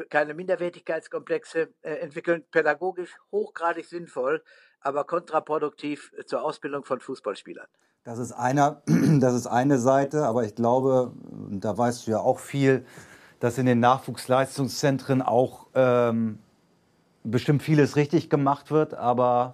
keine 0.09 0.35
Minderwertigkeitskomplexe 0.35 1.73
äh, 1.81 1.93
entwickeln. 1.95 2.45
Pädagogisch 2.51 3.17
hochgradig 3.31 3.85
sinnvoll, 3.85 4.43
aber 4.79 5.05
kontraproduktiv 5.05 6.13
zur 6.25 6.43
Ausbildung 6.43 6.85
von 6.85 6.99
Fußballspielern. 6.99 7.67
Das 8.03 8.17
ist, 8.17 8.31
einer, 8.31 8.81
das 9.19 9.35
ist 9.35 9.45
eine 9.45 9.77
Seite, 9.77 10.25
aber 10.25 10.43
ich 10.43 10.55
glaube, 10.55 11.11
da 11.51 11.77
weißt 11.77 12.07
du 12.07 12.11
ja 12.11 12.19
auch 12.19 12.39
viel, 12.39 12.83
dass 13.39 13.59
in 13.59 13.67
den 13.67 13.79
Nachwuchsleistungszentren 13.79 15.21
auch 15.21 15.67
ähm, 15.75 16.39
bestimmt 17.23 17.61
vieles 17.61 17.95
richtig 17.95 18.31
gemacht 18.31 18.71
wird, 18.71 18.95
aber 18.95 19.53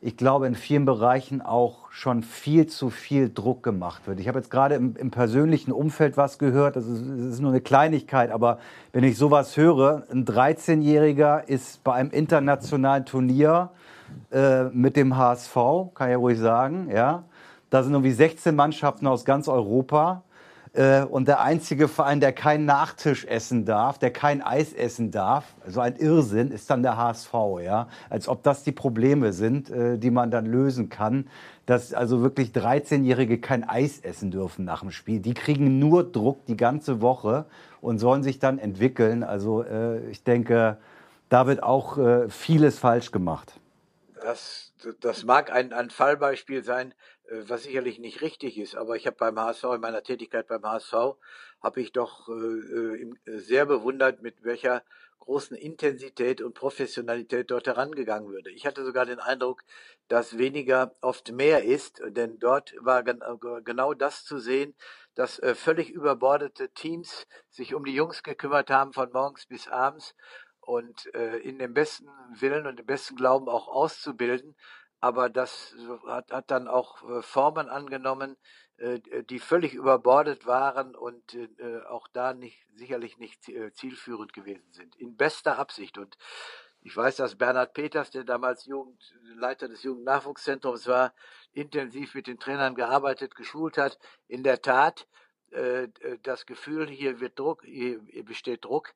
ich 0.00 0.16
glaube, 0.16 0.46
in 0.46 0.54
vielen 0.54 0.86
Bereichen 0.86 1.42
auch 1.42 1.90
schon 1.90 2.22
viel 2.22 2.66
zu 2.68 2.88
viel 2.88 3.30
Druck 3.30 3.62
gemacht 3.62 4.06
wird. 4.06 4.18
Ich 4.18 4.28
habe 4.28 4.38
jetzt 4.38 4.50
gerade 4.50 4.76
im, 4.76 4.96
im, 4.96 5.10
persönlichen 5.10 5.70
Umfeld 5.70 6.16
was 6.16 6.38
gehört, 6.38 6.76
das 6.76 6.86
ist, 6.86 7.02
das 7.06 7.34
ist, 7.34 7.40
nur 7.40 7.50
eine 7.50 7.60
Kleinigkeit, 7.60 8.30
aber 8.30 8.60
wenn 8.92 9.04
ich 9.04 9.18
sowas 9.18 9.58
höre, 9.58 10.04
ein 10.10 10.24
13-Jähriger 10.24 11.46
ist 11.46 11.84
bei 11.84 11.92
einem 11.92 12.10
internationalen 12.12 13.04
Turnier 13.04 13.72
äh, 14.30 14.64
mit 14.70 14.96
dem 14.96 15.18
HSV, 15.18 15.54
kann 15.94 16.08
ich 16.08 16.12
ja 16.12 16.16
ruhig 16.16 16.38
sagen, 16.38 16.88
ja, 16.90 17.24
da 17.74 17.82
sind 17.82 17.92
irgendwie 17.92 18.12
16 18.12 18.54
Mannschaften 18.54 19.08
aus 19.08 19.24
ganz 19.24 19.48
Europa. 19.48 20.22
Äh, 20.74 21.02
und 21.02 21.26
der 21.26 21.40
einzige 21.40 21.88
Verein, 21.88 22.20
der 22.20 22.32
keinen 22.32 22.66
Nachtisch 22.66 23.24
essen 23.24 23.64
darf, 23.64 23.98
der 23.98 24.12
kein 24.12 24.42
Eis 24.42 24.72
essen 24.72 25.10
darf, 25.10 25.56
so 25.66 25.80
ein 25.80 25.96
Irrsinn, 25.96 26.52
ist 26.52 26.70
dann 26.70 26.84
der 26.84 26.96
HSV, 26.96 27.32
ja. 27.64 27.88
Als 28.08 28.28
ob 28.28 28.44
das 28.44 28.62
die 28.62 28.70
Probleme 28.70 29.32
sind, 29.32 29.70
äh, 29.70 29.98
die 29.98 30.12
man 30.12 30.30
dann 30.30 30.46
lösen 30.46 30.88
kann. 30.88 31.26
Dass 31.66 31.92
also 31.92 32.22
wirklich 32.22 32.50
13-Jährige 32.50 33.40
kein 33.40 33.68
Eis 33.68 33.98
essen 33.98 34.30
dürfen 34.30 34.64
nach 34.64 34.82
dem 34.82 34.92
Spiel. 34.92 35.18
Die 35.18 35.34
kriegen 35.34 35.80
nur 35.80 36.04
Druck 36.04 36.46
die 36.46 36.56
ganze 36.56 37.00
Woche 37.00 37.44
und 37.80 37.98
sollen 37.98 38.22
sich 38.22 38.38
dann 38.38 38.60
entwickeln. 38.60 39.24
Also 39.24 39.64
äh, 39.64 39.98
ich 40.10 40.22
denke, 40.22 40.76
da 41.28 41.48
wird 41.48 41.60
auch 41.64 41.98
vieles 42.28 42.78
falsch 42.78 43.10
gemacht. 43.10 43.58
Das, 44.22 44.72
das 45.00 45.24
mag 45.24 45.50
ein, 45.50 45.72
ein 45.72 45.90
Fallbeispiel 45.90 46.62
sein, 46.62 46.94
was 47.30 47.62
sicherlich 47.62 47.98
nicht 47.98 48.20
richtig 48.20 48.58
ist, 48.58 48.76
aber 48.76 48.96
ich 48.96 49.06
habe 49.06 49.16
beim 49.16 49.38
HSV, 49.38 49.64
in 49.74 49.80
meiner 49.80 50.02
Tätigkeit 50.02 50.46
beim 50.46 50.64
HSV, 50.64 51.16
habe 51.62 51.80
ich 51.80 51.92
doch 51.92 52.28
äh, 52.28 52.32
äh, 52.32 53.12
äh, 53.24 53.38
sehr 53.38 53.66
bewundert, 53.66 54.22
mit 54.22 54.44
welcher 54.44 54.82
großen 55.20 55.56
Intensität 55.56 56.42
und 56.42 56.54
Professionalität 56.54 57.50
dort 57.50 57.66
herangegangen 57.66 58.30
würde. 58.30 58.50
Ich 58.50 58.66
hatte 58.66 58.84
sogar 58.84 59.06
den 59.06 59.20
Eindruck, 59.20 59.62
dass 60.08 60.36
weniger 60.36 60.94
oft 61.00 61.32
mehr 61.32 61.64
ist, 61.64 62.02
denn 62.08 62.38
dort 62.38 62.74
war 62.80 63.02
genau 63.02 63.94
das 63.94 64.24
zu 64.24 64.38
sehen, 64.38 64.74
dass 65.14 65.38
äh, 65.38 65.54
völlig 65.54 65.90
überbordete 65.90 66.68
Teams 66.70 67.26
sich 67.48 67.74
um 67.74 67.86
die 67.86 67.94
Jungs 67.94 68.22
gekümmert 68.22 68.70
haben 68.70 68.92
von 68.92 69.10
morgens 69.12 69.46
bis 69.46 69.68
abends 69.68 70.14
und 70.60 71.14
äh, 71.14 71.38
in 71.38 71.58
dem 71.58 71.72
besten 71.72 72.08
Willen 72.38 72.66
und 72.66 72.78
dem 72.78 72.86
besten 72.86 73.16
Glauben 73.16 73.48
auch 73.48 73.68
auszubilden 73.68 74.54
aber 75.04 75.28
das 75.28 75.74
hat, 76.06 76.32
hat 76.32 76.50
dann 76.50 76.66
auch 76.66 77.02
äh, 77.06 77.20
Formen 77.20 77.68
angenommen, 77.68 78.38
äh, 78.78 79.00
die 79.24 79.38
völlig 79.38 79.74
überbordet 79.74 80.46
waren 80.46 80.96
und 80.96 81.34
äh, 81.34 81.82
auch 81.90 82.08
da 82.08 82.32
nicht, 82.32 82.64
sicherlich 82.74 83.18
nicht 83.18 83.52
zielführend 83.74 84.32
gewesen 84.32 84.72
sind. 84.72 84.96
In 84.96 85.14
bester 85.14 85.58
Absicht. 85.58 85.98
Und 85.98 86.16
ich 86.80 86.96
weiß, 86.96 87.16
dass 87.16 87.36
Bernhard 87.36 87.74
Peters, 87.74 88.12
der 88.12 88.24
damals 88.24 88.64
Jugend, 88.64 88.98
Leiter 89.36 89.68
des 89.68 89.82
Jugendnachwuchszentrums 89.82 90.86
war, 90.86 91.12
intensiv 91.52 92.14
mit 92.14 92.26
den 92.26 92.38
Trainern 92.38 92.74
gearbeitet, 92.74 93.34
geschult 93.34 93.76
hat. 93.76 93.98
In 94.26 94.42
der 94.42 94.62
Tat, 94.62 95.06
das 96.22 96.46
Gefühl, 96.46 96.88
hier 96.88 97.20
wird 97.20 97.38
Druck, 97.38 97.62
hier 97.64 98.00
besteht 98.24 98.64
Druck, 98.64 98.92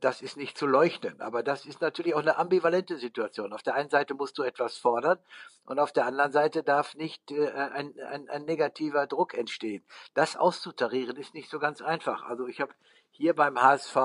das 0.00 0.22
ist 0.22 0.36
nicht 0.36 0.58
zu 0.58 0.66
leugnen. 0.66 1.20
Aber 1.20 1.42
das 1.42 1.66
ist 1.66 1.80
natürlich 1.80 2.14
auch 2.14 2.20
eine 2.20 2.38
ambivalente 2.38 2.96
Situation. 2.96 3.52
Auf 3.52 3.62
der 3.62 3.74
einen 3.74 3.90
Seite 3.90 4.14
musst 4.14 4.38
du 4.38 4.42
etwas 4.42 4.76
fordern 4.76 5.18
und 5.64 5.78
auf 5.78 5.92
der 5.92 6.06
anderen 6.06 6.32
Seite 6.32 6.62
darf 6.62 6.94
nicht 6.94 7.30
äh, 7.30 7.50
ein, 7.50 7.94
ein, 8.00 8.28
ein 8.28 8.44
negativer 8.44 9.06
Druck 9.06 9.34
entstehen. 9.34 9.84
Das 10.14 10.36
auszutarieren 10.36 11.16
ist 11.16 11.34
nicht 11.34 11.50
so 11.50 11.58
ganz 11.58 11.82
einfach. 11.82 12.24
Also 12.24 12.46
ich 12.46 12.60
habe 12.60 12.74
hier 13.10 13.34
beim 13.34 13.60
HSV 13.60 13.96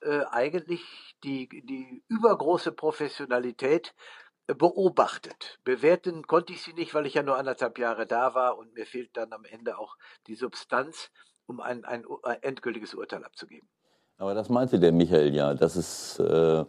äh, 0.00 0.24
eigentlich 0.30 1.16
die, 1.24 1.48
die 1.48 2.04
übergroße 2.08 2.72
Professionalität 2.72 3.94
beobachtet. 4.46 5.58
Bewerten 5.64 6.26
konnte 6.26 6.52
ich 6.52 6.62
sie 6.62 6.74
nicht, 6.74 6.94
weil 6.94 7.06
ich 7.06 7.14
ja 7.14 7.22
nur 7.22 7.38
anderthalb 7.38 7.78
Jahre 7.78 8.06
da 8.06 8.34
war 8.34 8.58
und 8.58 8.74
mir 8.74 8.86
fehlt 8.86 9.16
dann 9.16 9.32
am 9.32 9.44
Ende 9.44 9.78
auch 9.78 9.96
die 10.26 10.34
Substanz, 10.34 11.10
um 11.46 11.60
ein, 11.60 11.84
ein 11.84 12.04
endgültiges 12.42 12.94
Urteil 12.94 13.24
abzugeben. 13.24 13.68
Aber 14.18 14.34
das 14.34 14.48
meinte 14.48 14.78
der 14.78 14.92
Michael 14.92 15.34
ja, 15.34 15.54
dass 15.54 15.76
es 15.76 16.18
äh, 16.18 16.64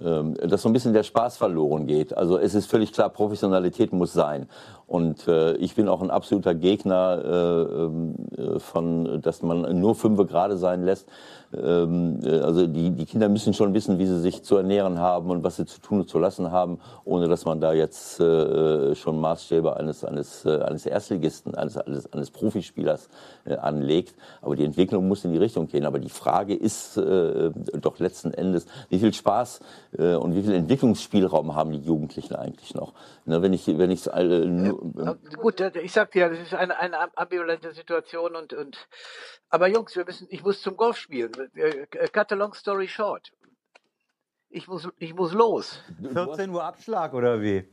ähm, 0.00 0.34
dass 0.34 0.62
so 0.62 0.70
ein 0.70 0.72
bisschen 0.72 0.94
der 0.94 1.02
Spaß 1.02 1.36
verloren 1.36 1.86
geht. 1.86 2.16
Also 2.16 2.38
es 2.38 2.54
ist 2.54 2.66
völlig 2.66 2.92
klar, 2.92 3.10
Professionalität 3.10 3.92
muss 3.92 4.14
sein. 4.14 4.48
Und 4.86 5.28
äh, 5.28 5.54
ich 5.56 5.74
bin 5.74 5.86
auch 5.86 6.00
ein 6.00 6.10
absoluter 6.10 6.54
Gegner 6.54 7.22
äh, 7.22 7.84
ähm, 7.84 8.14
äh, 8.36 8.58
von, 8.58 9.20
dass 9.20 9.42
man 9.42 9.78
nur 9.80 9.94
fünfe 9.94 10.24
gerade 10.24 10.56
sein 10.56 10.82
lässt. 10.82 11.08
Ähm, 11.54 12.20
äh, 12.24 12.40
also 12.40 12.66
die, 12.66 12.90
die 12.90 13.06
Kinder 13.06 13.28
müssen 13.28 13.54
schon 13.54 13.74
wissen, 13.74 13.98
wie 13.98 14.06
sie 14.06 14.20
sich 14.20 14.42
zu 14.42 14.56
ernähren 14.56 14.98
haben 14.98 15.30
und 15.30 15.44
was 15.44 15.56
sie 15.56 15.66
zu 15.66 15.80
tun 15.80 16.00
und 16.00 16.08
zu 16.08 16.18
lassen 16.18 16.50
haben, 16.50 16.80
ohne 17.04 17.28
dass 17.28 17.44
man 17.44 17.60
da 17.60 17.72
jetzt 17.72 18.20
äh, 18.20 18.94
schon 18.94 19.20
Maßstäbe 19.20 19.76
eines, 19.76 20.04
eines, 20.04 20.44
äh, 20.44 20.60
eines 20.60 20.86
Erstligisten, 20.86 21.54
eines, 21.54 21.76
eines, 21.76 22.12
eines 22.12 22.30
Profispielers 22.30 23.08
äh, 23.44 23.56
anlegt. 23.56 24.14
Aber 24.40 24.56
die 24.56 24.64
Entwicklung 24.64 25.08
muss 25.08 25.24
in 25.24 25.32
die 25.32 25.38
Richtung 25.38 25.66
gehen. 25.66 25.84
Aber 25.84 25.98
die 25.98 26.08
Frage 26.08 26.54
ist 26.54 26.96
äh, 26.96 27.50
doch 27.80 27.98
letzten 27.98 28.32
Endes, 28.32 28.66
wie 28.88 28.98
viel 28.98 29.12
Spaß 29.12 29.60
äh, 29.98 30.14
und 30.14 30.34
wie 30.34 30.42
viel 30.42 30.54
Entwicklungsspielraum 30.54 31.54
haben 31.54 31.72
die 31.72 31.80
Jugendlichen 31.80 32.34
eigentlich 32.34 32.74
noch? 32.74 32.94
Ne, 33.24 33.42
wenn 33.42 33.52
ich, 33.52 33.66
wenn 33.66 33.90
ich 33.90 34.06
äh, 34.06 34.24
nur, 34.24 35.18
Gut, 35.36 35.60
ich 35.60 35.92
sagte 35.92 36.18
ja, 36.18 36.28
das 36.28 36.38
ist 36.38 36.54
eine, 36.54 36.78
eine 36.78 37.16
ambivalente 37.16 37.72
Situation 37.72 38.36
und, 38.36 38.52
und 38.52 38.78
aber 39.48 39.68
Jungs, 39.68 39.94
wir 39.94 40.06
müssen, 40.06 40.26
ich 40.30 40.42
muss 40.42 40.62
zum 40.62 40.76
Golf 40.76 40.96
spielen. 40.96 41.41
Äh, 41.54 41.86
cut 42.12 42.32
a 42.32 42.34
long 42.34 42.54
story 42.54 42.88
short. 42.88 43.32
Ich 44.48 44.68
muss, 44.68 44.88
ich 44.98 45.14
muss 45.14 45.32
los. 45.32 45.82
14 46.12 46.50
Uhr 46.50 46.62
Abschlag 46.64 47.14
oder 47.14 47.40
wie? 47.40 47.64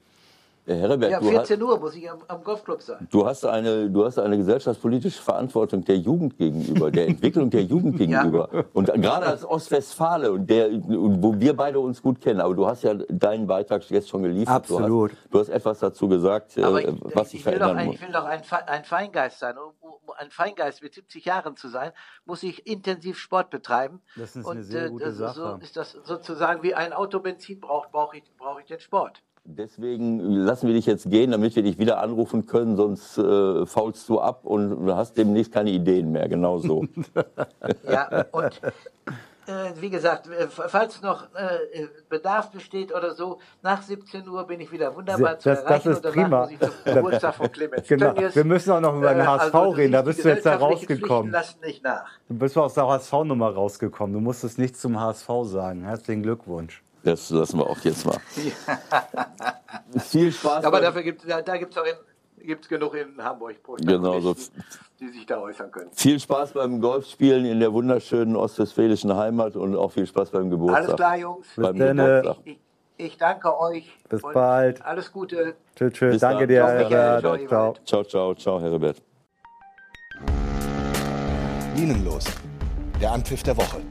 Herr 0.76 0.90
Herbert, 0.90 1.12
ja, 1.12 1.22
14 1.22 1.62
Uhr 1.62 1.80
muss 1.80 1.96
ich 1.96 2.10
am, 2.10 2.20
am, 2.28 2.44
Golfclub 2.44 2.82
sein. 2.82 3.08
Du 3.10 3.26
hast, 3.26 3.46
eine, 3.46 3.90
du 3.90 4.06
hast 4.06 4.20
eine 4.20 4.38
gesellschaftspolitische 4.38 5.22
Verantwortung 5.22 5.84
der 5.84 5.98
Jugend 5.98 6.38
gegenüber, 6.38 6.92
der 6.92 7.08
Entwicklung 7.08 7.50
der 7.50 7.64
Jugend 7.64 7.98
gegenüber. 7.98 8.50
Ja. 8.54 8.64
Und 8.74 8.94
gerade 8.94 9.26
als 9.26 9.44
Ostwestfale, 9.44 10.32
und 10.32 10.50
der, 10.50 10.70
wo 10.72 11.40
wir 11.40 11.56
beide 11.56 11.80
uns 11.80 12.02
gut 12.02 12.22
kennen, 12.22 12.40
aber 12.40 12.54
du 12.54 12.68
hast 12.68 12.84
ja 12.84 12.94
deinen 12.94 13.48
Beitrag 13.48 13.90
jetzt 13.90 14.10
schon 14.10 14.24
geliefert. 14.24 14.56
Absolut. 14.56 15.12
Du 15.12 15.16
hast, 15.16 15.34
du 15.34 15.40
hast 15.40 15.50
etwas 15.50 15.80
dazu 15.80 16.08
gesagt, 16.08 16.58
äh, 16.58 16.64
aber 16.64 16.82
ich, 16.82 16.88
was 17.16 17.28
ich, 17.28 17.32
sich 17.32 17.44
verändern 17.44 17.78
ein, 17.78 17.86
muss. 17.88 17.96
Ich 17.96 18.02
will 18.02 18.12
doch 18.12 18.26
ein, 18.26 18.42
ein 18.68 18.84
Feingeist 18.84 19.40
sein. 19.40 19.58
Um 19.58 19.74
ein 20.18 20.30
Feingeist 20.30 20.84
mit 20.84 20.94
70 20.94 21.26
Jahren 21.26 21.56
zu 21.56 21.70
sein, 21.70 21.92
muss 22.26 22.44
ich 22.44 22.68
intensiv 22.68 23.18
Sport 23.18 23.50
betreiben. 23.50 24.02
Das 24.16 24.36
ist 24.36 24.46
und, 24.46 24.58
eine 24.58 24.64
sehr 24.64 24.90
gute 24.90 25.06
äh, 25.06 25.12
Sache. 25.12 25.34
So 25.34 25.64
ist 25.64 25.78
das 25.78 25.92
sozusagen 26.04 26.62
wie 26.64 26.76
ein 26.76 26.94
Auto 26.94 27.20
Benzin 27.20 27.60
braucht, 27.60 27.92
brauche 27.92 28.18
ich, 28.18 28.24
brauche 28.38 28.62
ich 28.62 28.68
den 28.68 28.80
Sport. 28.80 29.24
Deswegen 29.58 30.20
lassen 30.20 30.68
wir 30.68 30.76
dich 30.76 30.86
jetzt 30.86 31.10
gehen, 31.10 31.32
damit 31.32 31.56
wir 31.56 31.64
dich 31.64 31.80
wieder 31.80 32.00
anrufen 32.00 32.46
können, 32.46 32.76
sonst 32.76 33.18
äh, 33.18 33.66
faulst 33.66 34.08
du 34.08 34.20
ab 34.20 34.46
und 34.46 34.86
du 34.86 34.96
hast 34.96 35.18
demnächst 35.18 35.52
keine 35.52 35.72
Ideen 35.72 36.12
mehr, 36.12 36.30
genau 36.30 36.60
so. 36.60 36.86
ja, 37.90 38.26
und 38.32 38.62
äh, 39.48 39.72
wie 39.80 39.90
gesagt, 39.90 40.28
äh, 40.28 40.48
falls 40.48 41.02
noch 41.02 41.24
äh, 41.34 41.88
Bedarf 42.10 42.52
besteht 42.52 42.94
oder 42.94 43.16
so, 43.16 43.40
nach 43.64 43.82
17 43.82 44.28
Uhr 44.30 44.46
bin 44.46 44.60
ich 44.60 44.72
wieder 44.72 44.96
wunderbar 44.96 45.34
das, 45.34 45.44
zu 45.44 45.50
erreichen. 45.50 45.90
Das 45.90 45.98
ist 45.98 46.12
prima. 46.14 46.42
Muss 46.42 46.52
ich 46.52 46.60
zum 46.60 46.72
Geburtstag 46.94 47.34
von 47.34 47.52
Clemens 47.52 47.88
genau. 47.88 48.14
Wir 48.16 48.44
müssen 48.46 48.72
auch 48.72 48.82
noch 48.82 48.96
über 48.96 49.16
den 49.16 49.28
HSV 49.28 49.56
also 49.56 49.70
reden, 49.72 49.94
da 49.94 50.04
bist 50.04 50.24
du 50.24 50.30
jetzt 50.30 50.46
da 50.46 50.58
rausgekommen. 50.58 51.32
Lassen 51.32 51.60
nicht 51.62 51.84
nach. 51.84 52.08
Du 52.28 52.36
bist 52.36 52.56
aus 52.56 52.76
der 52.76 52.88
HSV-Nummer 52.88 53.52
rausgekommen. 53.52 54.14
Du 54.14 54.20
musstest 54.20 54.60
nichts 54.60 54.80
zum 54.80 55.00
HSV 55.00 55.28
sagen. 55.46 55.86
Herzlichen 55.86 56.22
Glückwunsch. 56.22 56.84
Das 57.04 57.30
lassen 57.30 57.60
wir 57.60 57.70
auch 57.70 57.80
jetzt 57.80 58.06
mal. 58.06 58.18
Viel 60.00 60.32
Spaß. 60.32 60.66
Aber 60.66 60.82
dafür 60.82 61.04
gibt 61.04 61.30
da, 61.30 61.42
da 61.42 61.58
gibt 61.58 61.72
es 61.72 61.78
auch 61.78 61.86
in, 61.86 62.46
gibt's 62.46 62.68
genug 62.68 62.94
in 62.96 63.24
Hamburg, 63.24 63.56
genau, 63.82 64.20
so. 64.20 64.36
die 65.00 65.10
sich 65.10 65.26
da 65.26 65.40
äußern 65.40 65.72
können. 65.72 65.90
Viel 65.94 66.20
Spaß 66.20 66.54
beim 66.54 66.82
Golfspielen 66.82 67.46
in 67.46 67.60
der 67.60 67.72
wunderschönen 67.74 68.36
ostwestfälischen 68.36 69.16
Heimat 69.16 69.56
und 69.56 69.76
auch 69.76 69.92
viel 69.92 70.06
Spaß 70.06 70.32
beim 70.32 70.50
Geburtstag. 70.50 70.84
Alles 70.84 70.96
klar, 70.96 71.18
Jungs. 71.18 71.48
Beim 71.56 71.76
Bis 71.76 71.88
Geburtstag. 71.88 72.38
Ich, 72.44 72.52
ich, 72.52 73.06
ich, 73.06 73.18
danke 73.18 73.60
euch. 73.60 73.98
Bis 74.10 74.22
bald. 74.22 74.86
Alles 74.86 75.12
Gute. 75.12 75.56
Tschüss, 75.76 75.94
tschüss. 75.94 76.20
Danke 76.20 76.48
dann. 76.48 76.48
dir, 76.50 76.90
Ciao, 76.90 77.00
Herbert. 77.00 77.42
Michael. 77.42 77.48
Ciao. 77.48 77.76
Ciao, 77.86 78.04
ciao, 78.04 78.36
ciao, 78.36 78.62
Herbert. 78.62 79.02
Linenlos. 81.76 82.26
Der 83.02 83.14
Anpfiff 83.14 83.44
der 83.44 83.56
Woche. 83.56 83.82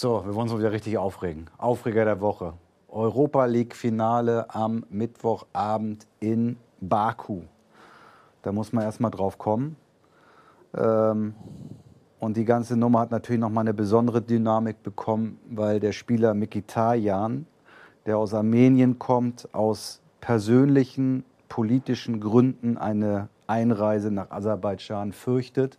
So, 0.00 0.24
wir 0.24 0.34
wollen 0.34 0.44
uns 0.44 0.52
mal 0.52 0.60
wieder 0.60 0.72
richtig 0.72 0.96
aufregen. 0.96 1.50
Aufreger 1.58 2.06
der 2.06 2.22
Woche. 2.22 2.54
Europa 2.88 3.44
League 3.44 3.76
Finale 3.76 4.46
am 4.48 4.86
Mittwochabend 4.88 6.06
in 6.20 6.56
Baku. 6.80 7.42
Da 8.40 8.50
muss 8.50 8.72
man 8.72 8.84
erstmal 8.84 9.10
drauf 9.10 9.36
kommen. 9.36 9.76
Ähm, 10.74 11.34
und 12.18 12.38
die 12.38 12.46
ganze 12.46 12.78
Nummer 12.78 13.00
hat 13.00 13.10
natürlich 13.10 13.42
nochmal 13.42 13.64
eine 13.64 13.74
besondere 13.74 14.22
Dynamik 14.22 14.82
bekommen, 14.82 15.38
weil 15.50 15.80
der 15.80 15.92
Spieler 15.92 16.32
Mikitarian, 16.32 17.44
der 18.06 18.16
aus 18.16 18.32
Armenien 18.32 18.98
kommt, 18.98 19.52
aus 19.52 20.00
persönlichen 20.22 21.24
politischen 21.50 22.20
Gründen 22.20 22.78
eine 22.78 23.28
Einreise 23.46 24.10
nach 24.10 24.30
Aserbaidschan 24.30 25.12
fürchtet 25.12 25.76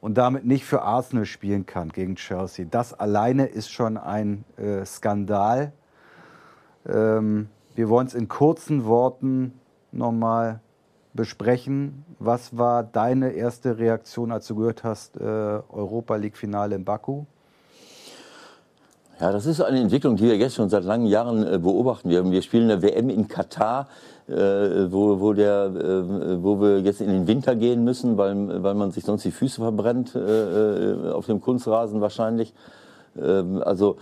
und 0.00 0.16
damit 0.16 0.44
nicht 0.46 0.64
für 0.64 0.82
Arsenal 0.82 1.26
spielen 1.26 1.66
kann 1.66 1.90
gegen 1.90 2.16
Chelsea. 2.16 2.66
Das 2.70 2.94
alleine 2.94 3.46
ist 3.46 3.70
schon 3.70 3.96
ein 3.96 4.44
äh, 4.56 4.84
Skandal. 4.84 5.72
Ähm, 6.88 7.48
wir 7.74 7.88
wollen 7.88 8.06
es 8.06 8.14
in 8.14 8.28
kurzen 8.28 8.84
Worten 8.84 9.60
nochmal 9.92 10.60
besprechen. 11.12 12.04
Was 12.18 12.56
war 12.56 12.82
deine 12.82 13.32
erste 13.32 13.78
Reaktion, 13.78 14.32
als 14.32 14.46
du 14.46 14.56
gehört 14.56 14.84
hast, 14.84 15.16
äh, 15.16 15.24
Europa 15.24 16.16
League-Finale 16.16 16.76
in 16.76 16.84
Baku? 16.84 17.24
Ja, 19.20 19.32
das 19.32 19.44
ist 19.44 19.60
eine 19.60 19.80
Entwicklung, 19.80 20.16
die 20.16 20.24
wir 20.24 20.36
jetzt 20.38 20.54
schon 20.54 20.70
seit 20.70 20.82
langen 20.82 21.04
Jahren 21.04 21.46
äh, 21.46 21.58
beobachten. 21.58 22.08
Wir, 22.08 22.24
wir 22.30 22.40
spielen 22.40 22.70
eine 22.70 22.80
WM 22.80 23.10
in 23.10 23.28
Katar, 23.28 23.86
äh, 24.26 24.32
wo, 24.32 25.20
wo, 25.20 25.34
der, 25.34 25.66
äh, 25.66 26.42
wo 26.42 26.58
wir 26.58 26.80
jetzt 26.80 27.02
in 27.02 27.08
den 27.10 27.26
Winter 27.26 27.54
gehen 27.54 27.84
müssen, 27.84 28.16
weil, 28.16 28.62
weil 28.62 28.74
man 28.74 28.92
sich 28.92 29.04
sonst 29.04 29.26
die 29.26 29.30
Füße 29.30 29.60
verbrennt, 29.60 30.14
äh, 30.14 30.20
äh, 30.20 31.12
auf 31.12 31.26
dem 31.26 31.42
Kunstrasen 31.42 32.00
wahrscheinlich. 32.00 32.54
Ähm, 33.20 33.62
also 33.62 33.98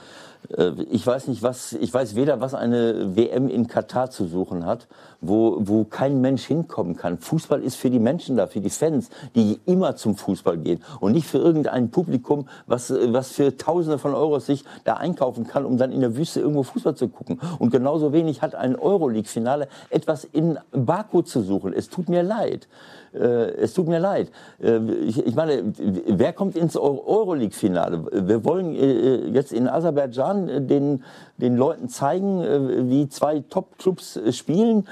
ich 0.90 1.07
weiß 1.07 1.28
nicht, 1.28 1.42
was, 1.42 1.74
ich 1.74 1.92
weiß 1.92 2.14
weder, 2.14 2.40
was 2.40 2.55
eine 2.55 3.16
WM 3.16 3.49
in 3.49 3.66
Katar 3.66 4.11
zu 4.11 4.26
suchen 4.26 4.64
hat, 4.64 4.88
wo, 5.20 5.59
wo 5.61 5.84
kein 5.84 6.22
Mensch 6.22 6.46
hinkommen 6.46 6.96
kann. 6.96 7.18
Fußball 7.18 7.62
ist 7.62 7.76
für 7.76 7.90
die 7.90 7.99
Menschen 7.99 8.36
da, 8.36 8.46
für 8.46 8.61
die 8.61 8.70
Fans, 8.70 9.11
die 9.34 9.61
immer 9.66 9.96
zum 9.96 10.16
Fußball 10.16 10.57
gehen 10.57 10.82
und 11.01 11.12
nicht 11.12 11.26
für 11.26 11.36
irgendein 11.36 11.90
Publikum, 11.90 12.49
was, 12.66 12.90
was 12.90 13.32
für 13.32 13.59
Tausende 13.59 13.99
von 13.99 14.14
Euros 14.14 14.46
sich 14.46 14.64
da 14.84 14.94
einkaufen 14.94 15.46
kann, 15.46 15.66
um 15.66 15.76
dann 15.76 15.92
in 15.92 16.01
der 16.01 16.16
Wüste 16.16 16.40
irgendwo 16.40 16.62
Fußball 16.62 16.94
zu 16.94 17.09
gucken. 17.09 17.40
Und 17.59 17.70
genauso 17.70 18.14
wenig 18.14 18.40
hat 18.40 18.55
ein 18.55 18.74
Euroleague-Finale 18.74 19.68
etwas 19.90 20.24
in 20.24 20.59
Baku 20.72 21.20
zu 21.20 21.42
suchen. 21.42 21.74
Es 21.74 21.90
tut 21.90 22.09
mir 22.09 22.22
leid. 22.22 22.68
Äh, 23.13 23.51
es 23.57 23.75
tut 23.75 23.89
mir 23.89 23.99
leid. 23.99 24.31
Äh, 24.63 24.79
ich, 25.07 25.35
meine, 25.35 25.73
wer 26.07 26.33
kommt 26.33 26.57
ins 26.57 26.77
Euroleague-Finale? 26.77 28.27
Wir 28.27 28.45
wollen 28.45 28.75
äh, 28.75 29.29
jetzt 29.29 29.53
in 29.53 29.69
Aserbaidschan 29.69 30.67
den, 30.67 31.05
den 31.37 31.57
Leuten 31.57 31.89
zeigen, 31.89 32.91
wie 32.91 33.09
zwei 33.09 33.41
Top-Clubs 33.49 34.21
spielen. 34.33 34.87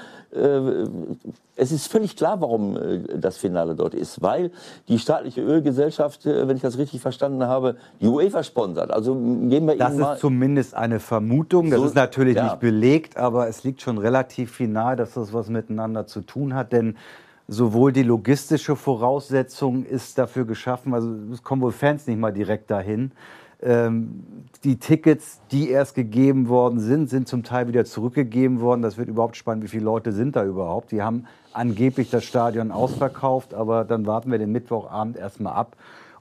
Es 1.57 1.73
ist 1.73 1.91
völlig 1.91 2.17
klar, 2.17 2.41
warum 2.41 2.79
das 3.17 3.39
Finale 3.39 3.75
dort 3.75 3.95
ist, 3.95 4.21
weil 4.21 4.51
die 4.89 4.99
staatliche 4.99 5.41
Ölgesellschaft, 5.41 6.27
wenn 6.27 6.57
ich 6.57 6.63
das 6.63 6.77
richtig 6.77 7.01
verstanden 7.01 7.45
habe, 7.45 7.77
die 8.01 8.07
UEFA 8.09 8.43
sponsert. 8.43 8.91
Also 8.91 9.15
geben 9.15 9.67
wir 9.67 9.77
Das 9.77 9.93
Ihnen 9.93 10.01
mal 10.01 10.15
ist 10.15 10.21
zumindest 10.21 10.75
eine 10.75 11.01
Vermutung. 11.01 11.71
Das 11.71 11.81
So, 11.81 11.87
ist 11.87 11.95
natürlich 11.95 12.37
ja. 12.37 12.45
nicht 12.45 12.61
belegt, 12.61 13.17
aber 13.17 13.49
es 13.49 13.65
liegt 13.65 13.81
schon 13.81 13.99
relativ 13.99 14.53
final, 14.53 14.97
dass 14.97 15.15
das 15.15 15.33
was 15.33 15.49
miteinander 15.49 16.07
zu 16.07 16.21
tun 16.21 16.55
hat. 16.55 16.73
Denn 16.73 16.97
sowohl 17.49 17.93
die 17.93 18.03
logistische 18.03 18.77
Voraussetzung 18.77 19.85
ist 19.85 20.19
dafür 20.19 20.45
geschaffen, 20.45 20.95
also 20.95 21.13
es 21.33 21.43
kommen 21.43 21.63
wohl 21.63 21.73
Fans 21.73 22.07
nicht 22.07 22.19
mal 22.19 22.33
direkt 22.33 22.71
dahin. 22.71 23.13
Ähm, 23.63 24.25
die 24.65 24.77
Tickets, 24.77 25.41
die 25.51 25.71
erst 25.71 25.95
gegeben 25.95 26.49
worden 26.49 26.79
sind, 26.79 27.09
sind 27.09 27.27
zum 27.27 27.43
Teil 27.43 27.69
wieder 27.69 27.85
zurückgegeben 27.87 28.61
worden. 28.61 28.83
Das 28.83 28.99
wird 28.99 29.09
überhaupt 29.09 29.37
spannend, 29.37 29.65
wie 29.65 29.69
viele 29.69 29.85
Leute 29.85 30.13
sind 30.13 30.37
da 30.37 30.45
überhaupt. 30.45 30.93
Die 30.93 31.03
haben 31.03 31.27
angeblich 31.55 32.11
das 32.11 32.25
Stadion 32.25 32.71
ausverkauft, 32.71 33.55
aber 33.55 33.85
dann 33.85 34.07
warten 34.07 34.31
wir 34.31 34.39
den 34.39 34.53
Mittwochabend 34.53 35.17
erstmal 35.17 35.55
ab. 35.55 35.77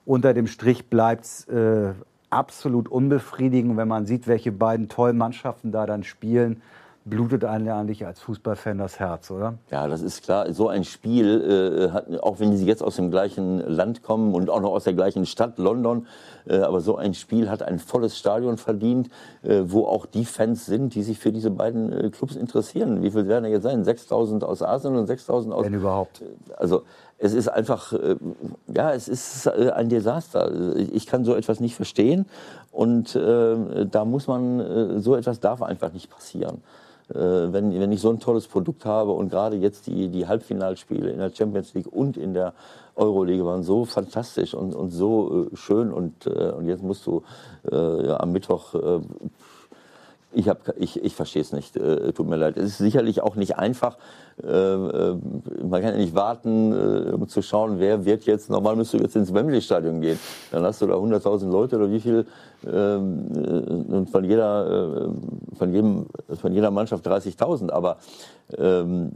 Unter 0.05 0.34
dem 0.34 0.47
Strich 0.47 0.89
bleibt 0.89 1.26
es 1.26 1.45
äh, 1.47 1.93
absolut 2.30 2.88
unbefriedigend. 2.88 3.76
Wenn 3.76 3.88
man 3.88 4.05
sieht, 4.05 4.28
welche 4.28 4.53
beiden 4.53 4.88
tollen 4.88 5.17
Mannschaften 5.17 5.71
da 5.73 5.86
dann 5.86 6.03
spielen, 6.03 6.61
blutet 7.06 7.45
eigentlich 7.45 8.03
als 8.06 8.20
Fußballfan 8.20 8.80
das 8.80 8.99
Herz, 8.99 9.30
oder? 9.30 9.53
Ja, 9.70 9.88
das 9.88 10.01
ist 10.01 10.24
klar. 10.24 10.51
So 10.51 10.70
ein 10.70 10.84
Spiel, 10.84 11.88
äh, 11.88 11.91
hat, 11.91 12.20
auch 12.22 12.39
wenn 12.39 12.58
sie 12.58 12.66
jetzt 12.66 12.82
aus 12.82 12.95
dem 12.95 13.12
gleichen 13.12 13.60
Land 13.60 14.01
kommen 14.01 14.34
und 14.34 14.49
auch 14.49 14.60
noch 14.60 14.72
aus 14.72 14.86
der 14.86 14.93
gleichen 14.93 15.28
Stadt, 15.28 15.60
London, 15.60 16.08
äh, 16.47 16.58
aber 16.58 16.82
so 16.82 16.97
ein 16.97 17.14
Spiel 17.14 17.49
hat 17.49 17.62
ein 17.62 17.78
volles 17.78 18.18
Stadion 18.18 18.58
verdient, 18.58 19.10
äh, 19.43 19.62
wo 19.66 19.86
auch 19.86 20.08
die 20.08 20.26
Fans 20.26 20.66
sind, 20.66 20.95
die 20.95 21.03
sich 21.03 21.20
für 21.20 21.32
diese 21.32 21.51
beiden 21.51 21.93
äh, 21.93 22.10
Clubs 22.10 22.36
interessieren. 22.36 23.03
Wie 23.03 23.12
viel 23.12 23.28
werden 23.28 23.43
da 23.43 23.49
jetzt 23.51 23.64
sein? 23.64 23.84
6.000 23.84 24.43
aus 24.43 24.64
Asien 24.64 24.95
und 24.95 25.08
6.000 25.08 25.51
aus... 25.51 25.64
Wenn 25.64 25.76
überhaupt. 25.76 26.24
Also 26.58 26.84
es 27.20 27.34
ist 27.34 27.49
einfach, 27.49 27.93
äh, 27.93 28.16
ja, 28.74 28.93
es 28.93 29.08
ist 29.08 29.45
äh, 29.45 29.70
ein 29.76 29.89
Desaster. 29.89 30.76
Ich 30.76 31.06
kann 31.06 31.24
so 31.24 31.36
etwas 31.36 31.60
nicht 31.60 31.76
verstehen 31.76 32.26
und 32.72 33.16
äh, 33.16 33.86
da 33.86 34.06
muss 34.06 34.26
man, 34.26 35.01
so 35.01 35.16
etwas 35.16 35.39
darf 35.39 35.62
einfach 35.62 35.93
nicht 35.93 36.10
passieren. 36.10 36.64
Wenn, 37.08 37.80
wenn 37.80 37.91
ich 37.91 38.01
so 38.01 38.10
ein 38.10 38.20
tolles 38.20 38.47
Produkt 38.47 38.84
habe 38.86 39.12
und 39.12 39.30
gerade 39.30 39.58
jetzt 39.58 39.86
die, 39.86 40.10
die 40.10 40.28
Halbfinalspiele 40.28 41.12
in 41.12 41.20
der 41.20 41.30
Champions 41.30 41.74
League 41.76 41.91
und 41.91 42.18
in 42.18 42.34
der 42.34 42.53
Euroleague 42.95 43.45
waren 43.45 43.62
so 43.62 43.86
fantastisch 43.86 44.56
und, 44.56 44.74
und 44.74 44.89
so 44.89 45.47
schön 45.53 45.93
und, 45.93 46.26
und 46.26 46.68
jetzt 46.68 46.82
musst 46.82 47.06
du 47.06 47.22
äh, 47.72 48.08
ja, 48.08 48.20
am 48.20 48.32
Mittwoch 48.32 48.74
ich, 50.36 50.49
hab, 50.49 50.74
ich, 50.78 51.03
ich 51.03 51.16
verstehe 51.16 51.41
es 51.41 51.51
nicht. 51.51 51.78
Äh, 51.78 52.12
tut 52.12 52.28
mir 52.28 52.36
leid. 52.36 52.58
Es 52.58 52.66
ist 52.66 52.78
sicherlich 52.78 53.22
auch 53.22 53.36
nicht 53.36 53.58
einfach. 53.58 53.97
Äh, 54.43 54.47
äh, 54.47 55.17
man 55.63 55.81
kann 55.81 55.93
ja 55.93 55.97
nicht 55.97 56.13
warten, 56.13 56.73
äh, 56.73 57.11
um 57.11 57.27
zu 57.27 57.41
schauen, 57.41 57.79
wer 57.79 58.03
wird 58.03 58.25
jetzt. 58.25 58.49
Normal 58.49 58.75
müsst 58.75 58.93
du 58.93 58.97
jetzt 58.97 59.15
ins 59.15 59.33
Wembley-Stadion 59.33 60.01
gehen. 60.01 60.19
Dann 60.51 60.63
hast 60.63 60.81
du 60.81 60.88
da 60.88 60.95
100.000 60.95 61.49
Leute 61.49 61.77
oder 61.77 61.89
wie 61.91 61.99
viel. 61.99 62.25
Und 62.63 64.09
von 64.11 64.23
jeder, 64.23 65.11
von, 65.55 65.71
jedem, 65.71 66.07
von 66.41 66.51
jeder 66.51 66.71
Mannschaft 66.71 67.05
30.000. 67.05 67.69
Aber 67.69 67.97
ähm, 68.57 69.11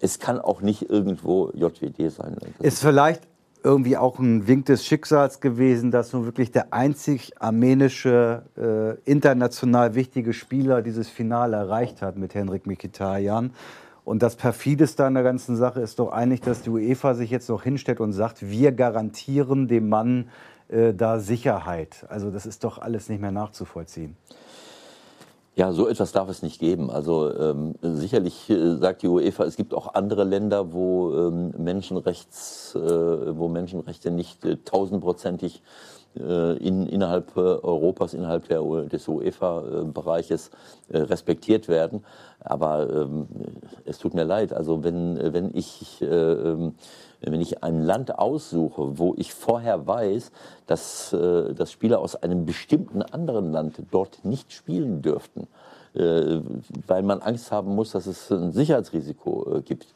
es 0.00 0.18
kann 0.18 0.40
auch 0.40 0.62
nicht 0.62 0.88
irgendwo 0.88 1.50
JWD 1.54 2.10
sein. 2.10 2.34
Das 2.40 2.66
ist 2.72 2.80
vielleicht 2.80 3.28
irgendwie 3.62 3.96
auch 3.96 4.18
ein 4.18 4.46
Wink 4.46 4.66
des 4.66 4.86
Schicksals 4.86 5.40
gewesen, 5.40 5.90
dass 5.90 6.12
nun 6.12 6.24
wirklich 6.24 6.50
der 6.50 6.72
einzig 6.72 7.32
armenische, 7.40 8.42
äh, 8.56 9.10
international 9.10 9.94
wichtige 9.94 10.32
Spieler 10.32 10.80
dieses 10.80 11.08
Finale 11.08 11.56
erreicht 11.56 12.00
hat 12.00 12.16
mit 12.16 12.34
Henrik 12.34 12.66
Mikitarian. 12.66 13.50
Und 14.08 14.22
das 14.22 14.36
Perfideste 14.36 15.04
an 15.04 15.12
der 15.12 15.22
ganzen 15.22 15.54
Sache 15.54 15.80
ist 15.80 15.98
doch 15.98 16.10
eigentlich, 16.10 16.40
dass 16.40 16.62
die 16.62 16.70
UEFA 16.70 17.12
sich 17.12 17.30
jetzt 17.30 17.50
noch 17.50 17.62
hinstellt 17.62 18.00
und 18.00 18.14
sagt, 18.14 18.40
wir 18.40 18.72
garantieren 18.72 19.68
dem 19.68 19.90
Mann 19.90 20.30
äh, 20.68 20.94
da 20.94 21.20
Sicherheit. 21.20 22.06
Also 22.08 22.30
das 22.30 22.46
ist 22.46 22.64
doch 22.64 22.78
alles 22.78 23.10
nicht 23.10 23.20
mehr 23.20 23.32
nachzuvollziehen. 23.32 24.16
Ja, 25.56 25.72
so 25.72 25.86
etwas 25.86 26.12
darf 26.12 26.30
es 26.30 26.40
nicht 26.42 26.58
geben. 26.58 26.90
Also 26.90 27.36
ähm, 27.36 27.74
sicherlich 27.82 28.48
äh, 28.48 28.76
sagt 28.76 29.02
die 29.02 29.08
UEFA, 29.08 29.44
es 29.44 29.56
gibt 29.56 29.74
auch 29.74 29.92
andere 29.92 30.24
Länder, 30.24 30.72
wo 30.72 31.12
ähm, 31.14 31.52
Menschenrechts, 31.58 32.76
äh, 32.76 33.36
wo 33.36 33.48
Menschenrechte 33.48 34.10
nicht 34.10 34.42
äh, 34.42 34.56
tausendprozentig 34.64 35.56
äh, 35.56 35.97
in, 36.20 36.86
innerhalb 36.86 37.36
äh, 37.36 37.40
Europas, 37.40 38.14
innerhalb 38.14 38.48
der, 38.48 38.62
des 38.84 39.06
UEFA-Bereiches 39.08 40.50
äh, 40.90 40.98
respektiert 40.98 41.68
werden. 41.68 42.04
Aber 42.40 42.88
ähm, 42.90 43.26
es 43.84 43.98
tut 43.98 44.14
mir 44.14 44.24
leid. 44.24 44.52
Also 44.52 44.84
wenn, 44.84 45.32
wenn 45.32 45.50
ich 45.54 46.02
ähm, 46.02 46.74
wenn 47.20 47.40
ich 47.40 47.62
ein 47.62 47.82
Land 47.82 48.18
aussuche, 48.18 48.98
wo 48.98 49.14
ich 49.16 49.34
vorher 49.34 49.86
weiß, 49.86 50.30
dass, 50.66 51.12
äh, 51.12 51.54
dass 51.54 51.72
Spieler 51.72 52.00
aus 52.00 52.16
einem 52.16 52.46
bestimmten 52.46 53.02
anderen 53.02 53.52
Land 53.52 53.82
dort 53.90 54.24
nicht 54.24 54.52
spielen 54.52 55.02
dürften, 55.02 55.48
äh, 55.94 56.40
weil 56.86 57.02
man 57.02 57.20
Angst 57.20 57.50
haben 57.50 57.74
muss, 57.74 57.92
dass 57.92 58.06
es 58.06 58.30
ein 58.30 58.52
Sicherheitsrisiko 58.52 59.56
äh, 59.56 59.62
gibt, 59.62 59.94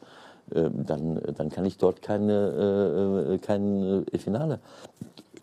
dann, 0.49 1.21
dann 1.37 1.49
kann 1.49 1.63
ich 1.63 1.77
dort 1.77 2.01
keine, 2.01 3.39
kein 3.41 4.05
Finale 4.17 4.59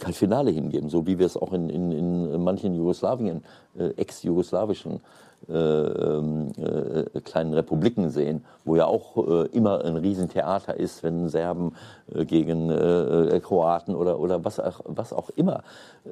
kein 0.01 0.14
Finale 0.14 0.51
hingeben, 0.51 0.88
so 0.88 1.07
wie 1.07 1.18
wir 1.18 1.26
es 1.26 1.36
auch 1.36 1.53
in, 1.53 1.70
in, 1.70 1.92
in 1.92 2.42
manchen 2.42 2.74
Jugoslawien, 2.74 3.44
äh, 3.78 3.90
ex-jugoslawischen 3.96 5.01
äh, 5.48 5.55
ähm, 5.55 6.53
äh, 6.59 7.20
kleinen 7.20 7.55
Republiken 7.55 8.11
sehen, 8.11 8.44
wo 8.66 8.76
ja 8.76 8.84
auch 8.84 9.16
äh, 9.16 9.46
immer 9.53 9.82
ein 9.82 9.96
Riesentheater 9.96 10.76
ist, 10.76 11.03
wenn 11.03 11.30
Serben 11.30 11.72
äh, 12.14 12.26
gegen 12.26 12.70
äh, 12.70 13.40
Kroaten 13.42 13.94
oder, 13.94 14.20
oder 14.20 14.44
was, 14.44 14.61
auch, 14.61 14.82
was 14.84 15.14
auch 15.14 15.30
immer. 15.30 15.62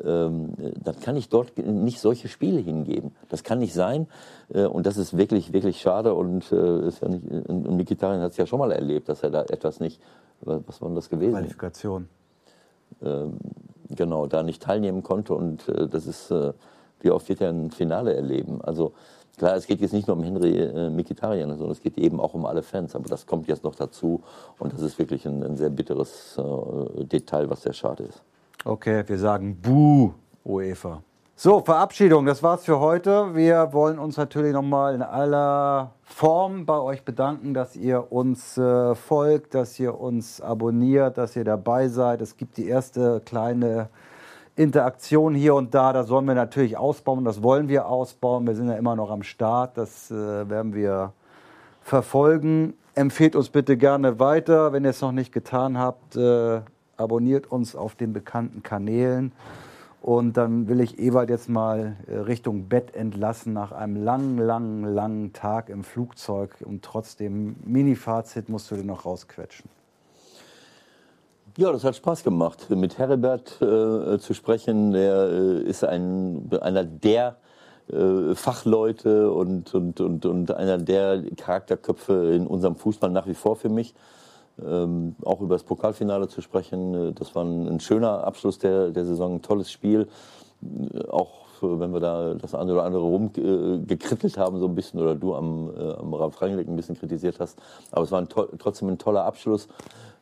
Ähm, 0.03 0.55
dann 0.83 0.99
kann 1.01 1.15
ich 1.17 1.29
dort 1.29 1.59
nicht 1.59 2.01
solche 2.01 2.29
Spiele 2.29 2.61
hingeben. 2.61 3.15
Das 3.29 3.45
kann 3.45 3.59
nicht 3.59 3.75
sein 3.75 4.07
und 4.49 4.87
das 4.87 4.97
ist 4.97 5.17
wirklich, 5.19 5.53
wirklich 5.53 5.83
schade 5.83 6.15
und, 6.15 6.51
ist 6.51 7.03
ja 7.03 7.09
nicht, 7.09 7.23
und 7.49 7.77
Mikitarin 7.77 8.23
hat 8.23 8.31
es 8.31 8.39
ja 8.39 8.47
schon 8.47 8.59
mal 8.59 8.73
erlebt, 8.73 9.11
dass 9.11 9.23
er 9.23 9.29
da 9.29 9.43
etwas 9.43 9.79
nicht, 9.79 10.01
was 10.41 10.81
war 10.81 10.89
denn 10.89 10.97
das 10.97 11.11
gewesen? 11.11 11.33
Qualifikation. 11.33 12.09
Ähm, 13.03 13.37
genau, 13.91 14.27
da 14.27 14.43
nicht 14.43 14.63
teilnehmen 14.63 15.03
konnte. 15.03 15.35
Und 15.35 15.69
äh, 15.69 15.89
das 15.89 16.07
ist, 16.07 16.31
äh, 16.31 16.53
wie 17.01 17.11
oft 17.11 17.29
wird 17.29 17.41
er 17.41 17.51
ein 17.51 17.71
Finale 17.71 18.15
erleben? 18.15 18.61
Also 18.63 18.93
klar, 19.37 19.57
es 19.57 19.67
geht 19.67 19.81
jetzt 19.81 19.93
nicht 19.93 20.09
nur 20.09 20.17
um 20.17 20.23
Henry 20.23 20.59
äh, 20.59 20.91
Mikitarian, 20.91 21.51
sondern 21.51 21.71
es 21.71 21.81
geht 21.81 21.99
eben 21.99 22.21
auch 22.21 22.35
um 22.35 22.47
alle 22.47 22.63
Fans. 22.63 22.95
Aber 22.95 23.09
das 23.09 23.27
kommt 23.27 23.49
jetzt 23.49 23.65
noch 23.65 23.75
dazu. 23.75 24.23
Und 24.59 24.73
das 24.73 24.81
ist 24.81 24.99
wirklich 24.99 25.27
ein, 25.27 25.43
ein 25.43 25.57
sehr 25.57 25.71
bitteres 25.71 26.39
äh, 26.39 27.05
Detail, 27.05 27.51
was 27.51 27.63
sehr 27.63 27.73
schade 27.73 28.05
ist. 28.05 28.23
Okay, 28.65 29.05
wir 29.07 29.19
sagen 29.19 29.57
Buh, 29.61 30.13
UEFA. 30.45 31.03
So, 31.41 31.61
Verabschiedung, 31.61 32.27
das 32.27 32.43
war's 32.43 32.65
für 32.65 32.81
heute. 32.81 33.37
Wir 33.37 33.73
wollen 33.73 34.01
uns 34.01 34.17
natürlich 34.17 34.53
nochmal 34.53 34.97
in 34.97 35.03
aller 35.03 35.93
Form 36.03 36.67
bei 36.67 36.81
euch 36.81 37.05
bedanken, 37.05 37.55
dass 37.55 37.77
ihr 37.77 38.11
uns 38.11 38.59
äh, 38.59 38.97
folgt, 38.97 39.55
dass 39.55 39.79
ihr 39.79 40.01
uns 40.01 40.41
abonniert, 40.41 41.17
dass 41.17 41.37
ihr 41.37 41.45
dabei 41.45 41.87
seid. 41.87 42.23
Es 42.23 42.37
gibt 42.37 42.57
die 42.57 42.67
erste 42.67 43.23
kleine 43.25 43.89
Interaktion 44.57 45.37
hier 45.37 45.55
und 45.55 45.73
da. 45.77 45.93
Das 45.93 46.09
sollen 46.09 46.25
wir 46.25 46.35
natürlich 46.35 46.77
ausbauen. 46.77 47.25
Das 47.25 47.41
wollen 47.41 47.69
wir 47.69 47.87
ausbauen. 47.87 48.45
Wir 48.45 48.57
sind 48.57 48.67
ja 48.67 48.75
immer 48.75 48.97
noch 48.97 49.13
am 49.13 49.23
Start. 49.23 49.79
Das 49.79 50.11
äh, 50.11 50.51
werden 50.51 50.75
wir 50.75 51.13
verfolgen. 51.83 52.75
Empfehlt 52.97 53.37
uns 53.37 53.49
bitte 53.49 53.77
gerne 53.77 54.19
weiter. 54.19 54.73
Wenn 54.73 54.83
ihr 54.83 54.91
es 54.91 55.01
noch 55.01 55.13
nicht 55.13 55.31
getan 55.33 55.79
habt, 55.79 56.17
äh, 56.17 56.63
abonniert 56.97 57.47
uns 57.53 57.77
auf 57.77 57.95
den 57.95 58.13
bekannten 58.13 58.65
Kanälen. 58.65 59.31
Und 60.01 60.37
dann 60.37 60.69
will 60.69 60.81
ich 60.81 60.99
Ewald 60.99 61.29
jetzt 61.29 61.49
mal 61.49 61.97
äh, 62.07 62.17
Richtung 62.17 62.69
Bett 62.69 62.95
entlassen 62.95 63.53
nach 63.53 63.73
einem 63.73 63.97
langen, 63.97 64.39
langen, 64.39 64.85
langen 64.85 65.33
Tag 65.33 65.69
im 65.69 65.83
Flugzeug. 65.83 66.57
Und 66.65 66.85
trotzdem, 66.85 67.57
Mini-Fazit 67.65 68.49
musst 68.49 68.71
du 68.71 68.77
dir 68.77 68.85
noch 68.85 69.05
rausquetschen. 69.05 69.69
Ja, 71.57 71.73
das 71.73 71.83
hat 71.83 71.97
Spaß 71.97 72.23
gemacht, 72.23 72.71
mit 72.71 72.99
Herbert 72.99 73.61
äh, 73.61 74.19
zu 74.19 74.33
sprechen. 74.35 74.93
Der 74.93 75.29
äh, 75.29 75.63
ist 75.63 75.83
ein, 75.83 76.49
einer 76.61 76.85
der 76.85 77.37
äh, 77.91 78.37
Fachleute 78.37 79.33
und, 79.33 79.75
und, 79.75 80.01
und, 80.01 80.25
und 80.25 80.53
einer 80.53 80.79
der 80.79 81.25
Charakterköpfe 81.37 82.33
in 82.35 82.47
unserem 82.47 82.77
Fußball 82.77 83.11
nach 83.11 83.27
wie 83.27 83.35
vor 83.35 83.57
für 83.57 83.71
mich 83.71 83.95
ähm, 84.65 85.17
auch 85.25 85.41
über 85.41 85.55
das 85.55 85.65
Pokalfinale 85.65 86.29
zu 86.29 86.41
sprechen. 86.41 86.95
Äh, 86.95 87.13
das 87.13 87.35
war 87.35 87.45
ein, 87.45 87.69
ein 87.69 87.81
schöner 87.81 88.25
Abschluss 88.25 88.59
der, 88.59 88.91
der 88.91 89.05
Saison, 89.05 89.37
ein 89.37 89.43
tolles 89.43 89.71
Spiel. 89.71 90.09
Äh, 90.63 91.09
auch 91.09 91.49
wenn 91.61 91.93
wir 91.93 92.01
da 92.01 92.35
das 92.35 92.55
eine 92.55 92.73
oder 92.73 92.85
andere 92.85 93.03
rumgekrittelt 93.03 94.37
äh, 94.37 94.41
haben, 94.41 94.59
so 94.59 94.67
ein 94.67 94.75
bisschen, 94.75 95.01
oder 95.01 95.15
du 95.15 95.35
am, 95.35 95.71
äh, 95.77 95.93
am 95.95 96.15
Ralf 96.15 96.41
Rangnick 96.41 96.69
ein 96.69 96.77
bisschen 96.77 96.97
kritisiert 96.97 97.41
hast. 97.41 97.59
Aber 97.91 98.05
es 98.05 98.13
war 98.13 98.21
ein 98.21 98.29
trotzdem 98.29 98.89
ein 98.89 98.99
toller 98.99 99.25
Abschluss 99.25 99.69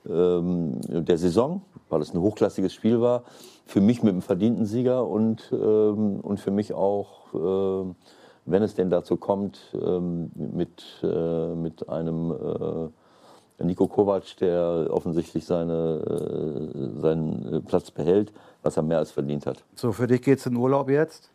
ähm, 0.08 0.80
der 0.86 1.18
Saison, 1.18 1.62
weil 1.88 2.00
es 2.00 2.14
ein 2.14 2.20
hochklassiges 2.20 2.72
Spiel 2.72 3.00
war. 3.00 3.24
Für 3.66 3.80
mich 3.80 4.02
mit 4.02 4.12
einem 4.12 4.22
verdienten 4.22 4.64
Sieger 4.64 5.06
und, 5.06 5.52
ähm, 5.52 6.20
und 6.20 6.40
für 6.40 6.50
mich 6.50 6.72
auch, 6.72 7.34
äh, 7.34 7.94
wenn 8.46 8.62
es 8.62 8.74
denn 8.74 8.90
dazu 8.90 9.16
kommt, 9.16 9.58
ähm, 9.74 10.30
mit, 10.34 10.84
äh, 11.02 11.54
mit 11.54 11.88
einem 11.88 12.92
Nico 13.58 13.86
Kovac, 13.86 14.36
der 14.38 14.88
offensichtlich 14.90 15.44
seine, 15.44 16.00
äh, 16.04 17.00
seinen 17.00 17.54
äh, 17.54 17.60
Platz 17.60 17.90
behält, 17.90 18.32
was 18.62 18.76
er 18.76 18.82
mehr 18.82 18.98
als 18.98 19.10
verdient 19.10 19.46
hat. 19.46 19.64
So, 19.74 19.92
für 19.92 20.06
dich 20.06 20.22
geht 20.22 20.38
es 20.38 20.46
in 20.46 20.56
Urlaub 20.56 20.90
jetzt? 20.90 21.30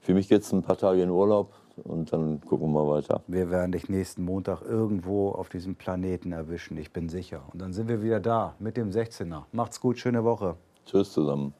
Für 0.00 0.14
mich 0.14 0.28
geht 0.28 0.42
es 0.42 0.52
ein 0.52 0.62
paar 0.62 0.76
Tage 0.76 1.02
in 1.02 1.10
Urlaub 1.10 1.52
und 1.82 2.12
dann 2.12 2.40
gucken 2.42 2.72
wir 2.72 2.84
mal 2.84 2.88
weiter. 2.88 3.22
Wir 3.26 3.50
werden 3.50 3.72
dich 3.72 3.88
nächsten 3.88 4.24
Montag 4.24 4.62
irgendwo 4.62 5.30
auf 5.30 5.48
diesem 5.48 5.74
Planeten 5.74 6.32
erwischen, 6.32 6.76
ich 6.76 6.92
bin 6.92 7.08
sicher. 7.08 7.42
Und 7.52 7.60
dann 7.60 7.72
sind 7.72 7.88
wir 7.88 8.02
wieder 8.02 8.20
da 8.20 8.54
mit 8.58 8.76
dem 8.76 8.90
16er. 8.90 9.44
Macht's 9.52 9.80
gut, 9.80 9.98
schöne 9.98 10.24
Woche. 10.24 10.56
Tschüss 10.86 11.12
zusammen. 11.12 11.54